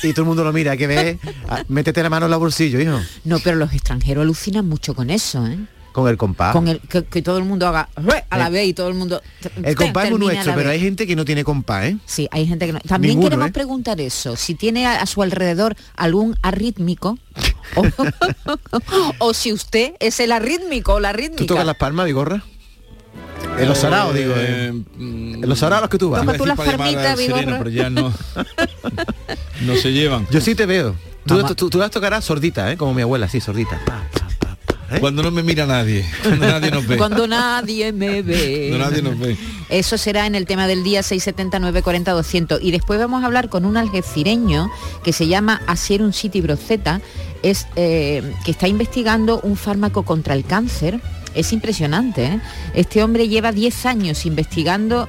y 0.03 0.13
todo 0.13 0.23
el 0.23 0.29
mundo 0.29 0.45
lo 0.45 0.53
mira, 0.53 0.77
que 0.77 0.87
ve, 0.87 1.19
ah, 1.49 1.65
métete 1.69 2.03
la 2.03 2.11
mano 2.11 2.27
en 2.27 2.31
la 2.31 2.37
bolsillo, 2.37 2.79
hijo. 2.81 3.01
No, 3.25 3.39
pero 3.39 3.57
los 3.57 3.73
extranjeros 3.73 4.23
alucinan 4.23 4.69
mucho 4.69 4.95
con 4.95 5.09
eso, 5.09 5.47
¿eh? 5.47 5.59
Con 5.93 6.09
el 6.09 6.17
compás. 6.17 6.53
Con 6.53 6.69
el 6.69 6.81
que, 6.81 7.23
todo 7.23 7.39
el 7.39 7.45
mundo 7.45 7.67
haga 7.67 7.89
a 8.31 8.39
la 8.39 8.49
eh, 8.49 8.51
vez 8.51 8.67
y 8.69 8.73
todo 8.73 8.89
el 8.89 8.95
mundo. 8.95 9.21
El 9.63 9.75
compás 9.75 10.07
es 10.07 10.19
nuestro, 10.19 10.55
pero 10.55 10.71
hay 10.71 10.81
gente 10.81 11.07
que 11.07 11.17
no 11.17 11.25
tiene 11.25 11.45
compás, 11.45 11.87
¿eh? 11.87 11.99
Sí, 12.07 12.29
hay 12.31 12.47
gente 12.47 12.67
que 12.67 12.73
no. 12.73 12.81
También 12.81 13.21
queremos 13.21 13.49
¿eh? 13.49 13.53
preguntar 13.53 14.01
eso, 14.01 14.37
si 14.37 14.55
tiene 14.55 14.87
a, 14.87 15.05
su 15.07 15.23
alrededor 15.23 15.77
algún 15.97 16.37
arrítmico 16.43 17.19
o, 19.19 19.35
si 19.35 19.53
usted 19.53 19.95
es 20.01 20.21
el 20.21 20.33
arrítmico 20.33 20.95
o 20.95 21.01
la 21.01 21.13
rítmica. 21.13 21.39
¿Tú 21.39 21.47
tocas 21.47 21.67
las 21.67 21.77
palmas, 21.77 22.07
Vigorra? 22.07 22.43
En 23.59 23.69
los 23.69 23.79
saraos, 23.79 24.15
digo. 24.15 24.35
Eh, 24.37 24.69
en 24.69 25.49
los 25.49 25.59
saraos 25.59 25.89
que 25.89 25.99
tú 25.99 26.11
vas. 26.11 26.21
Toma 26.21 26.35
tú 26.35 26.47
las 26.47 26.57
palmitas, 26.57 27.19
pero 27.19 27.69
ya 27.69 27.91
no, 27.91 28.13
no 29.63 29.77
se 29.77 29.93
llevan. 29.93 30.27
Yo 30.31 30.41
sí 30.41 30.55
te 30.55 30.67
veo. 30.67 30.95
Tú, 31.27 31.43
tú, 31.55 31.69
tú, 31.71 31.79
las 31.79 31.91
tocarás 31.91 32.25
sordita, 32.25 32.73
¿eh? 32.73 32.77
Como 32.77 32.95
mi 32.95 33.03
abuela, 33.03 33.29
sí, 33.29 33.41
sordita. 33.41 33.81
¿Eh? 34.91 35.01
Cuando 35.01 35.23
no 35.23 35.31
me 35.31 35.43
mira 35.43 35.67
nadie, 35.67 36.05
cuando 36.23 36.47
nadie 36.47 36.71
nos 36.71 36.87
ve. 36.87 36.97
Cuando 36.97 37.27
nadie 37.29 37.93
me 37.93 38.23
ve. 38.23 38.69
Cuando 38.71 38.87
nadie 38.87 39.03
nos 39.03 39.19
ve. 39.19 39.37
Eso 39.69 39.99
será 39.99 40.27
en 40.27 40.35
el 40.35 40.47
tema 40.47 40.67
del 40.67 40.83
día 40.83 41.03
679 41.03 41.83
40 41.83 42.13
200 42.13 42.63
y 42.63 42.71
después 42.71 42.99
vamos 42.99 43.23
a 43.23 43.27
hablar 43.27 43.51
con 43.51 43.67
un 43.67 43.77
algecireño 43.77 44.71
que 45.05 45.13
se 45.13 45.27
llama 45.27 45.61
Asier 45.67 46.03
un 46.03 46.15
City 46.15 46.41
Broceta, 46.41 47.03
es 47.43 47.67
eh, 47.77 48.23
que 48.47 48.51
está 48.51 48.67
investigando 48.67 49.41
un 49.43 49.57
fármaco 49.57 50.05
contra 50.05 50.35
el 50.35 50.45
cáncer. 50.45 51.01
Es 51.35 51.53
impresionante. 51.53 52.25
¿eh? 52.25 52.41
Este 52.75 53.03
hombre 53.03 53.29
lleva 53.29 53.53
10 53.53 53.87
años 53.87 54.25
investigando 54.25 55.09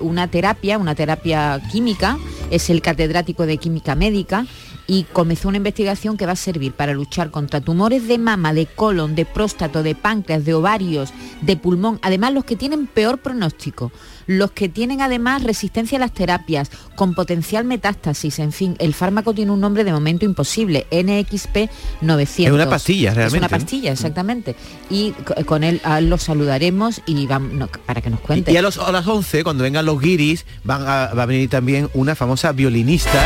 una 0.00 0.28
terapia, 0.28 0.76
una 0.76 0.96
terapia 0.96 1.62
química, 1.70 2.18
es 2.50 2.68
el 2.68 2.82
catedrático 2.82 3.46
de 3.46 3.56
química 3.56 3.94
médica 3.94 4.46
y 4.90 5.04
comenzó 5.04 5.46
una 5.46 5.58
investigación 5.58 6.16
que 6.16 6.26
va 6.26 6.32
a 6.32 6.36
servir 6.36 6.72
para 6.72 6.92
luchar 6.92 7.30
contra 7.30 7.60
tumores 7.60 8.08
de 8.08 8.18
mama, 8.18 8.52
de 8.52 8.66
colon, 8.66 9.14
de 9.14 9.24
próstato, 9.24 9.84
de 9.84 9.94
páncreas, 9.94 10.44
de 10.44 10.52
ovarios, 10.52 11.10
de 11.42 11.56
pulmón, 11.56 12.00
además 12.02 12.32
los 12.32 12.44
que 12.44 12.56
tienen 12.56 12.88
peor 12.88 13.18
pronóstico, 13.18 13.92
los 14.26 14.50
que 14.50 14.68
tienen 14.68 15.00
además 15.00 15.44
resistencia 15.44 15.96
a 15.96 16.00
las 16.00 16.12
terapias, 16.12 16.72
con 16.96 17.14
potencial 17.14 17.64
metástasis, 17.64 18.40
en 18.40 18.50
fin, 18.50 18.74
el 18.80 18.92
fármaco 18.92 19.32
tiene 19.32 19.52
un 19.52 19.60
nombre 19.60 19.84
de 19.84 19.92
momento 19.92 20.24
imposible, 20.24 20.88
NXP 20.90 21.70
900. 22.00 22.46
Es 22.46 22.52
una 22.52 22.68
pastilla, 22.68 23.14
realmente. 23.14 23.36
Es 23.36 23.40
una 23.42 23.48
pastilla, 23.48 23.92
exactamente. 23.92 24.56
Y 24.90 25.12
con 25.46 25.62
él 25.62 25.80
lo 26.00 26.18
saludaremos 26.18 27.00
y 27.06 27.28
vamos, 27.28 27.68
para 27.86 28.00
que 28.00 28.10
nos 28.10 28.18
cuente. 28.18 28.50
Y, 28.50 28.56
a, 28.56 28.62
los, 28.62 28.76
a 28.78 28.90
las 28.90 29.06
11, 29.06 29.44
cuando 29.44 29.62
vengan 29.62 29.86
los 29.86 30.00
guiris, 30.00 30.46
van 30.64 30.82
va 30.82 31.04
a 31.10 31.26
venir 31.26 31.48
también 31.48 31.88
una 31.94 32.16
famosa 32.16 32.50
violinista 32.50 33.22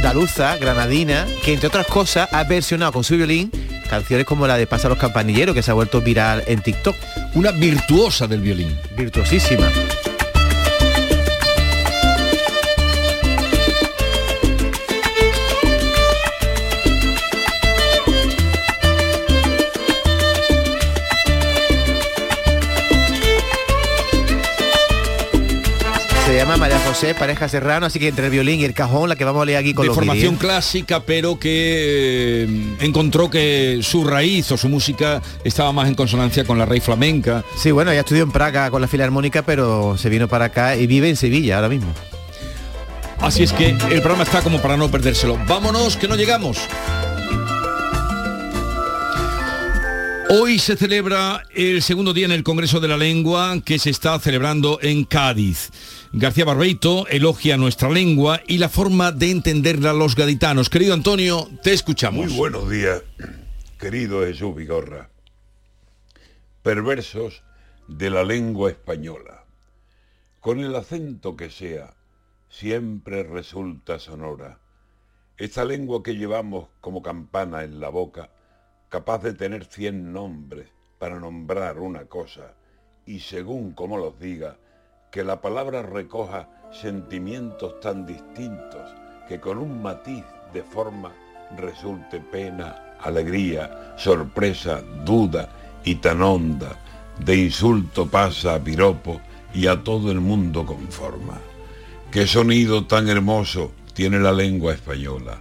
andaluza, 0.00 0.56
granadina, 0.56 1.26
que 1.44 1.52
entre 1.52 1.68
otras 1.68 1.86
cosas 1.86 2.26
ha 2.32 2.42
versionado 2.44 2.90
con 2.90 3.04
su 3.04 3.16
violín 3.16 3.50
canciones 3.88 4.24
como 4.24 4.46
la 4.46 4.56
de 4.56 4.66
Pasa 4.66 4.88
los 4.88 4.96
campanilleros, 4.96 5.54
que 5.54 5.62
se 5.62 5.72
ha 5.72 5.74
vuelto 5.74 6.00
viral 6.00 6.42
en 6.46 6.62
TikTok. 6.62 6.96
Una 7.34 7.50
virtuosa 7.50 8.26
del 8.26 8.40
violín. 8.40 8.78
Virtuosísima. 8.96 9.66
Llama 26.50 26.66
María 26.66 26.80
José 26.80 27.14
Pareja 27.14 27.48
Serrano, 27.48 27.86
así 27.86 27.98
que 27.98 28.08
entre 28.08 28.26
el 28.26 28.32
violín 28.32 28.60
y 28.60 28.64
el 28.64 28.74
cajón, 28.74 29.08
la 29.08 29.14
que 29.14 29.24
vamos 29.24 29.42
a 29.42 29.44
leer 29.44 29.58
aquí 29.58 29.72
con 29.72 29.86
de 29.86 29.94
formación 29.94 30.36
clásica, 30.36 31.00
pero 31.00 31.38
que 31.38 32.46
eh, 32.48 32.76
encontró 32.80 33.30
que 33.30 33.80
su 33.82 34.04
raíz 34.04 34.50
o 34.50 34.56
su 34.56 34.68
música 34.68 35.22
estaba 35.44 35.72
más 35.72 35.88
en 35.88 35.94
consonancia 35.94 36.44
con 36.44 36.58
la 36.58 36.66
raíz 36.66 36.82
flamenca. 36.82 37.44
Sí, 37.56 37.70
bueno, 37.70 37.92
ella 37.92 38.00
estudió 38.00 38.24
en 38.24 38.32
Praga 38.32 38.70
con 38.70 38.80
la 38.80 38.88
Filarmónica, 38.88 39.42
pero 39.42 39.96
se 39.96 40.08
vino 40.08 40.26
para 40.26 40.46
acá 40.46 40.76
y 40.76 40.86
vive 40.86 41.08
en 41.08 41.16
Sevilla 41.16 41.56
ahora 41.56 41.68
mismo. 41.68 41.92
Así 43.20 43.42
es 43.42 43.52
que 43.52 43.68
el 43.68 44.00
programa 44.00 44.24
está 44.24 44.40
como 44.40 44.60
para 44.60 44.76
no 44.76 44.90
perdérselo. 44.90 45.38
Vámonos, 45.46 45.96
que 45.96 46.08
no 46.08 46.16
llegamos. 46.16 46.58
Hoy 50.32 50.60
se 50.60 50.76
celebra 50.76 51.42
el 51.56 51.82
segundo 51.82 52.12
día 52.12 52.24
en 52.24 52.30
el 52.30 52.44
Congreso 52.44 52.78
de 52.78 52.86
la 52.86 52.96
Lengua 52.96 53.60
que 53.64 53.80
se 53.80 53.90
está 53.90 54.16
celebrando 54.20 54.78
en 54.80 55.02
Cádiz. 55.02 55.72
García 56.12 56.44
Barbeito 56.44 57.08
elogia 57.08 57.56
nuestra 57.56 57.90
lengua 57.90 58.40
y 58.46 58.58
la 58.58 58.68
forma 58.68 59.10
de 59.10 59.32
entenderla 59.32 59.92
los 59.92 60.14
gaditanos. 60.14 60.70
Querido 60.70 60.94
Antonio, 60.94 61.48
te 61.64 61.72
escuchamos. 61.72 62.26
Muy 62.26 62.36
buenos 62.36 62.70
días, 62.70 63.02
querido 63.76 64.24
Jesús 64.24 64.54
Vigorra. 64.54 65.10
Perversos 66.62 67.42
de 67.88 68.10
la 68.10 68.22
lengua 68.22 68.70
española. 68.70 69.46
Con 70.38 70.60
el 70.60 70.76
acento 70.76 71.34
que 71.36 71.50
sea, 71.50 71.96
siempre 72.48 73.24
resulta 73.24 73.98
sonora. 73.98 74.60
Esta 75.38 75.64
lengua 75.64 76.04
que 76.04 76.14
llevamos 76.14 76.68
como 76.80 77.02
campana 77.02 77.64
en 77.64 77.80
la 77.80 77.88
boca, 77.88 78.30
capaz 78.90 79.22
de 79.22 79.32
tener 79.32 79.64
cien 79.64 80.12
nombres 80.12 80.66
para 80.98 81.18
nombrar 81.18 81.78
una 81.78 82.06
cosa, 82.06 82.54
y 83.06 83.20
según 83.20 83.72
como 83.72 83.96
los 83.96 84.18
diga, 84.18 84.58
que 85.12 85.22
la 85.22 85.40
palabra 85.40 85.82
recoja 85.82 86.48
sentimientos 86.72 87.80
tan 87.80 88.04
distintos 88.04 88.90
que 89.28 89.40
con 89.40 89.58
un 89.58 89.80
matiz 89.80 90.24
de 90.52 90.64
forma 90.64 91.12
resulte 91.56 92.20
pena, 92.20 92.96
alegría, 93.00 93.94
sorpresa, 93.96 94.82
duda 95.04 95.48
y 95.84 95.94
tan 95.96 96.20
honda, 96.20 96.76
de 97.24 97.36
insulto 97.36 98.08
pasa 98.08 98.56
a 98.56 98.58
piropo 98.58 99.20
y 99.54 99.68
a 99.68 99.82
todo 99.82 100.10
el 100.10 100.20
mundo 100.20 100.66
conforma. 100.66 101.38
Qué 102.10 102.26
sonido 102.26 102.86
tan 102.86 103.08
hermoso 103.08 103.72
tiene 103.94 104.18
la 104.18 104.32
lengua 104.32 104.74
española. 104.74 105.40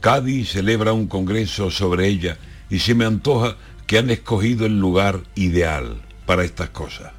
Cádiz 0.00 0.52
celebra 0.52 0.92
un 0.92 1.08
congreso 1.08 1.72
sobre 1.72 2.06
ella 2.06 2.38
y 2.70 2.80
se 2.80 2.94
me 2.94 3.04
antoja 3.04 3.56
que 3.86 3.98
han 3.98 4.10
escogido 4.10 4.66
el 4.66 4.78
lugar 4.78 5.20
ideal 5.34 6.02
para 6.26 6.44
estas 6.44 6.70
cosas. 6.70 7.12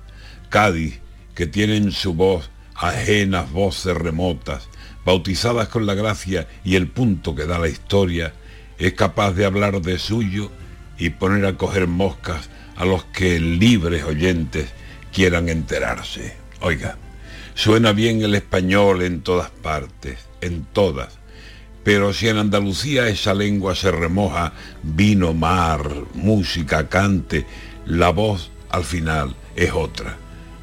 Cádiz, 0.49 0.99
que 1.35 1.47
tiene 1.47 1.77
en 1.77 1.91
su 1.91 2.13
voz 2.13 2.49
ajenas 2.75 3.51
voces 3.51 3.95
remotas, 3.95 4.69
bautizadas 5.05 5.67
con 5.69 5.85
la 5.85 5.95
gracia 5.95 6.47
y 6.63 6.75
el 6.75 6.87
punto 6.87 7.35
que 7.35 7.45
da 7.45 7.59
la 7.59 7.67
historia, 7.67 8.33
es 8.77 8.93
capaz 8.93 9.33
de 9.33 9.45
hablar 9.45 9.81
de 9.81 9.99
suyo 9.99 10.51
y 10.97 11.09
poner 11.11 11.45
a 11.45 11.57
coger 11.57 11.87
moscas 11.87 12.49
a 12.75 12.85
los 12.85 13.03
que 13.05 13.39
libres 13.39 14.03
oyentes 14.03 14.69
quieran 15.11 15.49
enterarse. 15.49 16.35
Oiga, 16.61 16.97
suena 17.53 17.91
bien 17.91 18.21
el 18.21 18.35
español 18.35 19.01
en 19.01 19.21
todas 19.21 19.49
partes, 19.49 20.19
en 20.41 20.65
todas, 20.65 21.18
Pero 21.83 22.13
si 22.13 22.27
en 22.27 22.37
Andalucía 22.37 23.07
esa 23.07 23.33
lengua 23.33 23.75
se 23.75 23.91
remoja, 23.91 24.53
vino, 24.83 25.33
mar, 25.33 25.89
música, 26.13 26.89
cante, 26.89 27.45
la 27.85 28.09
voz 28.09 28.51
al 28.69 28.83
final 28.83 29.35
es 29.55 29.71
otra. 29.71 30.17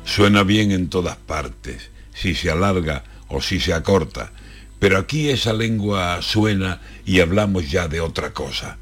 Suena 0.04 0.42
bien 0.42 0.70
en 0.70 0.88
todas 0.88 1.16
partes, 1.16 1.90
si 2.14 2.34
se 2.34 2.50
alarga 2.50 3.04
o 3.28 3.40
si 3.40 3.58
se 3.60 3.74
acorta, 3.74 4.32
pero 4.78 4.98
aquí 4.98 5.30
esa 5.30 5.52
lengua 5.52 6.20
suena 6.22 6.80
y 7.04 7.20
hablamos 7.20 7.70
ya 7.70 7.88
de 7.88 8.00
otra 8.00 8.32
cosa. 8.32 8.78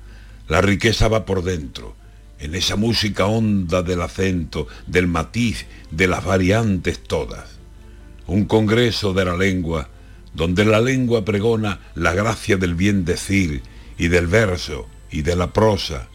La 0.49 0.61
riqueza 0.61 1.09
va 1.09 1.25
por 1.25 1.43
dentro, 1.43 1.97
en 2.39 2.55
esa 2.55 2.77
música 2.77 3.27
honda 3.27 3.83
del 3.83 4.03
acento, 4.03 4.67
del 4.87 5.07
matiz, 5.07 5.67
de 5.91 6.09
las 6.09 6.25
variantes 6.25 7.03
todas. 7.03 7.53
Un 8.27 8.45
congreso 8.45 9.15
de 9.15 9.25
la 9.25 9.37
lengua, 9.37 9.89
donde 10.35 10.65
la 10.65 10.81
lengua 10.81 11.25
pregona 11.25 11.81
la 11.95 12.13
gracia 12.13 12.57
del 12.57 12.75
bien 12.75 13.05
decir 13.05 13.63
y 13.97 14.09
del 14.09 14.27
verso 14.27 14.89
y 15.11 15.23
de 15.23 15.37
la 15.37 15.53
prosa. 15.53 16.09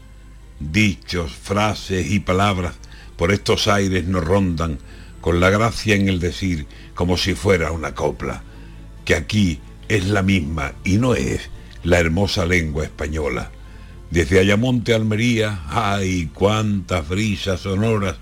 Dichos, 0.60 1.32
frases 1.32 2.12
y 2.12 2.20
palabras 2.20 2.76
por 3.18 3.32
estos 3.32 3.68
aires 3.68 4.06
nos 4.06 4.24
rondan 4.24 4.78
con 5.22 5.40
la 5.40 5.50
gracia 5.50 5.96
en 5.96 6.10
el 6.10 6.20
decir 6.20 6.68
como 6.96 7.18
si 7.18 7.34
fuera 7.34 7.72
una 7.72 7.96
copla, 7.96 8.44
que 9.06 9.16
aquí 9.16 9.60
es 9.88 10.08
la 10.08 10.22
misma 10.22 10.74
y 10.84 10.98
no 10.98 11.16
es 11.16 11.50
la 11.84 12.00
hermosa 12.00 12.46
lengua 12.46 12.84
española. 12.84 13.52
Desde 14.12 14.40
Ayamonte 14.40 14.94
a 14.94 14.98
Almería, 14.98 15.62
¡ay! 15.68 16.30
cuántas 16.34 17.08
brisas 17.08 17.62
sonoras, 17.62 18.16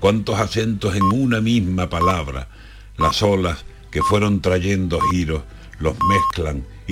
cuántos 0.00 0.38
acentos 0.38 0.94
en 0.94 1.04
una 1.04 1.40
misma 1.40 1.90
palabra. 1.90 2.48
Las 2.96 3.22
olas 3.22 3.64
que 3.92 4.02
fueron 4.02 4.40
trayendo 4.40 4.98
giros 5.12 5.42
los 5.78 5.94
mezclan 6.08 6.64